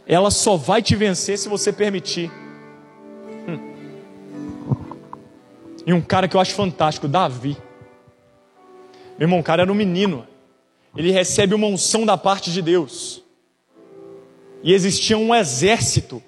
Ela 0.04 0.32
só 0.32 0.56
vai 0.56 0.82
te 0.82 0.96
vencer 0.96 1.38
se 1.38 1.48
você 1.48 1.72
permitir. 1.72 2.30
E 5.87 5.92
um 5.92 6.00
cara 6.00 6.26
que 6.26 6.37
eu 6.37 6.40
acho 6.40 6.52
fantástico, 6.52 7.06
Davi. 7.06 7.56
Meu 9.16 9.26
irmão, 9.26 9.38
o 9.38 9.42
cara 9.44 9.62
era 9.62 9.70
um 9.70 9.74
menino. 9.76 10.26
Ele 10.96 11.12
recebe 11.12 11.54
uma 11.54 11.68
unção 11.68 12.04
da 12.04 12.16
parte 12.16 12.50
de 12.50 12.61
Deus. 12.61 13.22
E 14.64 14.72
existia 14.74 15.16
um 15.16 15.32
exército, 15.32 16.20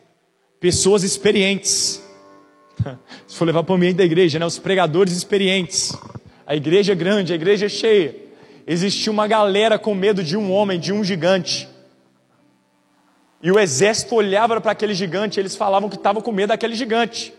pessoas 0.60 1.02
experientes 1.02 2.00
se 3.26 3.36
for 3.36 3.44
levar 3.44 3.62
para 3.62 3.72
o 3.72 3.76
ambiente 3.76 3.96
da 3.96 4.04
igreja, 4.04 4.38
né? 4.38 4.46
os 4.46 4.58
pregadores 4.58 5.12
experientes, 5.16 5.96
a 6.46 6.54
igreja 6.54 6.92
é 6.92 6.94
grande, 6.94 7.32
a 7.32 7.36
igreja 7.36 7.66
é 7.66 7.68
cheia. 7.68 8.16
Existia 8.66 9.12
uma 9.12 9.26
galera 9.26 9.78
com 9.78 9.94
medo 9.94 10.22
de 10.22 10.36
um 10.36 10.52
homem, 10.52 10.78
de 10.78 10.92
um 10.92 11.02
gigante. 11.02 11.68
E 13.42 13.50
o 13.50 13.58
exército 13.58 14.14
olhava 14.14 14.60
para 14.60 14.72
aquele 14.72 14.94
gigante, 14.94 15.38
eles 15.38 15.56
falavam 15.56 15.88
que 15.88 15.96
estavam 15.96 16.20
com 16.20 16.32
medo 16.32 16.48
daquele 16.48 16.74
gigante. 16.74 17.32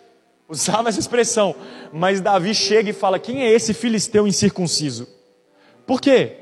Usava 0.48 0.90
essa 0.90 1.00
expressão. 1.00 1.56
Mas 1.94 2.22
Davi 2.22 2.56
chega 2.56 2.90
e 2.90 2.94
fala: 2.94 3.20
Quem 3.20 3.44
é 3.44 3.52
esse 3.52 3.74
filisteu 3.74 4.28
incircunciso? 4.28 5.08
Por 5.86 6.02
quê? 6.02 6.38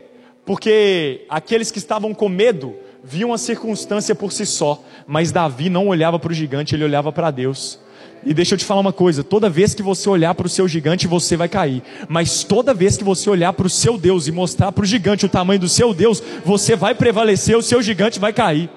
Porque 0.45 1.25
aqueles 1.27 1.71
que 1.71 1.77
estavam 1.77 2.13
com 2.13 2.29
medo 2.29 2.75
viam 3.03 3.33
a 3.33 3.37
circunstância 3.37 4.15
por 4.15 4.31
si 4.31 4.45
só, 4.45 4.81
mas 5.05 5.31
Davi 5.31 5.69
não 5.69 5.87
olhava 5.87 6.17
para 6.17 6.31
o 6.31 6.35
gigante, 6.35 6.75
ele 6.75 6.83
olhava 6.85 7.11
para 7.11 7.31
Deus. 7.31 7.79
E 8.27 8.33
deixa 8.33 8.55
eu 8.55 8.57
te 8.57 8.65
falar 8.65 8.81
uma 8.81 8.91
coisa: 8.91 9.23
toda 9.23 9.49
vez 9.49 9.73
que 9.73 9.81
você 9.81 10.09
olhar 10.09 10.35
para 10.35 10.45
o 10.45 10.49
seu 10.49 10.67
gigante, 10.67 11.07
você 11.07 11.37
vai 11.37 11.47
cair. 11.47 11.81
Mas 12.09 12.43
toda 12.43 12.73
vez 12.73 12.97
que 12.97 13.03
você 13.03 13.29
olhar 13.29 13.53
para 13.53 13.65
o 13.65 13.69
seu 13.69 13.97
Deus 13.97 14.27
e 14.27 14.33
mostrar 14.33 14.73
para 14.73 14.83
o 14.83 14.85
gigante 14.85 15.25
o 15.25 15.29
tamanho 15.29 15.61
do 15.61 15.69
seu 15.69 15.93
Deus, 15.93 16.21
você 16.43 16.75
vai 16.75 16.93
prevalecer, 16.93 17.55
o 17.55 17.61
seu 17.61 17.81
gigante 17.81 18.19
vai 18.19 18.33
cair. 18.33 18.69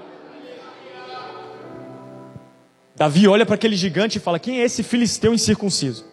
Davi 2.94 3.26
olha 3.26 3.44
para 3.44 3.56
aquele 3.56 3.74
gigante 3.74 4.18
e 4.18 4.20
fala: 4.20 4.38
Quem 4.38 4.60
é 4.60 4.64
esse 4.64 4.84
filisteu 4.84 5.34
incircunciso? 5.34 6.04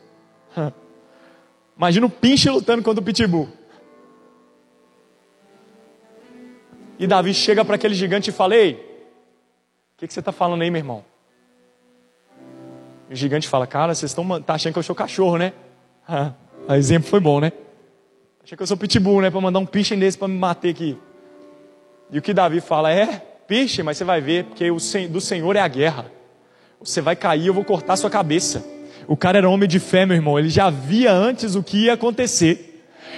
Imagina 1.78 2.08
o 2.08 2.10
pinche 2.10 2.50
lutando 2.50 2.82
contra 2.82 3.02
o 3.02 3.06
pitbull. 3.06 3.50
E 6.98 7.06
Davi 7.06 7.36
chega 7.36 7.64
para 7.64 7.76
aquele 7.76 7.94
gigante 7.94 8.32
e 8.32 8.34
fala: 8.34 8.56
Ei, 8.56 8.74
o 8.74 9.98
que, 9.98 10.08
que 10.08 10.14
você 10.14 10.22
está 10.22 10.32
falando 10.32 10.64
aí, 10.64 10.72
meu 10.72 10.80
irmão? 10.80 11.17
O 13.10 13.16
gigante 13.16 13.48
fala: 13.48 13.66
Cara, 13.66 13.94
vocês 13.94 14.12
estão 14.12 14.42
tá 14.42 14.54
achando 14.54 14.74
que 14.74 14.80
eu 14.80 14.84
sou 14.84 14.96
cachorro, 14.96 15.38
né? 15.38 15.54
Ah, 16.70 16.78
exemplo 16.78 17.10
foi 17.10 17.22
bom, 17.22 17.40
né? 17.40 17.54
Achei 18.44 18.58
que 18.58 18.62
eu 18.62 18.68
sou 18.68 18.76
pitbull, 18.76 19.22
né? 19.22 19.30
Para 19.30 19.40
mandar 19.40 19.60
um 19.60 19.66
pichen 19.66 19.98
desse 19.98 20.18
para 20.18 20.28
me 20.28 20.38
bater 20.38 20.72
aqui. 20.72 20.98
E 22.12 22.20
o 22.20 22.22
que 22.22 22.34
Davi 22.34 22.60
fala 22.60 22.92
é: 22.92 23.26
Piche, 23.48 23.82
mas 23.84 23.98
você 23.98 24.04
vai 24.04 24.20
ver, 24.20 24.44
porque 24.44 24.70
o 24.70 24.78
do 25.10 25.22
Senhor 25.22 25.56
é 25.56 25.62
a 25.62 25.68
guerra. 25.70 26.12
Você 26.82 27.00
vai 27.00 27.16
cair, 27.16 27.48
eu 27.48 27.54
vou 27.54 27.64
cortar 27.64 27.96
sua 27.96 28.10
cabeça. 28.10 28.66
O 29.08 29.16
cara 29.16 29.38
era 29.38 29.50
homem 29.50 29.70
de 29.70 29.80
fé, 29.80 30.06
meu 30.06 30.16
irmão. 30.16 30.38
Ele 30.38 30.50
já 30.50 30.70
via 30.70 31.14
antes 31.14 31.56
o 31.56 31.64
que 31.64 31.86
ia 31.86 31.94
acontecer. 31.94 32.77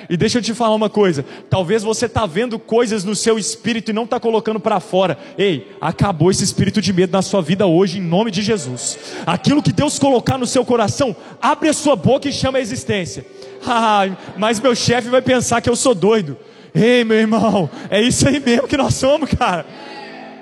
E 0.10 0.16
deixa 0.16 0.38
eu 0.38 0.42
te 0.42 0.54
falar 0.54 0.76
uma 0.76 0.90
coisa: 0.90 1.26
talvez 1.50 1.82
você 1.82 2.06
está 2.06 2.26
vendo 2.26 2.60
coisas 2.60 3.04
no 3.04 3.16
seu 3.16 3.40
espírito 3.40 3.92
e 3.92 3.94
não 3.94 4.04
está 4.04 4.20
colocando 4.20 4.60
para 4.60 4.80
fora. 4.80 5.18
Ei, 5.38 5.72
acabou 5.82 6.30
esse 6.30 6.44
espírito 6.44 6.82
de 6.82 6.94
medo 6.94 7.12
na 7.12 7.22
sua 7.22 7.42
vida 7.42 7.66
hoje, 7.66 7.98
em 7.98 8.02
nome 8.02 8.32
de 8.32 8.42
Jesus. 8.42 8.98
Aquilo 9.26 9.64
que 9.64 9.72
Deus 9.72 9.98
colocar 9.98 10.38
no 10.38 10.46
seu 10.46 10.64
coração, 10.64 11.16
abre 11.42 11.70
a 11.70 11.74
sua 11.74 11.96
boca 11.96 12.30
e 12.30 12.34
chama 12.34 12.58
a 12.58 12.62
existência. 12.62 13.26
Ah, 13.72 14.08
mas 14.38 14.58
meu 14.58 14.74
chefe 14.74 15.10
vai 15.10 15.22
pensar 15.22 15.60
que 15.60 15.70
eu 15.70 15.76
sou 15.76 15.94
doido. 15.94 16.38
Ei, 16.74 17.04
meu 17.04 17.18
irmão, 17.18 17.70
é 17.90 18.02
isso 18.02 18.26
aí 18.26 18.40
mesmo 18.40 18.70
que 18.70 18.78
nós 18.78 18.96
somos, 18.96 19.30
cara. 19.32 19.66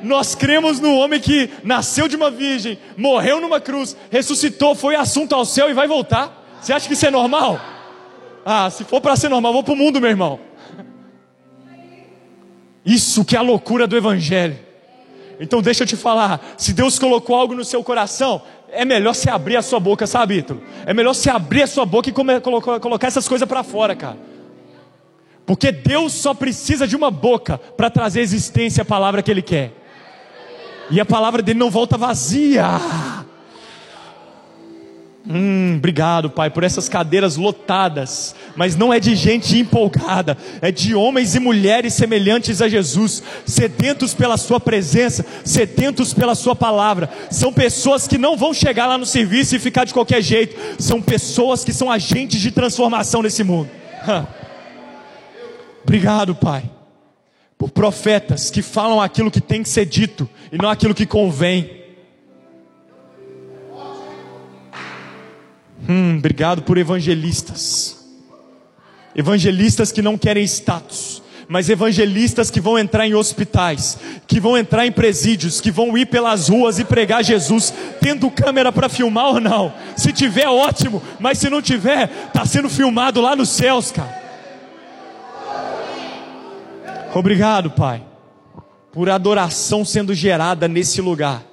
Nós 0.04 0.36
cremos 0.36 0.80
no 0.80 0.96
homem 0.96 1.20
que 1.20 1.50
nasceu 1.63 2.08
de 2.08 2.15
uma 2.15 2.30
virgem, 2.30 2.78
morreu 2.96 3.41
numa 3.41 3.60
cruz, 3.60 3.98
ressuscitou, 4.12 4.76
foi 4.76 4.96
assunto 4.96 5.34
ao 5.34 5.46
céu 5.46 5.70
e 5.70 5.74
vai 5.74 5.88
voltar. 5.88 6.60
Você 6.62 6.74
acha 6.74 6.88
que 6.88 6.93
isso 6.93 7.06
é 7.06 7.12
normal? 7.12 7.60
Ah, 8.50 8.70
se 8.70 8.86
for 8.86 9.02
para 9.02 9.14
ser 9.18 9.28
normal, 9.28 9.52
vou 9.52 9.62
para 9.62 9.74
o 9.74 9.76
mundo, 9.76 10.00
meu 10.00 10.10
irmão. 10.10 10.40
Isso 12.86 13.26
que 13.26 13.36
é 13.36 13.40
a 13.40 13.42
loucura 13.42 13.86
do 13.86 13.98
Evangelho. 13.98 14.58
Então 15.38 15.62
deixa 15.62 15.84
eu 15.84 15.88
te 15.88 15.98
falar, 15.98 16.40
se 16.58 16.72
Deus 16.72 16.98
colocou 16.98 17.36
algo 17.36 17.54
no 17.54 17.66
seu 17.66 17.84
coração, 17.84 18.42
é 18.72 18.86
melhor 18.86 19.14
você 19.14 19.30
abrir 19.30 19.58
a 19.58 19.62
sua 19.62 19.82
boca, 19.82 20.08
sabe, 20.08 20.38
Ítalo? 20.38 20.64
É 20.86 20.94
melhor 20.94 21.14
você 21.14 21.30
abrir 21.30 21.64
a 21.64 21.68
sua 21.68 21.86
boca 21.86 22.10
e 22.10 22.14
colocar 22.14 23.08
essas 23.08 23.28
coisas 23.28 23.46
para 23.46 23.64
fora, 23.64 23.94
cara. 23.98 24.18
Porque 25.46 25.70
Deus 25.70 26.14
só 26.14 26.34
precisa 26.34 26.88
de 26.88 26.96
uma 26.96 27.12
boca 27.12 27.58
para 27.58 27.90
trazer 27.90 28.22
existência 28.22 28.84
à 28.84 28.86
palavra 28.86 29.22
que 29.22 29.30
Ele 29.30 29.42
quer. 29.42 29.74
E 30.90 31.02
a 31.02 31.06
palavra 31.06 31.42
dele 31.42 31.60
não 31.60 31.70
volta 31.70 31.98
vazia. 31.98 32.64
Hum, 35.30 35.76
obrigado, 35.76 36.30
Pai, 36.30 36.50
por 36.50 36.63
essas 36.63 36.88
cadeiras 36.88 37.36
lotadas, 37.36 38.34
mas 38.56 38.78
não 38.78 38.94
é 38.94 39.00
de 39.00 39.13
gente 39.13 39.58
empolgada, 39.60 40.38
é 40.62 40.72
de 40.72 40.96
homens 40.96 41.36
e 41.36 41.40
mulheres 41.40 41.96
semelhantes 41.96 42.62
a 42.62 42.70
Jesus, 42.70 43.22
sedentos 43.46 44.13
pela 44.13 44.38
Sua 44.38 44.58
presença, 44.58 45.26
sedentos 45.44 46.13
pela 46.13 46.34
Sua 46.34 46.56
palavra. 46.56 47.10
São 47.30 47.52
pessoas 47.52 48.08
que 48.08 48.18
não 48.18 48.38
vão 48.38 48.54
chegar 48.54 48.88
lá 48.88 48.98
no 48.98 49.06
serviço 49.06 49.54
e 49.54 49.60
ficar 49.60 49.84
de 49.84 49.94
qualquer 49.94 50.22
jeito, 50.22 50.56
são 50.80 51.02
pessoas 51.02 51.66
que 51.66 51.74
são 51.74 51.92
agentes 51.92 52.40
de 52.40 52.50
transformação 52.50 53.22
nesse 53.22 53.44
mundo. 53.44 53.70
Obrigado, 55.84 56.36
Pai, 56.36 56.63
por 57.58 57.70
profetas 57.72 58.50
que 58.50 58.62
falam 58.62 59.02
aquilo 59.02 59.30
que 59.30 59.42
tem 59.42 59.62
que 59.62 59.68
ser 59.68 59.86
dito 59.86 60.30
e 60.54 60.58
não 60.58 60.70
aquilo 60.70 60.96
que 60.96 61.06
convém. 61.06 61.87
Hum, 65.88 66.17
obrigado 66.17 66.63
por 66.63 66.78
evangelistas. 66.78 67.97
Evangelistas 69.15 69.91
que 69.91 70.02
não 70.02 70.17
querem 70.17 70.43
status, 70.43 71.23
mas 71.47 71.69
evangelistas 71.69 72.52
que 72.52 72.60
vão 72.60 72.78
entrar 72.78 73.08
em 73.08 73.15
hospitais, 73.15 73.97
que 74.28 74.39
vão 74.39 74.58
entrar 74.58 74.86
em 74.86 74.91
presídios, 74.91 75.62
que 75.62 75.71
vão 75.71 75.97
ir 75.97 76.08
pelas 76.08 76.50
ruas 76.50 76.78
e 76.78 76.84
pregar 76.84 77.23
Jesus, 77.23 77.73
tendo 78.02 78.30
câmera 78.30 78.71
para 78.71 78.89
filmar 78.89 79.28
ou 79.28 79.39
não. 79.39 79.73
Se 79.95 80.12
tiver, 80.12 80.47
ótimo, 80.47 81.02
mas 81.19 81.39
se 81.39 81.50
não 81.50 81.62
tiver, 81.62 82.12
está 82.28 82.45
sendo 82.45 82.69
filmado 82.69 83.21
lá 83.21 83.36
nos 83.36 83.50
céus, 83.50 83.91
cara. 83.91 84.28
Obrigado, 87.15 87.71
Pai, 87.71 88.04
por 88.91 89.10
adoração 89.10 89.86
sendo 89.86 90.13
gerada 90.13 90.67
nesse 90.67 91.02
lugar 91.02 91.43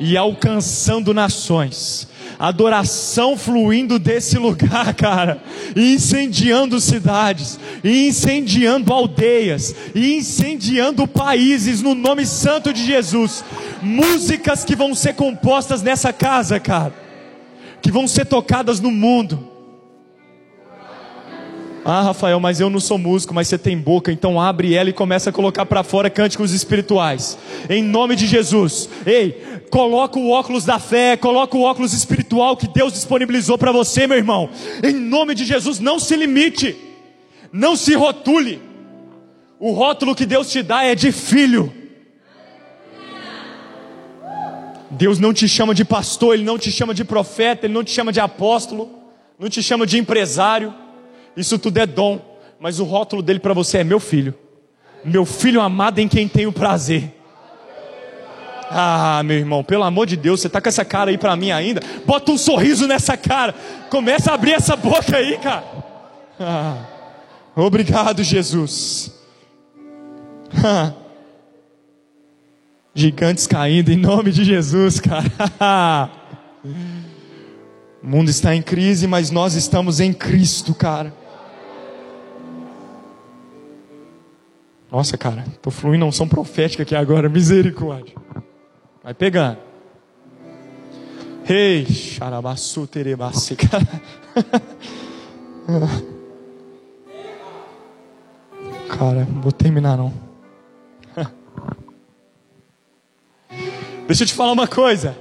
e 0.00 0.16
alcançando 0.16 1.14
nações 1.14 2.08
adoração 2.38 3.36
fluindo 3.36 3.98
desse 3.98 4.38
lugar, 4.38 4.92
cara, 4.96 5.42
incendiando 5.76 6.80
cidades, 6.80 7.58
incendiando 7.82 8.92
aldeias, 8.92 9.74
incendiando 9.94 11.06
países 11.06 11.80
no 11.80 11.94
nome 11.94 12.26
santo 12.26 12.72
de 12.72 12.84
Jesus. 12.84 13.44
Músicas 13.82 14.64
que 14.64 14.76
vão 14.76 14.94
ser 14.94 15.14
compostas 15.14 15.82
nessa 15.82 16.12
casa, 16.12 16.58
cara, 16.58 16.94
que 17.80 17.90
vão 17.90 18.08
ser 18.08 18.26
tocadas 18.26 18.80
no 18.80 18.90
mundo 18.90 19.53
ah, 21.84 22.00
Rafael, 22.00 22.40
mas 22.40 22.60
eu 22.60 22.70
não 22.70 22.80
sou 22.80 22.96
músico, 22.96 23.34
mas 23.34 23.46
você 23.46 23.58
tem 23.58 23.76
boca, 23.76 24.10
então 24.10 24.40
abre 24.40 24.74
ela 24.74 24.88
e 24.88 24.92
começa 24.92 25.28
a 25.28 25.32
colocar 25.32 25.66
para 25.66 25.82
fora 25.82 26.08
cânticos 26.08 26.52
espirituais. 26.52 27.36
Em 27.68 27.82
nome 27.82 28.16
de 28.16 28.26
Jesus. 28.26 28.88
Ei, 29.04 29.42
coloca 29.70 30.18
o 30.18 30.30
óculos 30.30 30.64
da 30.64 30.78
fé, 30.78 31.14
coloca 31.14 31.54
o 31.58 31.62
óculos 31.62 31.92
espiritual 31.92 32.56
que 32.56 32.66
Deus 32.66 32.94
disponibilizou 32.94 33.58
para 33.58 33.70
você, 33.70 34.06
meu 34.06 34.16
irmão. 34.16 34.48
Em 34.82 34.94
nome 34.94 35.34
de 35.34 35.44
Jesus, 35.44 35.78
não 35.78 35.98
se 35.98 36.16
limite. 36.16 36.74
Não 37.52 37.76
se 37.76 37.94
rotule. 37.94 38.62
O 39.60 39.72
rótulo 39.72 40.14
que 40.14 40.24
Deus 40.24 40.50
te 40.50 40.62
dá 40.62 40.84
é 40.84 40.94
de 40.94 41.12
filho. 41.12 41.70
Deus 44.90 45.18
não 45.18 45.34
te 45.34 45.46
chama 45.46 45.74
de 45.74 45.84
pastor, 45.84 46.34
Ele 46.34 46.44
não 46.44 46.58
te 46.58 46.72
chama 46.72 46.94
de 46.94 47.04
profeta, 47.04 47.66
Ele 47.66 47.74
não 47.74 47.84
te 47.84 47.90
chama 47.90 48.10
de 48.10 48.20
apóstolo, 48.20 48.90
não 49.38 49.50
te 49.50 49.62
chama 49.62 49.86
de 49.86 49.98
empresário. 49.98 50.72
Isso 51.36 51.58
tudo 51.58 51.78
é 51.78 51.86
dom, 51.86 52.20
mas 52.58 52.80
o 52.80 52.84
rótulo 52.84 53.22
dele 53.22 53.38
para 53.38 53.54
você 53.54 53.78
é 53.78 53.84
meu 53.84 54.00
filho. 54.00 54.34
Meu 55.04 55.24
filho 55.24 55.60
amado 55.60 55.98
em 55.98 56.08
quem 56.08 56.26
tenho 56.26 56.52
prazer. 56.52 57.12
Ah, 58.70 59.22
meu 59.24 59.36
irmão, 59.36 59.62
pelo 59.62 59.84
amor 59.84 60.06
de 60.06 60.16
Deus, 60.16 60.40
você 60.40 60.48
tá 60.48 60.60
com 60.60 60.68
essa 60.68 60.84
cara 60.84 61.10
aí 61.10 61.18
para 61.18 61.36
mim 61.36 61.50
ainda? 61.50 61.80
Bota 62.06 62.32
um 62.32 62.38
sorriso 62.38 62.86
nessa 62.86 63.16
cara. 63.16 63.54
Começa 63.90 64.30
a 64.30 64.34
abrir 64.34 64.52
essa 64.52 64.74
boca 64.74 65.16
aí, 65.16 65.38
cara. 65.38 65.64
Ah, 66.40 66.84
obrigado, 67.54 68.22
Jesus. 68.24 69.12
Ah, 70.64 70.92
gigantes 72.94 73.46
caindo 73.46 73.90
em 73.90 73.96
nome 73.96 74.30
de 74.30 74.44
Jesus, 74.44 75.00
cara. 75.00 76.10
O 78.02 78.06
mundo 78.06 78.28
está 78.28 78.54
em 78.54 78.60
crise, 78.60 79.06
mas 79.06 79.30
nós 79.30 79.54
estamos 79.54 79.98
em 79.98 80.12
Cristo, 80.12 80.74
cara. 80.74 81.10
Nossa, 84.94 85.18
cara, 85.18 85.44
tô 85.60 85.72
fluindo 85.72 86.06
unção 86.06 86.28
profética 86.28 86.84
aqui 86.84 86.94
agora, 86.94 87.26
misericórdia. 87.28 88.14
Vai 89.02 89.12
pegando. 89.12 89.58
Rei, 91.42 91.84
xarabaçu 91.84 92.86
terebassi, 92.86 93.56
cara. 93.56 93.84
Cara, 98.88 99.24
não 99.24 99.40
vou 99.42 99.50
terminar 99.50 99.96
não. 99.96 100.14
Deixa 104.06 104.22
eu 104.22 104.28
te 104.28 104.34
falar 104.34 104.52
uma 104.52 104.68
coisa. 104.68 105.18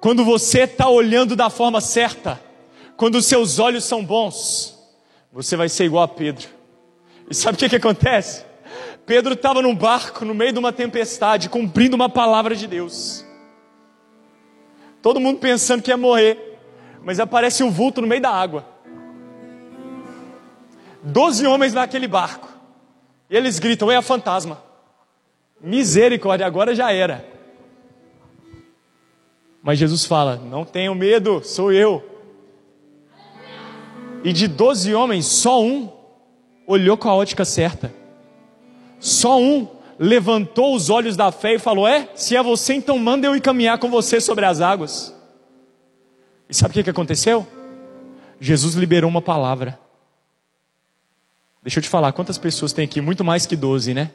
Quando 0.00 0.24
você 0.24 0.62
está 0.62 0.88
olhando 0.88 1.36
da 1.36 1.48
forma 1.48 1.80
certa, 1.80 2.40
quando 2.96 3.14
os 3.14 3.26
seus 3.26 3.60
olhos 3.60 3.84
são 3.84 4.04
bons, 4.04 4.76
você 5.32 5.56
vai 5.56 5.68
ser 5.68 5.84
igual 5.84 6.02
a 6.02 6.08
Pedro. 6.08 6.48
E 7.30 7.34
sabe 7.34 7.54
o 7.54 7.58
que, 7.58 7.68
que 7.68 7.76
acontece? 7.76 8.50
Pedro 9.04 9.34
estava 9.34 9.60
num 9.60 9.74
barco 9.74 10.24
no 10.24 10.34
meio 10.34 10.52
de 10.52 10.58
uma 10.58 10.72
tempestade, 10.72 11.48
cumprindo 11.48 11.96
uma 11.96 12.08
palavra 12.08 12.54
de 12.54 12.66
Deus. 12.66 13.24
Todo 15.00 15.18
mundo 15.18 15.40
pensando 15.40 15.82
que 15.82 15.90
ia 15.90 15.96
morrer, 15.96 16.58
mas 17.02 17.18
aparece 17.18 17.64
um 17.64 17.70
vulto 17.70 18.00
no 18.00 18.06
meio 18.06 18.22
da 18.22 18.30
água. 18.30 18.64
Doze 21.02 21.44
homens 21.46 21.74
naquele 21.74 22.06
barco. 22.06 22.48
E 23.28 23.36
eles 23.36 23.58
gritam: 23.58 23.90
é 23.90 23.96
a 23.96 24.02
fantasma. 24.02 24.62
Misericórdia, 25.60 26.46
agora 26.46 26.74
já 26.74 26.92
era. 26.92 27.24
Mas 29.60 29.78
Jesus 29.78 30.04
fala: 30.04 30.36
Não 30.36 30.64
tenham 30.64 30.94
medo, 30.94 31.42
sou 31.42 31.72
eu. 31.72 32.08
E 34.22 34.32
de 34.32 34.46
doze 34.46 34.94
homens, 34.94 35.26
só 35.26 35.60
um 35.60 35.90
olhou 36.64 36.96
com 36.96 37.08
a 37.08 37.14
ótica 37.16 37.44
certa. 37.44 38.01
Só 39.02 39.40
um 39.40 39.66
levantou 39.98 40.76
os 40.76 40.88
olhos 40.88 41.16
da 41.16 41.32
fé 41.32 41.54
e 41.54 41.58
falou: 41.58 41.88
É, 41.88 42.08
se 42.14 42.36
é 42.36 42.42
você, 42.42 42.72
então 42.72 42.96
manda 42.96 43.26
eu 43.26 43.34
ir 43.34 43.40
caminhar 43.40 43.76
com 43.78 43.90
você 43.90 44.20
sobre 44.20 44.44
as 44.46 44.60
águas. 44.60 45.12
E 46.48 46.54
sabe 46.54 46.78
o 46.78 46.84
que, 46.84 46.88
aconteceu? 46.88 47.44
Jesus 48.40 48.74
liberou 48.76 49.10
uma 49.10 49.20
palavra. 49.20 49.78
Deixa 51.64 51.80
eu 51.80 51.82
te 51.82 51.88
falar, 51.88 52.12
quantas 52.12 52.38
pessoas 52.38 52.72
tem 52.72 52.84
aqui? 52.84 53.00
Muito 53.00 53.24
mais 53.24 53.44
que 53.44 53.56
12, 53.56 53.92
né? 53.92 54.12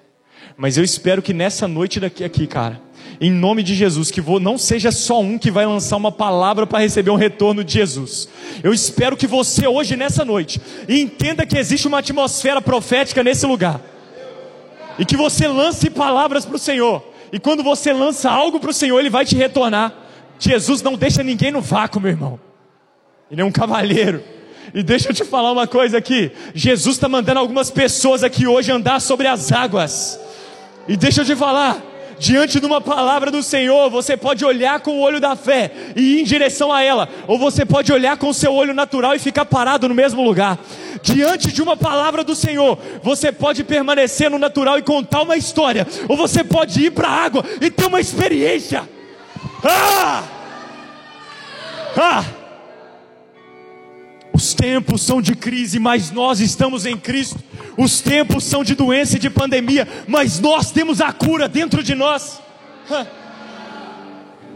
Mas 0.55 0.77
eu 0.77 0.83
espero 0.83 1.21
que 1.21 1.33
nessa 1.33 1.67
noite 1.67 1.99
daqui 1.99 2.23
aqui, 2.23 2.47
cara, 2.47 2.79
em 3.19 3.31
nome 3.31 3.63
de 3.63 3.75
Jesus, 3.75 4.09
que 4.09 4.21
não 4.39 4.57
seja 4.57 4.91
só 4.91 5.19
um 5.19 5.37
que 5.37 5.51
vai 5.51 5.65
lançar 5.65 5.97
uma 5.97 6.11
palavra 6.11 6.65
para 6.65 6.79
receber 6.79 7.11
um 7.11 7.15
retorno 7.15 7.63
de 7.63 7.73
Jesus. 7.73 8.29
Eu 8.63 8.73
espero 8.73 9.17
que 9.17 9.27
você 9.27 9.67
hoje 9.67 9.97
nessa 9.97 10.23
noite 10.23 10.61
entenda 10.87 11.45
que 11.45 11.57
existe 11.57 11.87
uma 11.87 11.99
atmosfera 11.99 12.61
profética 12.61 13.23
nesse 13.23 13.45
lugar 13.45 13.96
e 14.97 15.05
que 15.05 15.17
você 15.17 15.47
lance 15.47 15.89
palavras 15.89 16.45
para 16.45 16.55
o 16.55 16.59
Senhor. 16.59 17.03
E 17.31 17.39
quando 17.39 17.63
você 17.63 17.91
lança 17.91 18.29
algo 18.29 18.59
para 18.59 18.69
o 18.69 18.73
Senhor, 18.73 18.99
Ele 18.99 19.09
vai 19.09 19.25
te 19.25 19.35
retornar. 19.35 19.93
Jesus 20.39 20.81
não 20.81 20.95
deixa 20.95 21.23
ninguém 21.23 21.51
no 21.51 21.61
vácuo, 21.61 21.99
meu 21.99 22.11
irmão. 22.11 22.39
Ele 23.29 23.41
é 23.41 23.45
um 23.45 23.51
cavalheiro. 23.51 24.23
E 24.73 24.83
deixa 24.83 25.09
eu 25.09 25.13
te 25.13 25.23
falar 25.23 25.51
uma 25.51 25.67
coisa 25.67 25.97
aqui. 25.97 26.31
Jesus 26.53 26.95
está 26.95 27.07
mandando 27.07 27.39
algumas 27.39 27.69
pessoas 27.71 28.23
aqui 28.23 28.47
hoje 28.47 28.71
andar 28.71 28.99
sobre 28.99 29.27
as 29.27 29.51
águas. 29.51 30.19
E 30.87 30.95
deixa 30.95 31.21
eu 31.21 31.25
te 31.25 31.35
falar, 31.35 31.81
Diante 32.19 32.59
de 32.59 32.65
uma 32.65 32.81
palavra 32.81 33.29
do 33.29 33.43
Senhor, 33.43 33.89
você 33.89 34.17
pode 34.17 34.43
olhar 34.43 34.79
com 34.79 34.91
o 34.91 35.01
olho 35.01 35.19
da 35.19 35.35
fé 35.35 35.71
e 35.95 36.15
ir 36.15 36.21
em 36.21 36.23
direção 36.23 36.73
a 36.73 36.81
ela, 36.81 37.07
ou 37.27 37.37
você 37.37 37.65
pode 37.65 37.91
olhar 37.93 38.17
com 38.17 38.29
o 38.29 38.33
seu 38.33 38.53
olho 38.53 38.73
natural 38.73 39.15
e 39.15 39.19
ficar 39.19 39.45
parado 39.45 39.87
no 39.87 39.95
mesmo 39.95 40.23
lugar. 40.23 40.57
Diante 41.01 41.51
de 41.51 41.61
uma 41.61 41.77
palavra 41.77 42.23
do 42.23 42.35
Senhor, 42.35 42.77
você 43.03 43.31
pode 43.31 43.63
permanecer 43.63 44.29
no 44.31 44.39
natural 44.39 44.79
e 44.79 44.83
contar 44.83 45.21
uma 45.21 45.37
história, 45.37 45.85
ou 46.07 46.17
você 46.17 46.43
pode 46.43 46.85
ir 46.85 46.91
para 46.91 47.07
a 47.07 47.23
água 47.23 47.43
e 47.61 47.69
ter 47.69 47.85
uma 47.85 47.99
experiência. 47.99 48.87
Ah! 49.63 50.23
Ah! 51.95 52.36
Os 54.37 54.53
tempos 54.53 55.01
são 55.01 55.19
de 55.19 55.35
crise, 55.35 55.79
mas 55.79 56.11
nós 56.11 56.39
estamos 56.39 56.85
em 56.85 56.95
Cristo. 56.95 57.39
Os 57.75 58.01
tempos 58.01 58.43
são 58.43 58.63
de 58.63 58.75
doença 58.75 59.15
e 59.15 59.19
de 59.19 59.31
pandemia, 59.31 59.87
mas 60.07 60.39
nós 60.39 60.69
temos 60.69 61.01
a 61.01 61.11
cura 61.11 61.49
dentro 61.49 61.81
de 61.81 61.95
nós. 61.95 62.39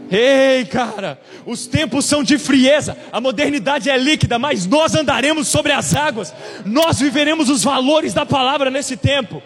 Ei, 0.08 0.64
cara, 0.66 1.20
os 1.44 1.66
tempos 1.66 2.04
são 2.04 2.22
de 2.22 2.38
frieza, 2.38 2.96
a 3.10 3.20
modernidade 3.20 3.90
é 3.90 3.98
líquida, 3.98 4.38
mas 4.38 4.66
nós 4.66 4.94
andaremos 4.94 5.48
sobre 5.48 5.72
as 5.72 5.96
águas, 5.96 6.32
nós 6.64 7.00
viveremos 7.00 7.48
os 7.48 7.64
valores 7.64 8.14
da 8.14 8.24
palavra 8.24 8.70
nesse 8.70 8.96
tempo. 8.96 9.42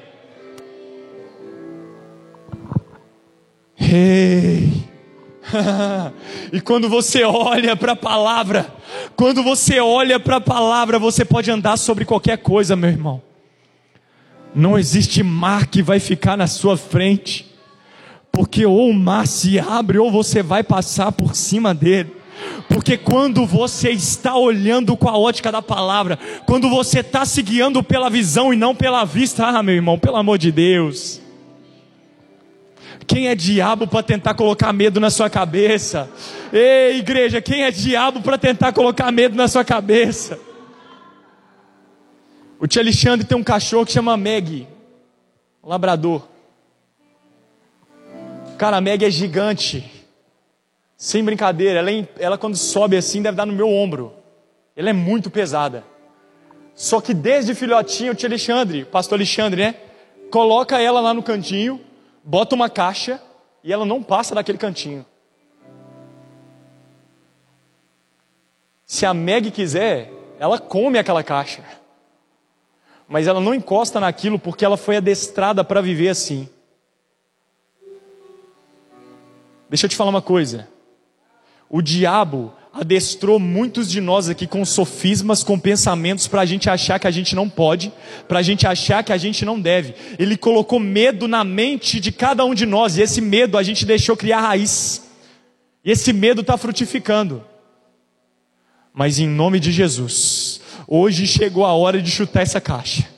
Ei, 3.81 4.76
e 6.53 6.61
quando 6.61 6.89
você 6.89 7.23
olha 7.23 7.77
para 7.77 7.93
a 7.93 7.97
palavra, 7.97 8.67
quando 9.15 9.43
você 9.43 9.81
olha 9.81 10.19
para 10.19 10.37
a 10.37 10.41
palavra, 10.41 10.99
você 10.99 11.25
pode 11.25 11.51
andar 11.51 11.77
sobre 11.77 12.05
qualquer 12.05 12.39
coisa, 12.39 12.75
meu 12.75 12.91
irmão. 12.91 13.23
Não 14.55 14.79
existe 14.79 15.23
mar 15.23 15.67
que 15.67 15.83
vai 15.83 16.01
ficar 16.01 16.37
na 16.37 16.47
sua 16.47 16.77
frente, 16.77 17.47
porque 18.33 18.65
ou 18.67 18.91
o 18.91 18.95
mar 18.95 19.27
se 19.27 19.59
abre 19.59 19.99
ou 19.99 20.11
você 20.11 20.43
vai 20.43 20.63
passar 20.63 21.13
por 21.13 21.35
cima 21.35 21.75
dele. 21.75 22.15
Porque 22.69 22.97
quando 22.97 23.47
você 23.47 23.91
está 23.91 24.37
olhando 24.37 24.97
com 24.97 25.09
a 25.09 25.17
ótica 25.17 25.53
da 25.53 25.63
palavra, 25.63 26.19
quando 26.47 26.69
você 26.69 27.01
está 27.01 27.25
se 27.25 27.41
guiando 27.43 27.83
pela 27.83 28.11
visão 28.11 28.53
e 28.53 28.57
não 28.57 28.75
pela 28.75 29.05
vista, 29.05 29.47
ah, 29.47 29.63
meu 29.63 29.75
irmão, 29.75 29.99
pelo 29.99 30.17
amor 30.17 30.39
de 30.39 30.51
Deus. 30.51 31.21
Quem 33.07 33.29
é 33.29 33.35
diabo 33.35 33.87
para 33.87 34.03
tentar 34.03 34.35
colocar 34.35 34.73
medo 34.73 34.99
na 34.99 35.11
sua 35.11 35.31
cabeça? 35.31 36.11
Ei, 36.53 36.99
igreja, 36.99 37.41
quem 37.41 37.63
é 37.63 37.71
diabo 37.71 38.21
para 38.21 38.37
tentar 38.37 38.73
colocar 38.73 39.13
medo 39.13 39.37
na 39.37 39.47
sua 39.47 39.65
cabeça? 39.65 40.39
O 42.59 42.67
tio 42.67 42.81
Alexandre 42.81 43.27
tem 43.27 43.37
um 43.37 43.45
cachorro 43.45 43.87
que 43.87 43.93
chama 43.93 44.17
Meg, 44.17 44.67
um 45.63 45.69
labrador. 45.69 46.27
Cara, 48.59 48.79
a 48.79 48.81
Meg 48.81 49.05
é 49.05 49.11
gigante. 49.11 49.93
Sem 50.97 51.23
brincadeira, 51.23 51.79
ela, 51.79 51.91
é, 51.91 52.09
ela 52.19 52.39
quando 52.39 52.57
sobe 52.57 52.97
assim 52.97 53.21
deve 53.21 53.37
dar 53.37 53.47
no 53.47 53.53
meu 53.53 53.69
ombro. 53.69 54.15
Ela 54.75 54.91
é 54.91 54.95
muito 54.95 55.31
pesada. 55.31 55.85
Só 56.75 57.01
que 57.01 57.13
desde 57.13 57.55
filhotinho, 57.55 58.13
o 58.13 58.15
tio 58.15 58.29
Alexandre, 58.29 58.85
pastor 58.85 59.19
Alexandre, 59.19 59.63
né? 59.63 59.75
Coloca 60.31 60.81
ela 60.81 61.01
lá 61.01 61.13
no 61.13 61.23
cantinho 61.23 61.81
bota 62.27 62.57
uma 62.57 62.69
caixa 62.69 63.23
e 63.63 63.73
ela 63.73 63.87
não 63.87 64.03
passa 64.03 64.35
daquele 64.35 64.59
cantinho. 64.59 65.07
Se 68.85 69.07
a 69.07 69.15
Meg 69.15 69.51
quiser, 69.53 70.13
ela 70.39 70.59
come 70.59 70.99
aquela 70.99 71.23
caixa. 71.23 71.65
Mas 73.09 73.29
ela 73.29 73.41
não 73.41 73.55
encosta 73.55 74.01
naquilo 74.01 74.39
porque 74.39 74.65
ela 74.65 74.77
foi 74.77 74.97
adestrada 74.97 75.63
para 75.63 75.81
viver 75.81 76.09
assim. 76.09 76.49
Deixa 79.69 79.87
eu 79.87 79.91
te 79.91 79.97
falar 79.97 80.11
uma 80.11 80.23
coisa. 80.23 80.69
O 81.69 81.81
diabo 81.81 82.53
adestrou 82.79 83.39
muitos 83.39 83.91
de 83.91 84.03
nós 84.03 84.29
aqui 84.29 84.47
com 84.47 84.63
sofismas, 84.65 85.43
com 85.43 85.59
pensamentos 85.59 86.29
para 86.29 86.43
a 86.43 86.45
gente 86.45 86.69
achar 86.69 86.99
que 86.99 87.07
a 87.07 87.11
gente 87.11 87.35
não 87.35 87.49
pode, 87.49 87.91
para 88.29 88.41
a 88.41 88.43
gente 88.43 88.67
achar 88.67 89.03
que 89.03 89.13
a 89.13 89.17
gente 89.17 89.45
não 89.47 89.59
deve. 89.59 89.95
Ele 90.19 90.37
colocou 90.37 90.79
medo 90.79 91.27
na 91.27 91.43
mente 91.43 91.99
de 91.99 92.13
cada 92.13 92.45
um 92.45 92.55
de 92.55 92.67
nós 92.67 92.97
e 92.97 93.03
esse 93.03 93.21
medo 93.21 93.57
a 93.57 93.63
gente 93.63 93.87
deixou 93.87 94.15
criar 94.15 94.41
raiz. 94.41 95.03
E 95.83 95.91
esse 95.91 96.13
medo 96.13 96.43
está 96.43 96.59
frutificando. 96.59 97.43
Mas 98.93 99.19
em 99.19 99.27
nome 99.27 99.59
de 99.59 99.73
Jesus, 99.73 100.61
hoje 100.87 101.27
chegou 101.27 101.65
a 101.65 101.73
hora 101.73 102.03
de 102.03 102.11
chutar 102.11 102.43
essa 102.43 102.61
caixa. 102.61 103.09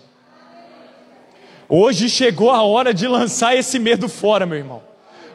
Hoje 1.68 2.09
chegou 2.09 2.50
a 2.50 2.62
hora 2.62 2.94
de 2.94 3.09
lançar 3.09 3.56
esse 3.56 3.78
medo 3.78 4.09
fora, 4.09 4.46
meu 4.46 4.56
irmão. 4.56 4.88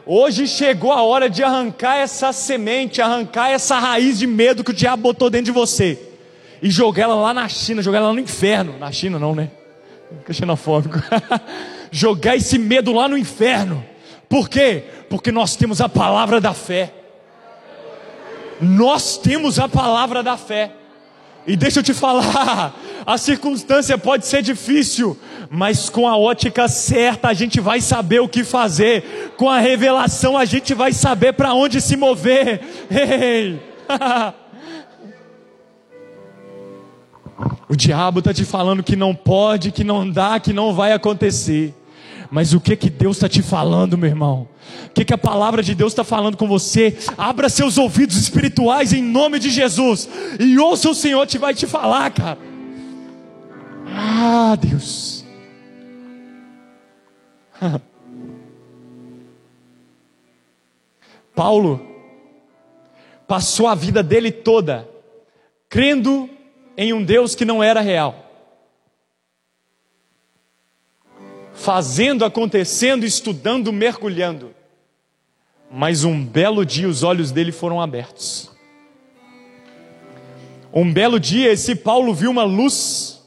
Hoje 0.06 0.46
chegou 0.46 0.92
a 0.92 1.02
hora 1.02 1.30
de 1.30 1.42
arrancar 1.42 1.96
essa 1.96 2.32
semente, 2.32 3.00
arrancar 3.00 3.50
essa 3.50 3.78
raiz 3.78 4.18
de 4.18 4.26
medo 4.26 4.62
que 4.62 4.70
o 4.70 4.74
diabo 4.74 5.02
botou 5.02 5.30
dentro 5.30 5.46
de 5.46 5.52
você 5.52 5.98
e 6.60 6.70
jogar 6.70 7.04
ela 7.04 7.14
lá 7.14 7.32
na 7.32 7.48
China, 7.48 7.82
jogar 7.82 7.98
ela 7.98 8.08
lá 8.08 8.12
no 8.12 8.20
inferno. 8.20 8.78
Na 8.78 8.92
China 8.92 9.18
não, 9.18 9.34
né? 9.34 9.50
Fica 10.18 10.32
xenofóbico. 10.32 10.98
jogar 11.90 12.36
esse 12.36 12.58
medo 12.58 12.92
lá 12.92 13.08
no 13.08 13.16
inferno. 13.16 13.84
Por 14.28 14.48
quê? 14.48 14.84
Porque 15.08 15.32
nós 15.32 15.56
temos 15.56 15.80
a 15.80 15.88
palavra 15.88 16.40
da 16.40 16.52
fé. 16.52 16.92
Nós 18.60 19.16
temos 19.16 19.58
a 19.58 19.68
palavra 19.68 20.22
da 20.22 20.36
fé. 20.36 20.72
E 21.46 21.56
deixa 21.56 21.80
eu 21.80 21.82
te 21.82 21.92
falar, 21.92 22.74
a 23.04 23.18
circunstância 23.18 23.98
pode 23.98 24.26
ser 24.26 24.40
difícil, 24.40 25.18
mas 25.50 25.90
com 25.90 26.08
a 26.08 26.16
ótica 26.16 26.66
certa 26.68 27.28
a 27.28 27.34
gente 27.34 27.60
vai 27.60 27.82
saber 27.82 28.20
o 28.20 28.28
que 28.28 28.42
fazer, 28.42 29.32
com 29.36 29.50
a 29.50 29.58
revelação 29.58 30.38
a 30.38 30.46
gente 30.46 30.72
vai 30.72 30.92
saber 30.92 31.34
para 31.34 31.52
onde 31.52 31.82
se 31.82 31.96
mover. 31.96 32.62
Ei! 32.90 33.60
o 37.68 37.76
diabo 37.76 38.20
está 38.20 38.32
te 38.32 38.44
falando 38.44 38.82
que 38.82 38.96
não 38.96 39.14
pode, 39.14 39.70
que 39.70 39.84
não 39.84 40.08
dá, 40.08 40.40
que 40.40 40.52
não 40.52 40.72
vai 40.72 40.92
acontecer. 40.92 41.74
Mas 42.34 42.52
o 42.52 42.60
que 42.60 42.74
que 42.74 42.90
Deus 42.90 43.18
está 43.18 43.28
te 43.28 43.40
falando, 43.42 43.96
meu 43.96 44.10
irmão? 44.10 44.48
O 44.86 44.90
que 44.90 45.04
que 45.04 45.14
a 45.14 45.18
palavra 45.18 45.62
de 45.62 45.72
Deus 45.72 45.92
está 45.92 46.02
falando 46.02 46.36
com 46.36 46.48
você? 46.48 46.98
Abra 47.16 47.48
seus 47.48 47.78
ouvidos 47.78 48.16
espirituais 48.16 48.92
em 48.92 49.00
nome 49.00 49.38
de 49.38 49.50
Jesus 49.50 50.08
e 50.40 50.58
ouça 50.58 50.90
o 50.90 50.94
Senhor 50.96 51.24
te 51.28 51.38
vai 51.38 51.54
te 51.54 51.64
falar, 51.64 52.10
cara. 52.10 52.36
Ah, 53.86 54.58
Deus. 54.60 55.24
Paulo 61.36 61.86
passou 63.28 63.68
a 63.68 63.76
vida 63.76 64.02
dele 64.02 64.32
toda 64.32 64.88
crendo 65.68 66.28
em 66.76 66.92
um 66.92 67.04
Deus 67.04 67.36
que 67.36 67.44
não 67.44 67.62
era 67.62 67.80
real. 67.80 68.23
Fazendo, 71.54 72.24
acontecendo, 72.24 73.06
estudando, 73.06 73.72
mergulhando. 73.72 74.54
Mas 75.70 76.04
um 76.04 76.24
belo 76.24 76.66
dia 76.66 76.88
os 76.88 77.02
olhos 77.02 77.30
dele 77.30 77.52
foram 77.52 77.80
abertos. 77.80 78.50
Um 80.72 80.92
belo 80.92 81.18
dia 81.20 81.52
esse 81.52 81.76
Paulo 81.76 82.12
viu 82.12 82.30
uma 82.30 82.42
luz, 82.42 83.22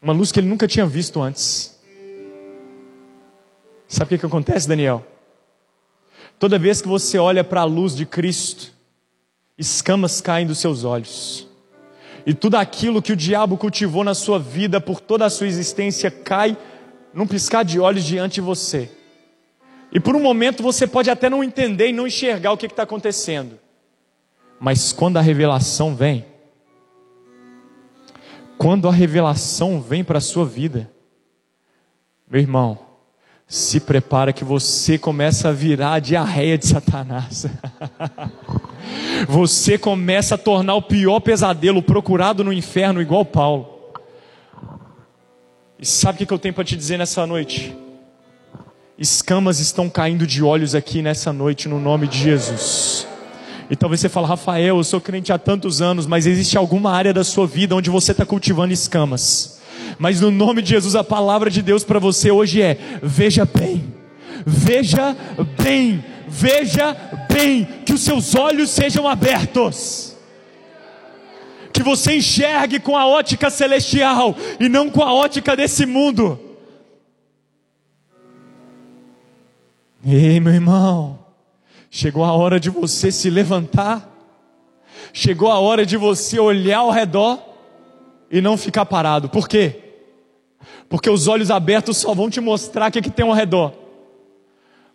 uma 0.00 0.12
luz 0.12 0.30
que 0.30 0.38
ele 0.38 0.48
nunca 0.48 0.68
tinha 0.68 0.86
visto 0.86 1.20
antes. 1.20 1.76
Sabe 3.88 4.04
o 4.04 4.08
que, 4.10 4.18
que 4.18 4.26
acontece, 4.26 4.68
Daniel? 4.68 5.04
Toda 6.38 6.58
vez 6.58 6.80
que 6.80 6.86
você 6.86 7.18
olha 7.18 7.42
para 7.42 7.62
a 7.62 7.64
luz 7.64 7.96
de 7.96 8.06
Cristo, 8.06 8.72
escamas 9.56 10.20
caem 10.20 10.46
dos 10.46 10.58
seus 10.58 10.84
olhos 10.84 11.47
e 12.28 12.34
tudo 12.34 12.56
aquilo 12.56 13.00
que 13.00 13.10
o 13.10 13.16
diabo 13.16 13.56
cultivou 13.56 14.04
na 14.04 14.12
sua 14.12 14.38
vida 14.38 14.78
por 14.82 15.00
toda 15.00 15.24
a 15.24 15.30
sua 15.30 15.46
existência 15.46 16.10
cai 16.10 16.58
num 17.14 17.26
piscar 17.26 17.64
de 17.64 17.80
olhos 17.80 18.04
diante 18.04 18.34
de 18.34 18.40
você. 18.42 18.92
E 19.90 19.98
por 19.98 20.14
um 20.14 20.20
momento 20.20 20.62
você 20.62 20.86
pode 20.86 21.08
até 21.08 21.30
não 21.30 21.42
entender 21.42 21.88
e 21.88 21.92
não 21.94 22.06
enxergar 22.06 22.52
o 22.52 22.58
que 22.58 22.66
está 22.66 22.82
acontecendo. 22.82 23.58
Mas 24.60 24.92
quando 24.92 25.16
a 25.16 25.22
revelação 25.22 25.96
vem, 25.96 26.26
quando 28.58 28.90
a 28.90 28.92
revelação 28.92 29.80
vem 29.80 30.04
para 30.04 30.18
a 30.18 30.20
sua 30.20 30.44
vida, 30.44 30.92
meu 32.30 32.42
irmão, 32.42 32.78
se 33.48 33.80
prepara 33.80 34.30
que 34.30 34.44
você 34.44 34.98
começa 34.98 35.48
a 35.48 35.52
virar 35.52 35.94
a 35.94 35.98
diarreia 35.98 36.58
de 36.58 36.66
Satanás. 36.66 37.46
você 39.26 39.78
começa 39.78 40.34
a 40.34 40.38
tornar 40.38 40.74
o 40.74 40.82
pior 40.82 41.18
pesadelo 41.20 41.82
procurado 41.82 42.44
no 42.44 42.52
inferno 42.52 43.00
igual 43.00 43.24
Paulo. 43.24 43.94
E 45.78 45.86
sabe 45.86 46.22
o 46.22 46.26
que 46.26 46.32
eu 46.32 46.38
tenho 46.38 46.52
para 46.52 46.64
te 46.64 46.76
dizer 46.76 46.98
nessa 46.98 47.26
noite? 47.26 47.74
Escamas 48.98 49.60
estão 49.60 49.88
caindo 49.88 50.26
de 50.26 50.42
olhos 50.42 50.74
aqui 50.74 51.00
nessa 51.00 51.32
noite 51.32 51.68
no 51.68 51.80
nome 51.80 52.06
de 52.06 52.18
Jesus. 52.18 53.06
E 53.70 53.76
talvez 53.76 54.00
você 54.00 54.10
fale, 54.10 54.26
Rafael, 54.26 54.76
eu 54.76 54.84
sou 54.84 55.00
crente 55.00 55.32
há 55.32 55.38
tantos 55.38 55.80
anos, 55.80 56.06
mas 56.06 56.26
existe 56.26 56.58
alguma 56.58 56.92
área 56.92 57.14
da 57.14 57.24
sua 57.24 57.46
vida 57.46 57.74
onde 57.74 57.88
você 57.88 58.12
está 58.12 58.26
cultivando 58.26 58.74
escamas 58.74 59.57
Mas 59.98 60.20
no 60.20 60.30
nome 60.30 60.62
de 60.62 60.70
Jesus, 60.70 60.94
a 60.94 61.02
palavra 61.02 61.50
de 61.50 61.62
Deus 61.62 61.84
para 61.84 61.98
você 61.98 62.30
hoje 62.30 62.62
é: 62.62 62.78
veja 63.02 63.44
bem, 63.44 63.92
veja 64.46 65.16
bem, 65.62 66.04
veja 66.28 66.96
bem, 67.32 67.64
que 67.84 67.92
os 67.92 68.00
seus 68.02 68.34
olhos 68.34 68.70
sejam 68.70 69.08
abertos. 69.08 70.16
Que 71.72 71.82
você 71.82 72.16
enxergue 72.16 72.80
com 72.80 72.96
a 72.96 73.06
ótica 73.06 73.50
celestial 73.50 74.36
e 74.58 74.68
não 74.68 74.90
com 74.90 75.02
a 75.02 75.12
ótica 75.12 75.56
desse 75.56 75.86
mundo. 75.86 76.40
Ei, 80.04 80.40
meu 80.40 80.54
irmão, 80.54 81.18
chegou 81.90 82.24
a 82.24 82.32
hora 82.32 82.58
de 82.58 82.70
você 82.70 83.10
se 83.10 83.28
levantar, 83.28 84.08
chegou 85.12 85.50
a 85.50 85.58
hora 85.58 85.84
de 85.84 85.96
você 85.96 86.38
olhar 86.38 86.78
ao 86.78 86.90
redor 86.90 87.47
e 88.30 88.40
não 88.40 88.56
ficar 88.56 88.86
parado. 88.86 89.28
Por 89.28 89.48
quê? 89.48 89.80
Porque 90.88 91.08
os 91.10 91.28
olhos 91.28 91.50
abertos 91.50 91.96
só 91.98 92.14
vão 92.14 92.30
te 92.30 92.40
mostrar 92.40 92.88
o 92.88 92.92
que, 92.92 92.98
é 92.98 93.02
que 93.02 93.10
tem 93.10 93.26
ao 93.26 93.32
redor. 93.32 93.72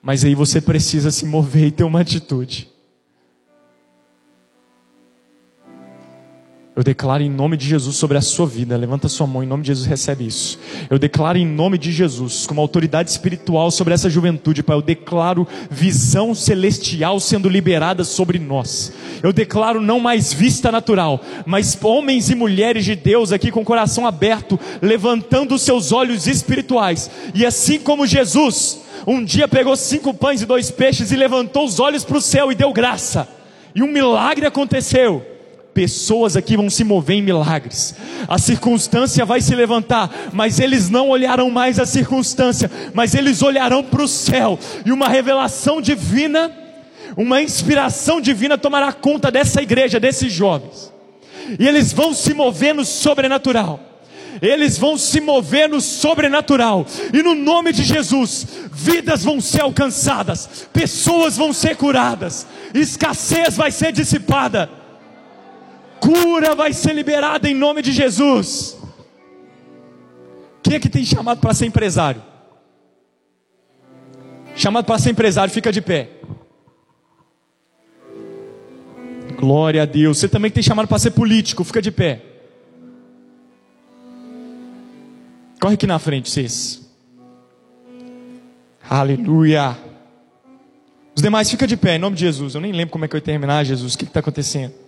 Mas 0.02 0.26
aí 0.26 0.36
você 0.36 0.60
precisa 0.60 1.12
se 1.12 1.26
mover 1.26 1.68
e 1.68 1.72
ter 1.72 1.84
uma 1.84 2.02
atitude. 2.02 2.73
Eu 6.76 6.84
declaro 6.84 7.22
em 7.22 7.30
nome 7.30 7.56
de 7.56 7.68
Jesus 7.68 7.98
sobre 7.98 8.18
a 8.18 8.22
sua 8.22 8.48
vida. 8.48 8.76
Levanta 8.76 9.08
sua 9.08 9.28
mão, 9.28 9.44
em 9.44 9.48
nome 9.48 9.62
de 9.62 9.68
Jesus 9.68 9.86
recebe 9.86 10.26
isso. 10.26 10.58
Eu 10.90 10.98
declaro 10.98 11.38
em 11.38 11.46
nome 11.46 11.78
de 11.78 11.92
Jesus, 11.92 12.48
como 12.48 12.60
autoridade 12.60 13.12
espiritual 13.12 13.70
sobre 13.70 13.94
essa 13.94 14.10
juventude, 14.10 14.64
Pai. 14.64 14.76
Eu 14.76 14.82
declaro 14.82 15.48
visão 15.70 16.34
celestial 16.34 17.20
sendo 17.20 17.48
liberada 17.48 18.04
sobre 18.04 18.40
nós. 18.40 18.92
Eu 19.22 19.32
declaro 19.32 19.80
não 19.80 20.00
mais 20.00 20.34
vista 20.34 20.72
natural, 20.72 21.22
mas 21.46 21.78
homens 21.80 22.32
e 22.32 22.36
mulheres 22.36 22.86
de 22.86 22.96
Deus 22.96 23.32
aqui 23.32 23.52
com 23.52 23.62
o 23.62 23.66
coração 23.66 24.08
aberto, 24.08 24.60
levantando 24.82 25.60
seus 25.60 25.92
olhos 25.92 26.26
espirituais. 26.26 27.08
E 27.36 27.46
assim 27.46 27.80
como 27.80 28.08
Jesus, 28.08 28.80
um 29.06 29.24
dia 29.24 29.48
pegou 29.48 29.76
cinco 29.76 30.12
pães 30.12 30.42
e 30.42 30.48
dois 30.48 30.72
peixes 30.72 31.12
e 31.12 31.16
levantou 31.16 31.66
os 31.66 31.80
olhos 31.80 32.04
para 32.04 32.18
o 32.18 32.22
céu 32.22 32.52
e 32.52 32.56
deu 32.56 32.74
graça. 32.74 33.28
E 33.76 33.84
um 33.84 33.92
milagre 33.92 34.48
aconteceu 34.48 35.33
pessoas 35.74 36.38
aqui 36.38 36.56
vão 36.56 36.70
se 36.70 36.84
mover 36.84 37.18
em 37.18 37.22
milagres. 37.22 37.96
A 38.28 38.38
circunstância 38.38 39.26
vai 39.26 39.42
se 39.42 39.56
levantar, 39.56 40.30
mas 40.32 40.60
eles 40.60 40.90
não 40.90 41.10
olharão 41.10 41.50
mais 41.50 41.80
a 41.80 41.86
circunstância, 41.86 42.70
mas 42.94 43.16
eles 43.16 43.42
olharão 43.42 43.84
para 43.84 44.04
o 44.04 44.08
céu, 44.08 44.60
e 44.86 44.92
uma 44.92 45.10
revelação 45.10 45.82
divina, 45.82 46.52
uma 47.18 47.42
inspiração 47.42 48.22
divina 48.22 48.58
tomará 48.58 48.94
conta 48.94 49.32
dessa 49.32 49.62
igreja, 49.62 50.00
desses 50.00 50.32
jovens, 50.32 50.94
e 51.60 51.68
eles 51.68 51.92
vão 51.92 52.14
se 52.14 52.34
mover 52.34 52.74
no 52.74 52.86
sobrenatural. 52.86 53.80
Eles 54.42 54.80
vão 54.80 54.98
se 54.98 55.22
mover 55.22 55.70
no 55.70 55.80
sobrenatural, 55.80 56.86
e 57.14 57.22
no 57.22 57.36
nome 57.36 57.72
de 57.72 57.84
Jesus, 57.84 58.48
vidas 58.72 59.24
vão 59.24 59.40
ser 59.40 59.62
alcançadas, 59.62 60.68
pessoas 60.74 61.38
vão 61.38 61.54
ser 61.54 61.78
curadas, 61.78 62.48
escassez 62.74 63.56
vai 63.56 63.72
ser 63.72 63.92
dissipada 63.92 64.83
cura 66.04 66.54
vai 66.54 66.74
ser 66.74 66.94
liberada 66.94 67.50
em 67.50 67.54
nome 67.54 67.82
de 67.82 67.94
Jesus. 67.94 68.78
Quem 70.62 70.76
é 70.76 70.80
que 70.80 70.90
tem 70.90 71.06
chamado 71.06 71.40
para 71.40 71.54
ser 71.54 71.66
empresário? 71.66 72.22
Chamado 74.56 74.86
para 74.86 75.00
ser 75.00 75.12
empresário, 75.12 75.54
fica 75.54 75.72
de 75.72 75.82
pé. 75.82 76.10
Glória 79.38 79.82
a 79.82 79.86
Deus. 79.86 80.18
Você 80.18 80.28
também 80.28 80.52
tem 80.52 80.62
chamado 80.62 80.88
para 80.88 81.00
ser 81.00 81.12
político, 81.12 81.64
fica 81.64 81.82
de 81.82 81.92
pé. 81.92 82.22
Corre 85.60 85.76
aqui 85.76 85.88
na 85.88 86.00
frente, 86.00 86.30
vocês. 86.30 86.82
Aleluia. 88.90 89.78
Os 91.16 91.22
demais 91.22 91.50
fica 91.50 91.66
de 91.66 91.78
pé, 91.78 91.96
em 91.96 92.00
nome 92.00 92.18
de 92.18 92.22
Jesus. 92.22 92.56
Eu 92.56 92.62
nem 92.62 92.74
lembro 92.74 92.92
como 92.92 93.06
é 93.06 93.08
que 93.08 93.16
eu 93.16 93.18
ia 93.18 93.22
terminar, 93.22 93.64
Jesus. 93.64 93.94
O 93.94 93.98
que 93.98 94.04
está 94.04 94.20
acontecendo? 94.20 94.83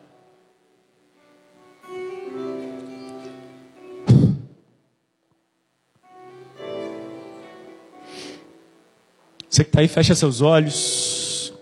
Você 9.49 9.62
que 9.62 9.71
está 9.71 9.81
aí, 9.81 9.89
fecha 9.89 10.15
seus 10.15 10.41
olhos, 10.41 11.55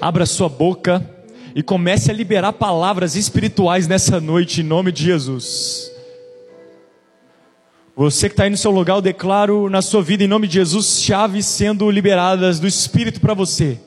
abra 0.00 0.26
sua 0.26 0.48
boca 0.48 1.04
e 1.54 1.62
comece 1.62 2.10
a 2.10 2.14
liberar 2.14 2.52
palavras 2.52 3.16
espirituais 3.16 3.88
nessa 3.88 4.20
noite, 4.20 4.60
em 4.60 4.64
nome 4.64 4.92
de 4.92 5.04
Jesus. 5.04 5.90
Você 7.96 8.28
que 8.28 8.34
está 8.34 8.44
aí 8.44 8.50
no 8.50 8.56
seu 8.56 8.70
lugar, 8.70 8.96
eu 8.96 9.02
declaro 9.02 9.68
na 9.68 9.82
sua 9.82 10.02
vida, 10.02 10.24
em 10.24 10.28
nome 10.28 10.46
de 10.46 10.54
Jesus, 10.54 11.02
chaves 11.02 11.46
sendo 11.46 11.90
liberadas 11.90 12.60
do 12.60 12.66
Espírito 12.66 13.20
para 13.20 13.34
você. 13.34 13.78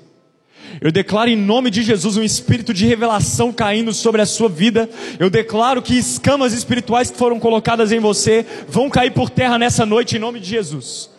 Eu 0.82 0.91
declaro 0.91 1.30
em 1.30 1.36
nome 1.36 1.69
de 1.69 1.84
Jesus 1.84 2.17
um 2.17 2.23
espírito 2.23 2.73
de 2.73 2.86
revelação 2.86 3.51
caindo 3.51 3.93
sobre 3.93 4.21
a 4.21 4.26
sua 4.26 4.49
vida. 4.49 4.89
Eu 5.19 5.30
declaro 5.30 5.82
que 5.82 5.97
escamas 5.97 6.53
espirituais 6.53 7.09
que 7.09 7.17
foram 7.17 7.39
colocadas 7.39 7.91
em 7.91 7.99
você 7.99 8.45
vão 8.67 8.89
cair 8.89 9.11
por 9.11 9.30
terra 9.30 9.57
nessa 9.57 9.86
noite 9.86 10.15
em 10.15 10.19
nome 10.19 10.39
de 10.39 10.49
Jesus. 10.49 11.09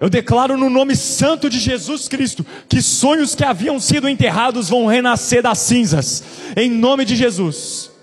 Eu 0.00 0.10
declaro 0.10 0.56
no 0.56 0.68
nome 0.68 0.96
santo 0.96 1.48
de 1.48 1.58
Jesus 1.58 2.08
Cristo 2.08 2.44
que 2.68 2.82
sonhos 2.82 3.34
que 3.34 3.44
haviam 3.44 3.78
sido 3.78 4.08
enterrados 4.08 4.68
vão 4.68 4.86
renascer 4.86 5.42
das 5.42 5.58
cinzas, 5.58 6.22
em 6.56 6.70
nome 6.70 7.04
de 7.04 7.14
Jesus. 7.14 7.93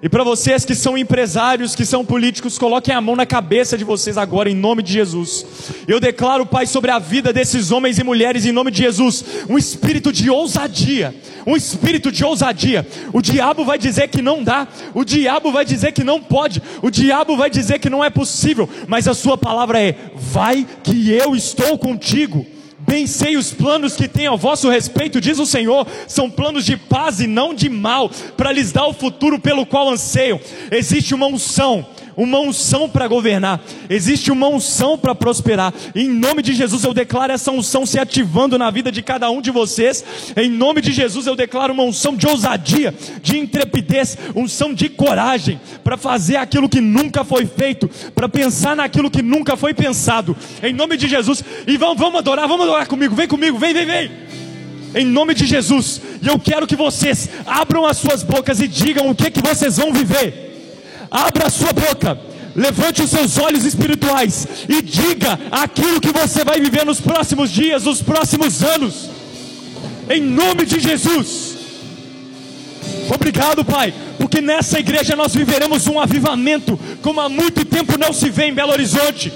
E 0.00 0.08
para 0.08 0.22
vocês 0.22 0.64
que 0.64 0.76
são 0.76 0.96
empresários, 0.96 1.74
que 1.74 1.84
são 1.84 2.04
políticos, 2.04 2.56
coloquem 2.56 2.94
a 2.94 3.00
mão 3.00 3.16
na 3.16 3.26
cabeça 3.26 3.76
de 3.76 3.82
vocês 3.82 4.16
agora, 4.16 4.48
em 4.48 4.54
nome 4.54 4.80
de 4.80 4.92
Jesus. 4.92 5.44
Eu 5.88 5.98
declaro, 5.98 6.46
Pai, 6.46 6.66
sobre 6.66 6.92
a 6.92 7.00
vida 7.00 7.32
desses 7.32 7.72
homens 7.72 7.98
e 7.98 8.04
mulheres, 8.04 8.46
em 8.46 8.52
nome 8.52 8.70
de 8.70 8.78
Jesus, 8.78 9.24
um 9.48 9.58
espírito 9.58 10.12
de 10.12 10.30
ousadia. 10.30 11.12
Um 11.44 11.56
espírito 11.56 12.12
de 12.12 12.24
ousadia. 12.24 12.86
O 13.12 13.20
diabo 13.20 13.64
vai 13.64 13.76
dizer 13.76 14.06
que 14.06 14.22
não 14.22 14.44
dá, 14.44 14.68
o 14.94 15.04
diabo 15.04 15.50
vai 15.50 15.64
dizer 15.64 15.90
que 15.90 16.04
não 16.04 16.22
pode, 16.22 16.62
o 16.80 16.90
diabo 16.90 17.36
vai 17.36 17.50
dizer 17.50 17.80
que 17.80 17.90
não 17.90 18.04
é 18.04 18.10
possível, 18.10 18.68
mas 18.86 19.08
a 19.08 19.14
Sua 19.14 19.36
palavra 19.36 19.80
é: 19.80 19.96
vai 20.14 20.64
que 20.84 21.10
eu 21.10 21.34
estou 21.34 21.76
contigo. 21.76 22.46
Bem 22.88 23.06
sei 23.06 23.36
os 23.36 23.52
planos 23.52 23.94
que 23.94 24.08
tenho 24.08 24.32
a 24.32 24.36
vosso 24.36 24.70
respeito, 24.70 25.20
diz 25.20 25.38
o 25.38 25.44
Senhor, 25.44 25.86
são 26.06 26.30
planos 26.30 26.64
de 26.64 26.74
paz 26.74 27.20
e 27.20 27.26
não 27.26 27.52
de 27.52 27.68
mal, 27.68 28.10
para 28.34 28.50
lhes 28.50 28.72
dar 28.72 28.86
o 28.86 28.94
futuro 28.94 29.38
pelo 29.38 29.66
qual 29.66 29.90
anseiam. 29.90 30.40
Existe 30.70 31.14
uma 31.14 31.26
unção 31.26 31.86
uma 32.18 32.40
unção 32.40 32.88
para 32.88 33.06
governar, 33.06 33.60
existe 33.88 34.32
uma 34.32 34.48
unção 34.48 34.98
para 34.98 35.14
prosperar. 35.14 35.72
Em 35.94 36.08
nome 36.08 36.42
de 36.42 36.52
Jesus 36.52 36.82
eu 36.82 36.92
declaro 36.92 37.32
essa 37.32 37.52
unção 37.52 37.86
se 37.86 37.96
ativando 37.96 38.58
na 38.58 38.72
vida 38.72 38.90
de 38.90 39.00
cada 39.02 39.30
um 39.30 39.40
de 39.40 39.52
vocês. 39.52 40.04
Em 40.36 40.50
nome 40.50 40.80
de 40.80 40.90
Jesus 40.90 41.28
eu 41.28 41.36
declaro 41.36 41.72
uma 41.72 41.84
unção 41.84 42.16
de 42.16 42.26
ousadia, 42.26 42.92
de 43.22 43.38
intrepidez, 43.38 44.18
unção 44.34 44.74
de 44.74 44.88
coragem 44.88 45.60
para 45.84 45.96
fazer 45.96 46.36
aquilo 46.36 46.68
que 46.68 46.80
nunca 46.80 47.22
foi 47.22 47.46
feito, 47.46 47.88
para 48.12 48.28
pensar 48.28 48.74
naquilo 48.74 49.12
que 49.12 49.22
nunca 49.22 49.56
foi 49.56 49.72
pensado. 49.72 50.36
Em 50.60 50.72
nome 50.72 50.96
de 50.96 51.06
Jesus. 51.06 51.44
E 51.68 51.76
vamos, 51.76 51.98
vamos 51.98 52.18
adorar, 52.18 52.48
vamos 52.48 52.66
adorar 52.66 52.88
comigo. 52.88 53.14
Vem 53.14 53.28
comigo, 53.28 53.56
vem, 53.58 53.72
vem, 53.72 53.86
vem 53.86 54.10
em 54.94 55.04
nome 55.04 55.34
de 55.34 55.46
Jesus. 55.46 56.00
E 56.20 56.26
eu 56.26 56.38
quero 56.38 56.66
que 56.66 56.74
vocês 56.74 57.28
abram 57.46 57.86
as 57.86 57.98
suas 57.98 58.24
bocas 58.24 58.58
e 58.60 58.66
digam 58.66 59.08
o 59.08 59.14
que 59.14 59.30
que 59.30 59.40
vocês 59.40 59.76
vão 59.76 59.92
viver. 59.92 60.47
Abra 61.10 61.46
a 61.46 61.50
sua 61.50 61.72
boca. 61.72 62.18
Levante 62.54 63.02
os 63.02 63.10
seus 63.10 63.38
olhos 63.38 63.64
espirituais 63.64 64.48
e 64.68 64.82
diga 64.82 65.38
aquilo 65.50 66.00
que 66.00 66.12
você 66.12 66.44
vai 66.44 66.60
viver 66.60 66.84
nos 66.84 67.00
próximos 67.00 67.50
dias, 67.50 67.84
nos 67.84 68.02
próximos 68.02 68.64
anos. 68.64 69.08
Em 70.10 70.20
nome 70.20 70.66
de 70.66 70.80
Jesus. 70.80 71.56
Obrigado, 73.14 73.64
Pai, 73.64 73.94
porque 74.18 74.40
nessa 74.40 74.78
igreja 74.78 75.14
nós 75.14 75.34
viveremos 75.34 75.86
um 75.86 76.00
avivamento 76.00 76.78
como 77.02 77.20
há 77.20 77.28
muito 77.28 77.64
tempo 77.64 77.98
não 77.98 78.12
se 78.12 78.28
vê 78.28 78.46
em 78.46 78.54
Belo 78.54 78.72
Horizonte. 78.72 79.32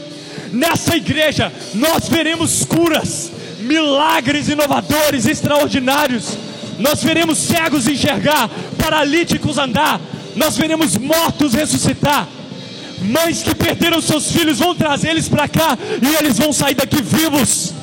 Nessa 0.52 0.96
igreja 0.96 1.52
nós 1.74 2.08
veremos 2.08 2.64
curas, 2.64 3.30
milagres 3.60 4.48
inovadores, 4.48 5.26
extraordinários. 5.26 6.36
Nós 6.78 7.02
veremos 7.02 7.38
cegos 7.38 7.86
enxergar, 7.86 8.50
paralíticos 8.78 9.58
andar, 9.58 10.00
nós 10.36 10.56
veremos 10.56 10.96
mortos 10.96 11.54
ressuscitar. 11.54 12.28
Mães 13.02 13.42
que 13.42 13.54
perderam 13.54 14.00
seus 14.00 14.30
filhos 14.30 14.58
vão 14.58 14.74
trazer 14.74 15.10
eles 15.10 15.28
para 15.28 15.48
cá 15.48 15.76
e 16.00 16.16
eles 16.16 16.38
vão 16.38 16.52
sair 16.52 16.74
daqui 16.74 17.02
vivos. 17.02 17.74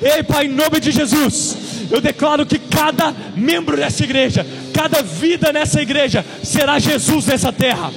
Ei, 0.00 0.22
Pai, 0.22 0.46
em 0.46 0.50
nome 0.50 0.78
de 0.80 0.90
Jesus, 0.90 1.56
eu 1.90 2.00
declaro 2.00 2.46
que 2.46 2.58
cada 2.58 3.14
membro 3.34 3.76
dessa 3.76 4.04
igreja, 4.04 4.46
cada 4.72 5.02
vida 5.02 5.52
nessa 5.52 5.80
igreja 5.80 6.24
será 6.42 6.78
Jesus 6.78 7.26
nessa 7.26 7.52
terra. 7.52 7.90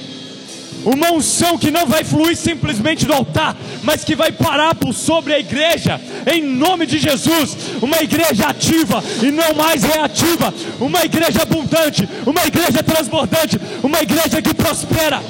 Uma 0.84 1.12
unção 1.12 1.56
que 1.56 1.70
não 1.70 1.86
vai 1.86 2.02
fluir 2.02 2.36
simplesmente 2.36 3.06
do 3.06 3.12
altar, 3.12 3.56
mas 3.82 4.04
que 4.04 4.16
vai 4.16 4.32
parar 4.32 4.74
por 4.74 4.92
sobre 4.92 5.32
a 5.32 5.38
igreja, 5.38 6.00
em 6.26 6.42
nome 6.42 6.86
de 6.86 6.98
Jesus. 6.98 7.56
Uma 7.80 7.98
igreja 8.02 8.46
ativa 8.48 9.02
e 9.22 9.30
não 9.30 9.54
mais 9.54 9.82
reativa. 9.84 10.52
Uma 10.80 11.04
igreja 11.04 11.42
abundante, 11.42 12.08
uma 12.26 12.44
igreja 12.46 12.82
transbordante, 12.82 13.60
uma 13.82 14.00
igreja 14.00 14.42
que 14.42 14.54
prospera. 14.54 15.22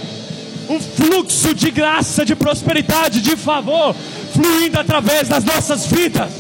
Um 0.69 0.81
fluxo 0.81 1.55
de 1.55 1.71
graça, 1.71 2.25
de 2.25 2.35
prosperidade, 2.35 3.21
de 3.21 3.37
favor, 3.37 3.95
fluindo 4.33 4.79
através 4.79 5.29
das 5.29 5.45
nossas 5.45 5.87
vidas, 5.87 6.31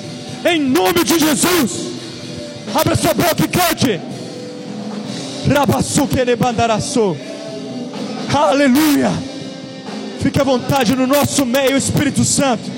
em 0.44 0.60
nome 0.60 1.04
de 1.04 1.18
Jesus. 1.18 1.92
Abra 2.74 2.96
sua 2.96 3.12
boca 3.12 3.44
e 3.44 3.48
cante. 3.48 4.00
Rabassu 5.52 6.08
bandaraçu. 6.38 7.16
Aleluia. 8.34 9.12
Fique 10.20 10.40
à 10.40 10.44
vontade 10.44 10.96
no 10.96 11.06
nosso 11.06 11.44
meio, 11.44 11.76
Espírito 11.76 12.24
Santo. 12.24 12.70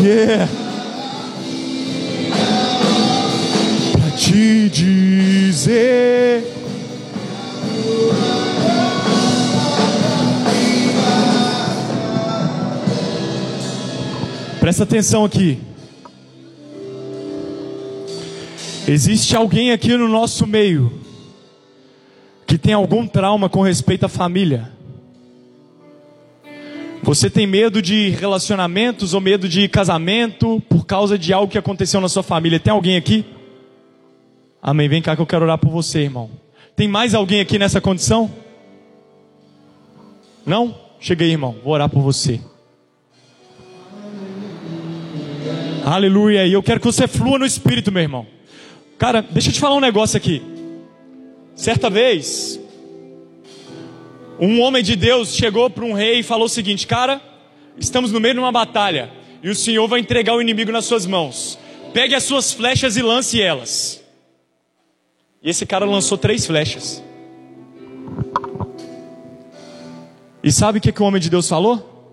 Yeah. 0.00 0.48
Pra 3.92 4.10
te 4.16 4.68
dizer. 4.68 6.44
Presta 14.68 14.82
atenção 14.82 15.24
aqui. 15.24 15.58
Existe 18.86 19.34
alguém 19.34 19.72
aqui 19.72 19.96
no 19.96 20.06
nosso 20.06 20.46
meio 20.46 20.92
que 22.46 22.58
tem 22.58 22.74
algum 22.74 23.06
trauma 23.06 23.48
com 23.48 23.62
respeito 23.62 24.04
à 24.04 24.10
família. 24.10 24.70
Você 27.02 27.30
tem 27.30 27.46
medo 27.46 27.80
de 27.80 28.10
relacionamentos 28.10 29.14
ou 29.14 29.22
medo 29.22 29.48
de 29.48 29.66
casamento 29.68 30.62
por 30.68 30.84
causa 30.84 31.16
de 31.16 31.32
algo 31.32 31.50
que 31.50 31.56
aconteceu 31.56 31.98
na 31.98 32.08
sua 32.10 32.22
família? 32.22 32.60
Tem 32.60 32.70
alguém 32.70 32.98
aqui? 32.98 33.24
Amém. 34.60 34.86
Vem 34.86 35.00
cá 35.00 35.16
que 35.16 35.22
eu 35.22 35.26
quero 35.26 35.46
orar 35.46 35.56
por 35.56 35.70
você, 35.70 36.00
irmão. 36.00 36.28
Tem 36.76 36.86
mais 36.86 37.14
alguém 37.14 37.40
aqui 37.40 37.58
nessa 37.58 37.80
condição? 37.80 38.30
Não? 40.44 40.74
Cheguei, 41.00 41.30
irmão. 41.30 41.56
Vou 41.64 41.72
orar 41.72 41.88
por 41.88 42.02
você. 42.02 42.38
Aleluia. 45.90 46.46
E 46.46 46.52
eu 46.52 46.62
quero 46.62 46.80
que 46.80 46.86
você 46.86 47.08
flua 47.08 47.38
no 47.38 47.46
espírito, 47.46 47.90
meu 47.90 48.02
irmão. 48.02 48.26
Cara, 48.98 49.22
deixa 49.22 49.48
eu 49.48 49.54
te 49.54 49.60
falar 49.60 49.74
um 49.74 49.80
negócio 49.80 50.18
aqui. 50.18 50.42
Certa 51.54 51.88
vez, 51.88 52.60
um 54.38 54.60
homem 54.60 54.82
de 54.82 54.94
Deus 54.94 55.34
chegou 55.34 55.70
para 55.70 55.86
um 55.86 55.94
rei 55.94 56.20
e 56.20 56.22
falou 56.22 56.44
o 56.44 56.48
seguinte: 56.48 56.86
Cara, 56.86 57.22
estamos 57.78 58.12
no 58.12 58.20
meio 58.20 58.34
de 58.34 58.40
uma 58.40 58.52
batalha 58.52 59.10
e 59.42 59.48
o 59.48 59.54
Senhor 59.54 59.88
vai 59.88 59.98
entregar 59.98 60.34
o 60.34 60.42
inimigo 60.42 60.70
nas 60.70 60.84
suas 60.84 61.06
mãos. 61.06 61.58
Pegue 61.94 62.14
as 62.14 62.24
suas 62.24 62.52
flechas 62.52 62.98
e 62.98 63.02
lance 63.02 63.40
elas. 63.40 64.04
E 65.42 65.48
esse 65.48 65.64
cara 65.64 65.86
lançou 65.86 66.18
três 66.18 66.44
flechas. 66.44 67.02
E 70.44 70.52
sabe 70.52 70.80
o 70.80 70.82
que, 70.82 70.92
que 70.92 71.02
o 71.02 71.06
homem 71.06 71.20
de 71.20 71.30
Deus 71.30 71.48
falou? 71.48 72.12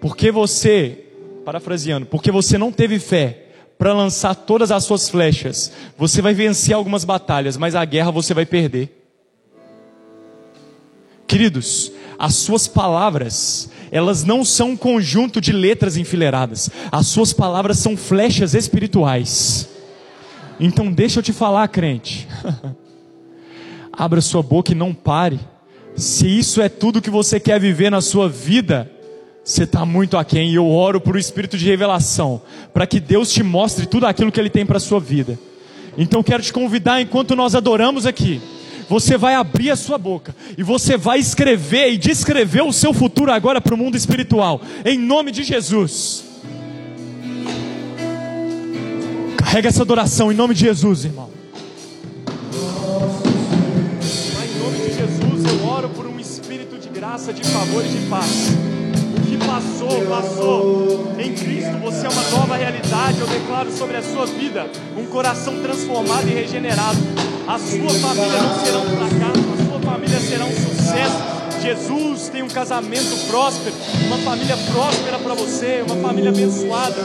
Porque 0.00 0.32
você 0.32 1.03
parafraseando, 1.44 2.06
porque 2.06 2.30
você 2.30 2.56
não 2.56 2.72
teve 2.72 2.98
fé 2.98 3.44
para 3.78 3.92
lançar 3.92 4.34
todas 4.34 4.70
as 4.70 4.84
suas 4.84 5.08
flechas, 5.08 5.72
você 5.98 6.22
vai 6.22 6.32
vencer 6.32 6.74
algumas 6.74 7.04
batalhas, 7.04 7.56
mas 7.56 7.74
a 7.74 7.84
guerra 7.84 8.10
você 8.10 8.32
vai 8.32 8.46
perder. 8.46 9.02
Queridos, 11.26 11.92
as 12.18 12.34
suas 12.36 12.68
palavras, 12.68 13.70
elas 13.90 14.24
não 14.24 14.44
são 14.44 14.70
um 14.70 14.76
conjunto 14.76 15.40
de 15.40 15.52
letras 15.52 15.96
enfileiradas, 15.96 16.70
as 16.90 17.08
suas 17.08 17.32
palavras 17.32 17.78
são 17.78 17.96
flechas 17.96 18.54
espirituais. 18.54 19.68
Então 20.58 20.92
deixa 20.92 21.18
eu 21.18 21.22
te 21.22 21.32
falar, 21.32 21.66
crente. 21.68 22.28
Abra 23.92 24.20
sua 24.20 24.42
boca 24.42 24.72
e 24.72 24.74
não 24.74 24.94
pare. 24.94 25.40
Se 25.96 26.26
isso 26.26 26.60
é 26.60 26.68
tudo 26.68 27.02
que 27.02 27.10
você 27.10 27.38
quer 27.38 27.60
viver 27.60 27.90
na 27.90 28.00
sua 28.00 28.28
vida, 28.28 28.90
você 29.44 29.64
está 29.64 29.84
muito 29.84 30.16
aquém 30.16 30.50
e 30.50 30.54
eu 30.54 30.66
oro 30.66 30.98
por 30.98 31.16
um 31.16 31.18
espírito 31.18 31.58
de 31.58 31.66
revelação, 31.66 32.40
para 32.72 32.86
que 32.86 32.98
Deus 32.98 33.30
te 33.30 33.42
mostre 33.42 33.84
tudo 33.84 34.06
aquilo 34.06 34.32
que 34.32 34.40
Ele 34.40 34.48
tem 34.48 34.64
para 34.64 34.78
a 34.78 34.80
sua 34.80 34.98
vida. 34.98 35.38
Então 35.98 36.22
quero 36.22 36.42
te 36.42 36.50
convidar, 36.52 37.02
enquanto 37.02 37.36
nós 37.36 37.54
adoramos 37.54 38.06
aqui, 38.06 38.40
você 38.88 39.18
vai 39.18 39.34
abrir 39.34 39.70
a 39.70 39.76
sua 39.76 39.98
boca 39.98 40.34
e 40.56 40.62
você 40.62 40.96
vai 40.96 41.18
escrever 41.18 41.92
e 41.92 41.98
descrever 41.98 42.62
o 42.62 42.72
seu 42.72 42.94
futuro 42.94 43.30
agora 43.30 43.60
para 43.60 43.74
o 43.74 43.76
mundo 43.76 43.98
espiritual, 43.98 44.62
em 44.82 44.98
nome 44.98 45.30
de 45.30 45.44
Jesus. 45.44 46.24
Carrega 49.36 49.68
essa 49.68 49.82
adoração 49.82 50.32
em 50.32 50.34
nome 50.34 50.54
de 50.54 50.60
Jesus, 50.60 51.04
irmão. 51.04 51.28
Em 54.42 54.58
nome 54.58 54.78
de 54.78 54.94
Jesus, 54.96 55.44
eu 55.52 55.68
oro 55.68 55.90
por 55.90 56.06
um 56.06 56.18
espírito 56.18 56.78
de 56.78 56.88
graça, 56.88 57.30
de 57.30 57.44
favor 57.44 57.84
e 57.84 57.88
de 57.88 58.08
paz 58.08 58.54
passou, 59.54 60.06
passou. 60.06 61.14
Em 61.18 61.32
Cristo 61.32 61.78
você 61.80 62.06
é 62.06 62.08
uma 62.08 62.22
nova 62.30 62.56
realidade. 62.56 63.20
Eu 63.20 63.26
declaro 63.26 63.70
sobre 63.70 63.96
a 63.96 64.02
sua 64.02 64.26
vida 64.26 64.66
um 64.96 65.06
coração 65.06 65.60
transformado 65.62 66.28
e 66.28 66.32
regenerado. 66.32 66.98
A 67.46 67.58
sua 67.58 67.90
família 68.00 68.42
não 68.42 68.64
será 68.64 68.78
um 68.78 68.96
fracasso, 68.96 69.44
a 69.52 69.70
sua 69.70 69.80
família 69.80 70.20
será 70.20 70.44
um 70.44 70.52
sucesso. 70.52 71.34
Jesus 71.62 72.28
tem 72.28 72.42
um 72.42 72.48
casamento 72.48 73.26
próspero, 73.28 73.74
uma 74.06 74.18
família 74.18 74.56
próspera 74.72 75.18
para 75.18 75.34
você, 75.34 75.84
uma 75.88 75.96
família 75.96 76.30
abençoada. 76.30 76.96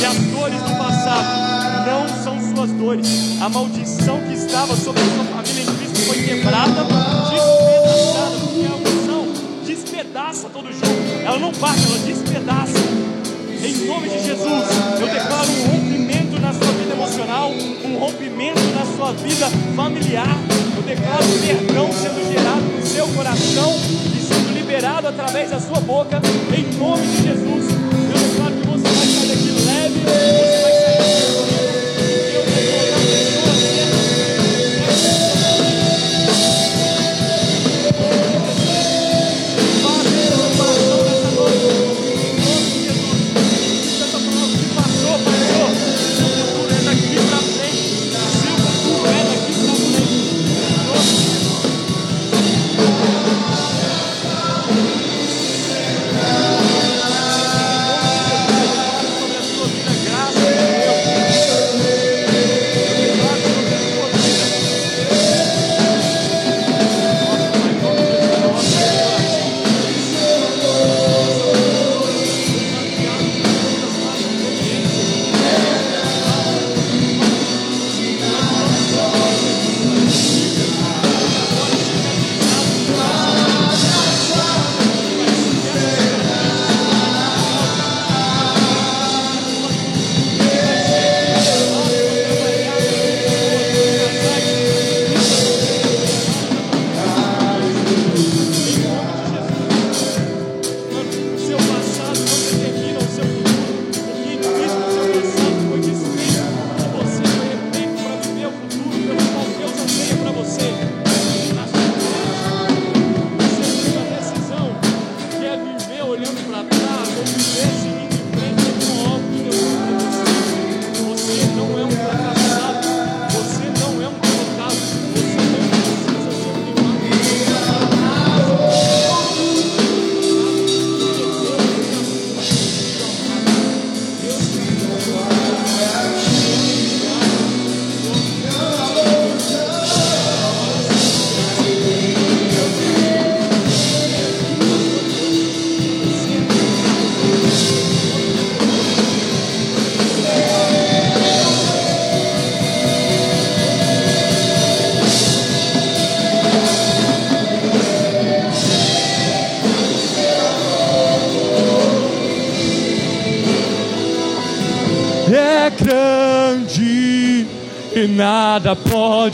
E 0.00 0.04
as 0.04 0.16
dores 0.16 0.62
do 0.62 0.78
passado 0.78 1.86
não 1.86 2.22
são 2.22 2.54
suas 2.54 2.70
dores. 2.72 3.40
A 3.42 3.48
maldição 3.48 4.20
que 4.20 4.34
estava 4.34 4.76
sobre 4.76 5.02
a 5.02 5.06
sua 5.06 5.24
família 5.24 5.62
em 5.62 5.76
Cristo 5.76 5.98
foi 6.06 6.22
quebrada, 6.22 6.84
despedaça 10.00 10.48
todo 10.48 10.72
jogo 10.72 11.20
ela 11.24 11.38
não 11.38 11.52
parte, 11.52 11.84
ela 11.84 11.98
despedaça. 11.98 12.78
Em 13.62 13.86
nome 13.86 14.08
de 14.08 14.24
Jesus, 14.24 14.64
eu 14.98 15.06
declaro 15.06 15.50
um 15.50 15.66
rompimento 15.66 16.40
na 16.40 16.54
sua 16.54 16.72
vida 16.72 16.94
emocional, 16.94 17.52
um 17.52 17.98
rompimento 17.98 18.60
na 18.74 18.96
sua 18.96 19.12
vida 19.12 19.46
familiar. 19.76 20.38
Eu 20.74 20.82
declaro 20.82 21.24
perdão 21.46 21.92
sendo 21.92 22.32
gerado 22.32 22.62
no 22.62 22.86
seu 22.86 23.06
coração 23.08 23.76
e 24.16 24.22
sendo 24.22 24.54
liberado 24.54 25.08
através 25.08 25.50
da 25.50 25.60
sua 25.60 25.80
boca. 25.80 26.20
Em 26.56 26.78
nome 26.78 27.06
de 27.06 27.22
Jesus, 27.22 27.64
eu 27.68 28.18
declaro 28.18 28.54
que 28.56 28.66
você 28.66 28.88
vai 28.88 29.06
sair 29.06 29.28
daqui 29.28 29.50
leve, 29.66 30.59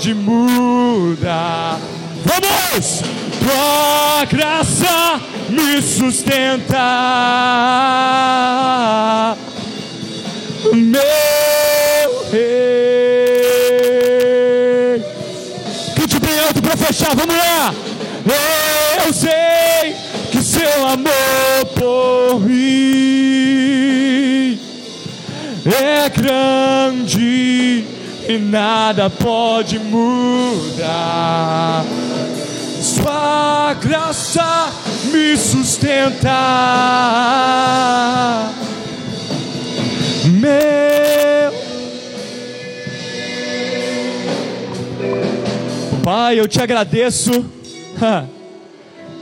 pode 0.07 0.15
mudar. 0.15 1.81
Vamos! 2.25 3.03
Tua 3.41 4.25
graça 4.25 5.21
me 5.49 5.83
sustenta, 5.83 6.56
nada 28.87 29.11
pode 29.11 29.81
mudar. 29.81 30.85
Sua 32.81 33.75
graça 33.75 34.73
me 35.11 35.37
sustenta. 35.37 36.31
Meu 40.27 40.57
Pai, 46.05 46.39
eu 46.39 46.47
te 46.47 46.63
agradeço. 46.63 47.31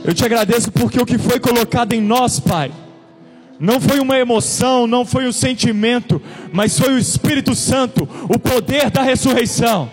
Eu 0.07 0.13
te 0.13 0.23
agradeço 0.23 0.71
porque 0.71 1.01
o 1.01 1.05
que 1.05 1.17
foi 1.17 1.39
colocado 1.39 1.93
em 1.93 1.99
nós, 1.99 2.39
Pai, 2.39 2.71
não 3.59 3.79
foi 3.79 3.99
uma 3.99 4.17
emoção, 4.17 4.85
não 4.85 5.05
foi 5.05 5.27
um 5.27 5.31
sentimento, 5.31 6.21
mas 6.51 6.77
foi 6.77 6.93
o 6.93 6.97
Espírito 6.97 7.55
Santo, 7.55 8.07
o 8.29 8.37
poder 8.37 8.89
da 8.89 9.01
ressurreição. 9.01 9.89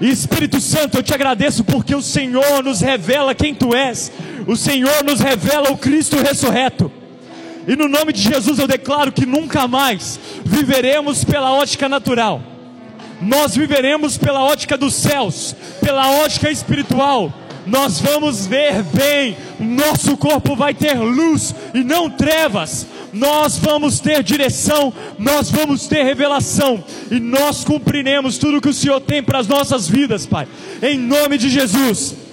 E 0.00 0.08
Espírito 0.08 0.60
Santo, 0.60 0.98
eu 0.98 1.02
te 1.02 1.12
agradeço 1.12 1.64
porque 1.64 1.94
o 1.94 2.02
Senhor 2.02 2.62
nos 2.62 2.80
revela 2.80 3.34
quem 3.34 3.54
tu 3.54 3.74
és, 3.74 4.12
o 4.46 4.56
Senhor 4.56 5.04
nos 5.04 5.20
revela 5.20 5.70
o 5.70 5.76
Cristo 5.76 6.16
ressurreto. 6.16 6.90
E 7.66 7.76
no 7.76 7.88
nome 7.88 8.12
de 8.12 8.22
Jesus 8.22 8.58
eu 8.58 8.66
declaro 8.66 9.12
que 9.12 9.26
nunca 9.26 9.68
mais 9.68 10.18
viveremos 10.44 11.24
pela 11.24 11.52
ótica 11.52 11.88
natural, 11.88 12.40
nós 13.20 13.54
viveremos 13.54 14.16
pela 14.16 14.44
ótica 14.44 14.78
dos 14.78 14.94
céus, 14.94 15.54
pela 15.80 16.08
ótica 16.22 16.50
espiritual 16.50 17.34
nós 17.68 18.00
vamos 18.00 18.46
ver 18.46 18.82
bem, 18.82 19.36
nosso 19.58 20.16
corpo 20.16 20.56
vai 20.56 20.74
ter 20.74 20.98
luz 20.98 21.54
e 21.74 21.84
não 21.84 22.08
trevas, 22.08 22.86
nós 23.12 23.58
vamos 23.58 24.00
ter 24.00 24.22
direção, 24.22 24.92
nós 25.18 25.50
vamos 25.50 25.86
ter 25.86 26.02
revelação. 26.02 26.82
E 27.10 27.18
nós 27.18 27.64
cumpriremos 27.64 28.38
tudo 28.38 28.60
que 28.60 28.68
o 28.68 28.74
Senhor 28.74 29.00
tem 29.00 29.22
para 29.22 29.38
as 29.38 29.48
nossas 29.48 29.88
vidas, 29.88 30.26
Pai, 30.26 30.46
em 30.82 30.98
nome 30.98 31.38
de 31.38 31.48
Jesus 31.48 32.27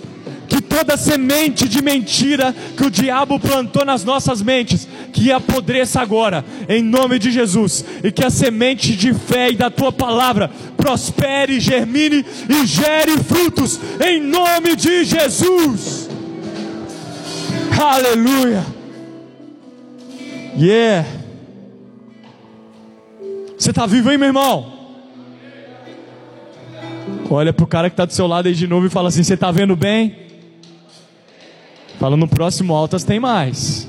que 0.47 0.61
toda 0.61 0.97
semente 0.97 1.67
de 1.67 1.81
mentira 1.81 2.53
que 2.75 2.85
o 2.85 2.91
diabo 2.91 3.39
plantou 3.39 3.85
nas 3.85 4.03
nossas 4.03 4.41
mentes, 4.41 4.87
que 5.11 5.31
apodreça 5.31 6.01
agora, 6.01 6.43
em 6.67 6.81
nome 6.83 7.19
de 7.19 7.31
Jesus, 7.31 7.83
e 8.03 8.11
que 8.11 8.23
a 8.23 8.29
semente 8.29 8.95
de 8.95 9.13
fé 9.13 9.51
e 9.51 9.55
da 9.55 9.69
tua 9.69 9.91
palavra 9.91 10.49
prospere, 10.75 11.59
germine 11.59 12.25
e 12.49 12.65
gere 12.65 13.17
frutos, 13.23 13.79
em 14.05 14.21
nome 14.21 14.75
de 14.75 15.03
Jesus. 15.03 16.09
Aleluia. 17.79 18.65
Yeah. 20.57 21.05
Você 23.57 23.71
está 23.71 23.85
vivo, 23.85 24.11
hein, 24.11 24.17
meu 24.17 24.27
irmão? 24.27 24.73
Olha 27.29 27.51
para 27.51 27.63
o 27.63 27.67
cara 27.67 27.89
que 27.89 27.93
está 27.93 28.05
do 28.05 28.13
seu 28.13 28.27
lado 28.27 28.47
aí 28.47 28.53
de 28.53 28.67
novo 28.67 28.85
e 28.85 28.89
fala 28.89 29.09
assim: 29.09 29.23
Você 29.23 29.33
está 29.33 29.51
vendo 29.51 29.75
bem? 29.75 30.24
Fala 31.99 32.17
no 32.17 32.27
próximo 32.27 32.75
altas 32.75 33.03
tem 33.03 33.19
mais. 33.19 33.87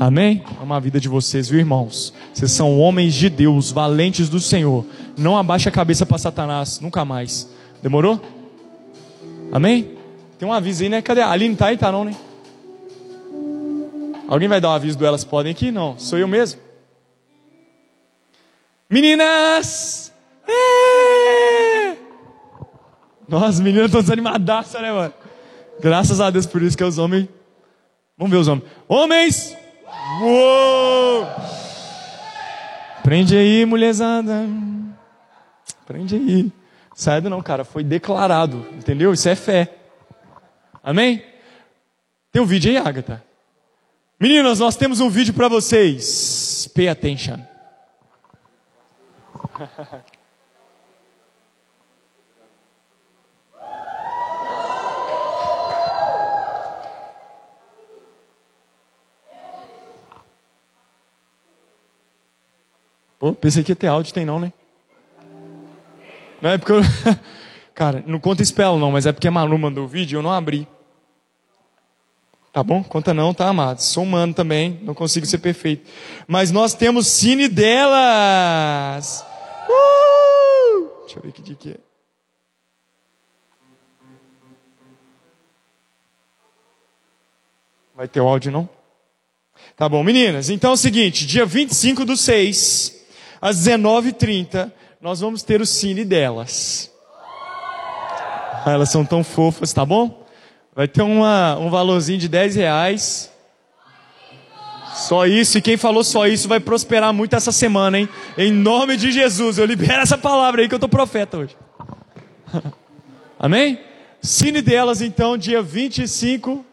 Amém? 0.00 0.42
Ama 0.60 0.76
a 0.76 0.80
vida 0.80 0.98
de 0.98 1.08
vocês, 1.08 1.48
viu, 1.48 1.60
irmãos? 1.60 2.12
Vocês 2.32 2.50
são 2.50 2.78
homens 2.80 3.14
de 3.14 3.28
Deus, 3.28 3.70
valentes 3.70 4.28
do 4.28 4.40
Senhor. 4.40 4.84
Não 5.16 5.36
abaixe 5.36 5.68
a 5.68 5.72
cabeça 5.72 6.04
para 6.04 6.18
Satanás, 6.18 6.80
nunca 6.80 7.04
mais. 7.04 7.48
Demorou? 7.82 8.20
Amém? 9.52 9.96
Tem 10.38 10.48
um 10.48 10.52
aviso 10.52 10.82
aí, 10.82 10.88
né? 10.88 11.00
Cadê? 11.00 11.20
A 11.20 11.30
Aline 11.30 11.54
tá 11.54 11.66
aí? 11.66 11.76
Tá 11.76 11.92
não, 11.92 12.04
né? 12.04 12.16
Alguém 14.26 14.48
vai 14.48 14.60
dar 14.60 14.70
um 14.70 14.72
aviso 14.72 14.98
do 14.98 15.06
Elas 15.06 15.22
Podem 15.22 15.52
aqui? 15.52 15.70
Não, 15.70 15.98
sou 15.98 16.18
eu 16.18 16.26
mesmo. 16.26 16.60
Meninas! 18.88 20.12
É! 20.48 21.96
Nossa, 23.28 23.62
meninas 23.62 23.86
estão 23.86 24.00
desanimadaças, 24.00 24.80
né, 24.80 24.92
mano? 24.92 25.14
Graças 25.80 26.20
a 26.20 26.30
Deus 26.30 26.46
por 26.46 26.62
isso 26.62 26.76
que 26.76 26.82
é 26.82 26.86
os 26.86 26.98
homens. 26.98 27.28
Vamos 28.16 28.30
ver 28.30 28.38
os 28.38 28.48
homens. 28.48 28.64
Homens! 28.88 29.56
Uou! 30.20 31.26
Prende 33.02 33.36
aí, 33.36 33.66
mulherzada. 33.66 34.46
Prende 35.86 36.14
aí. 36.16 36.52
Sai 36.94 37.20
não, 37.20 37.42
cara. 37.42 37.64
Foi 37.64 37.82
declarado. 37.84 38.66
Entendeu? 38.72 39.12
Isso 39.12 39.28
é 39.28 39.34
fé. 39.34 39.74
Amém? 40.82 41.22
Tem 42.30 42.40
um 42.40 42.46
vídeo 42.46 42.70
aí, 42.70 42.76
Agatha. 42.76 43.22
Meninas, 44.18 44.60
nós 44.60 44.76
temos 44.76 45.00
um 45.00 45.10
vídeo 45.10 45.34
para 45.34 45.48
vocês. 45.48 46.70
Pay 46.74 46.88
attention. 46.88 47.38
Pô, 63.24 63.32
pensei 63.32 63.64
que 63.64 63.72
ia 63.72 63.76
ter 63.76 63.86
áudio, 63.86 64.12
tem 64.12 64.26
não, 64.26 64.38
né? 64.38 64.52
Não 66.42 66.50
é 66.50 66.58
porque 66.58 66.72
eu... 66.72 66.80
Cara, 67.74 68.04
não 68.06 68.20
conta 68.20 68.44
spell 68.44 68.78
não, 68.78 68.92
mas 68.92 69.06
é 69.06 69.12
porque 69.12 69.26
a 69.26 69.30
Manu 69.30 69.56
mandou 69.56 69.84
o 69.84 69.88
vídeo 69.88 70.14
e 70.14 70.18
eu 70.18 70.22
não 70.22 70.30
abri. 70.30 70.68
Tá 72.52 72.62
bom? 72.62 72.84
Conta 72.84 73.14
não, 73.14 73.32
tá, 73.32 73.48
amados? 73.48 73.86
Sou 73.86 74.02
humano 74.02 74.34
também, 74.34 74.78
não 74.82 74.92
consigo 74.92 75.24
ser 75.24 75.38
perfeito. 75.38 75.90
Mas 76.28 76.50
nós 76.50 76.74
temos 76.74 77.06
cine 77.06 77.48
delas. 77.48 79.24
Uh! 79.70 81.04
Deixa 81.06 81.18
eu 81.18 81.22
ver 81.22 81.32
que 81.32 81.40
dia 81.40 81.56
que 81.56 81.70
é. 81.70 81.76
Vai 87.96 88.06
ter 88.06 88.20
áudio, 88.20 88.52
não? 88.52 88.68
Tá 89.74 89.88
bom, 89.88 90.02
meninas. 90.02 90.50
Então 90.50 90.72
é 90.72 90.74
o 90.74 90.76
seguinte, 90.76 91.26
dia 91.26 91.46
25 91.46 92.04
do 92.04 92.18
6, 92.18 93.03
às 93.44 93.58
19h30, 93.58 94.72
nós 95.02 95.20
vamos 95.20 95.42
ter 95.42 95.60
o 95.60 95.66
cine 95.66 96.02
delas. 96.02 96.90
Ah, 98.64 98.70
elas 98.72 98.88
são 98.88 99.04
tão 99.04 99.22
fofas, 99.22 99.70
tá 99.70 99.84
bom? 99.84 100.26
Vai 100.74 100.88
ter 100.88 101.02
uma, 101.02 101.54
um 101.58 101.68
valorzinho 101.68 102.18
de 102.18 102.26
10 102.26 102.56
reais. 102.56 103.30
Só 104.94 105.26
isso, 105.26 105.58
e 105.58 105.60
quem 105.60 105.76
falou 105.76 106.02
só 106.02 106.26
isso 106.26 106.48
vai 106.48 106.58
prosperar 106.58 107.12
muito 107.12 107.36
essa 107.36 107.52
semana, 107.52 107.98
hein? 107.98 108.08
Em 108.38 108.50
nome 108.50 108.96
de 108.96 109.12
Jesus, 109.12 109.58
eu 109.58 109.66
libero 109.66 110.00
essa 110.00 110.16
palavra 110.16 110.62
aí 110.62 110.68
que 110.68 110.74
eu 110.74 110.78
tô 110.78 110.88
profeta 110.88 111.36
hoje. 111.36 111.54
Amém? 113.38 113.78
Cine 114.22 114.62
delas, 114.62 115.02
então, 115.02 115.36
dia 115.36 115.60
25. 115.60 116.64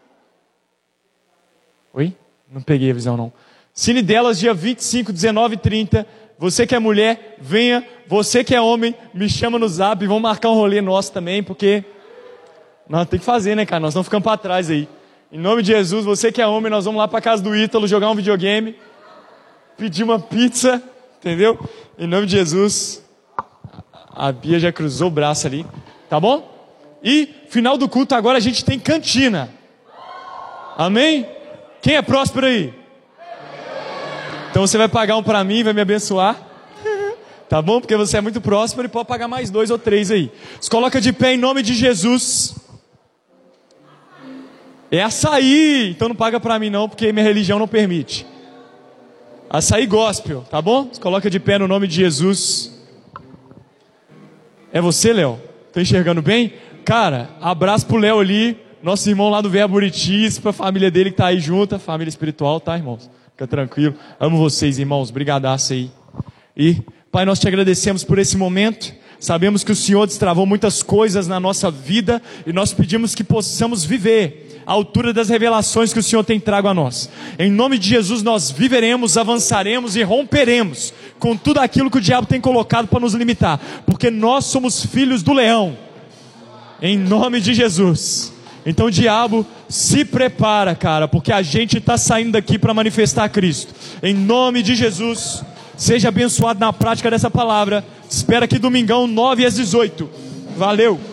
Oi? 1.92 2.16
Não 2.50 2.62
peguei 2.62 2.90
a 2.90 2.94
visão, 2.94 3.14
não. 3.14 3.30
Cine 3.74 4.00
delas, 4.00 4.38
dia 4.38 4.52
25, 4.54 5.12
19 5.12 5.54
e 5.54 5.58
30. 5.58 6.06
Você 6.38 6.66
que 6.66 6.74
é 6.74 6.78
mulher, 6.78 7.36
venha. 7.40 7.86
Você 8.06 8.42
que 8.42 8.54
é 8.54 8.60
homem, 8.60 8.94
me 9.14 9.28
chama 9.28 9.58
no 9.58 9.68
zap. 9.68 10.06
Vamos 10.06 10.22
marcar 10.22 10.50
um 10.50 10.54
rolê 10.54 10.80
nosso 10.80 11.12
também, 11.12 11.42
porque 11.42 11.84
nós 12.88 13.08
tem 13.08 13.18
que 13.18 13.24
fazer, 13.24 13.54
né, 13.54 13.64
cara? 13.64 13.80
Nós 13.80 13.94
não 13.94 14.02
ficamos 14.02 14.24
para 14.24 14.36
trás 14.36 14.68
aí. 14.68 14.88
Em 15.30 15.38
nome 15.38 15.62
de 15.62 15.68
Jesus, 15.68 16.04
você 16.04 16.30
que 16.30 16.42
é 16.42 16.46
homem, 16.46 16.70
nós 16.70 16.84
vamos 16.84 16.98
lá 16.98 17.08
para 17.08 17.20
casa 17.20 17.42
do 17.42 17.56
Ítalo 17.56 17.86
jogar 17.86 18.10
um 18.10 18.14
videogame, 18.14 18.76
pedir 19.78 20.02
uma 20.02 20.18
pizza, 20.18 20.82
entendeu? 21.18 21.58
Em 21.98 22.06
nome 22.06 22.26
de 22.26 22.32
Jesus. 22.32 23.02
A 24.14 24.30
Bia 24.30 24.60
já 24.60 24.70
cruzou 24.70 25.08
o 25.08 25.10
braço 25.10 25.46
ali, 25.46 25.64
tá 26.10 26.20
bom? 26.20 26.52
E 27.02 27.28
final 27.48 27.78
do 27.78 27.88
culto 27.88 28.14
agora 28.14 28.36
a 28.36 28.40
gente 28.42 28.62
tem 28.62 28.78
cantina. 28.78 29.48
Amém? 30.76 31.26
Quem 31.80 31.96
é 31.96 32.02
próspero 32.02 32.46
aí? 32.46 32.81
Então 34.52 34.66
você 34.66 34.76
vai 34.76 34.86
pagar 34.86 35.16
um 35.16 35.22
para 35.22 35.42
mim, 35.42 35.64
vai 35.64 35.72
me 35.72 35.80
abençoar. 35.80 36.36
Tá 37.48 37.60
bom? 37.60 37.80
Porque 37.80 37.94
você 37.96 38.16
é 38.16 38.20
muito 38.20 38.40
próspero 38.40 38.86
e 38.86 38.88
pode 38.88 39.06
pagar 39.06 39.28
mais 39.28 39.50
dois 39.50 39.70
ou 39.70 39.78
três 39.78 40.10
aí. 40.10 40.30
Se 40.58 40.70
coloca 40.70 41.00
de 41.00 41.12
pé 41.12 41.34
em 41.34 41.36
nome 41.36 41.62
de 41.62 41.74
Jesus. 41.74 42.54
É 44.90 45.02
açaí, 45.02 45.90
então 45.90 46.08
não 46.08 46.14
paga 46.14 46.38
para 46.38 46.58
mim 46.58 46.70
não, 46.70 46.88
porque 46.88 47.12
minha 47.12 47.24
religião 47.24 47.58
não 47.58 47.68
permite. 47.68 48.26
Açaí 49.50 49.86
gospel, 49.86 50.44
tá 50.50 50.62
bom? 50.62 50.88
Se 50.92 51.00
coloca 51.00 51.28
de 51.28 51.40
pé 51.40 51.58
no 51.58 51.68
nome 51.68 51.86
de 51.86 51.94
Jesus. 51.94 52.72
É 54.70 54.80
você, 54.80 55.12
Léo? 55.12 55.40
Tô 55.72 55.80
enxergando 55.80 56.20
bem? 56.22 56.54
Cara, 56.84 57.30
abraço 57.40 57.86
pro 57.86 57.98
Léo 57.98 58.18
ali, 58.18 58.58
nosso 58.82 59.08
irmão 59.08 59.30
lá 59.30 59.40
do 59.40 59.48
Verbo 59.48 59.74
Buritis, 59.74 60.38
pra 60.38 60.52
família 60.52 60.90
dele 60.90 61.10
que 61.10 61.16
tá 61.16 61.26
aí 61.26 61.38
junto, 61.38 61.78
família 61.78 62.08
espiritual, 62.08 62.60
tá, 62.60 62.76
irmãos? 62.76 63.10
Fica 63.32 63.46
tranquilo. 63.46 63.94
Amo 64.20 64.38
vocês, 64.38 64.78
irmãos. 64.78 65.10
Brigadaço 65.10 65.72
aí. 65.72 65.90
E, 66.56 66.82
Pai, 67.10 67.24
nós 67.24 67.38
te 67.38 67.48
agradecemos 67.48 68.04
por 68.04 68.18
esse 68.18 68.36
momento. 68.36 68.94
Sabemos 69.18 69.62
que 69.62 69.72
o 69.72 69.76
Senhor 69.76 70.06
destravou 70.06 70.44
muitas 70.44 70.82
coisas 70.82 71.28
na 71.28 71.38
nossa 71.38 71.70
vida 71.70 72.20
e 72.46 72.52
nós 72.52 72.72
pedimos 72.72 73.14
que 73.14 73.22
possamos 73.22 73.84
viver 73.84 74.60
à 74.66 74.72
altura 74.72 75.12
das 75.12 75.28
revelações 75.28 75.92
que 75.92 75.98
o 75.98 76.02
Senhor 76.02 76.24
tem 76.24 76.40
trago 76.40 76.66
a 76.66 76.74
nós. 76.74 77.08
Em 77.38 77.50
nome 77.50 77.78
de 77.78 77.88
Jesus 77.88 78.22
nós 78.22 78.50
viveremos, 78.50 79.16
avançaremos 79.16 79.94
e 79.94 80.02
romperemos 80.02 80.92
com 81.20 81.36
tudo 81.36 81.60
aquilo 81.60 81.88
que 81.88 81.98
o 81.98 82.00
diabo 82.00 82.26
tem 82.26 82.40
colocado 82.40 82.88
para 82.88 82.98
nos 82.98 83.14
limitar, 83.14 83.60
porque 83.86 84.10
nós 84.10 84.46
somos 84.46 84.84
filhos 84.84 85.22
do 85.22 85.32
leão. 85.32 85.78
Em 86.80 86.98
nome 86.98 87.40
de 87.40 87.54
Jesus. 87.54 88.32
Então, 88.64 88.90
diabo, 88.90 89.44
se 89.68 90.04
prepara, 90.04 90.74
cara, 90.74 91.08
porque 91.08 91.32
a 91.32 91.42
gente 91.42 91.78
está 91.78 91.96
saindo 91.96 92.32
daqui 92.32 92.58
para 92.58 92.72
manifestar 92.72 93.28
Cristo. 93.28 93.74
Em 94.02 94.14
nome 94.14 94.62
de 94.62 94.74
Jesus. 94.74 95.42
Seja 95.76 96.08
abençoado 96.08 96.60
na 96.60 96.72
prática 96.72 97.10
dessa 97.10 97.30
palavra. 97.30 97.84
Espera 98.08 98.46
que 98.46 98.58
domingão 98.58 99.06
9 99.06 99.44
às 99.44 99.54
18. 99.54 100.08
Valeu! 100.56 101.11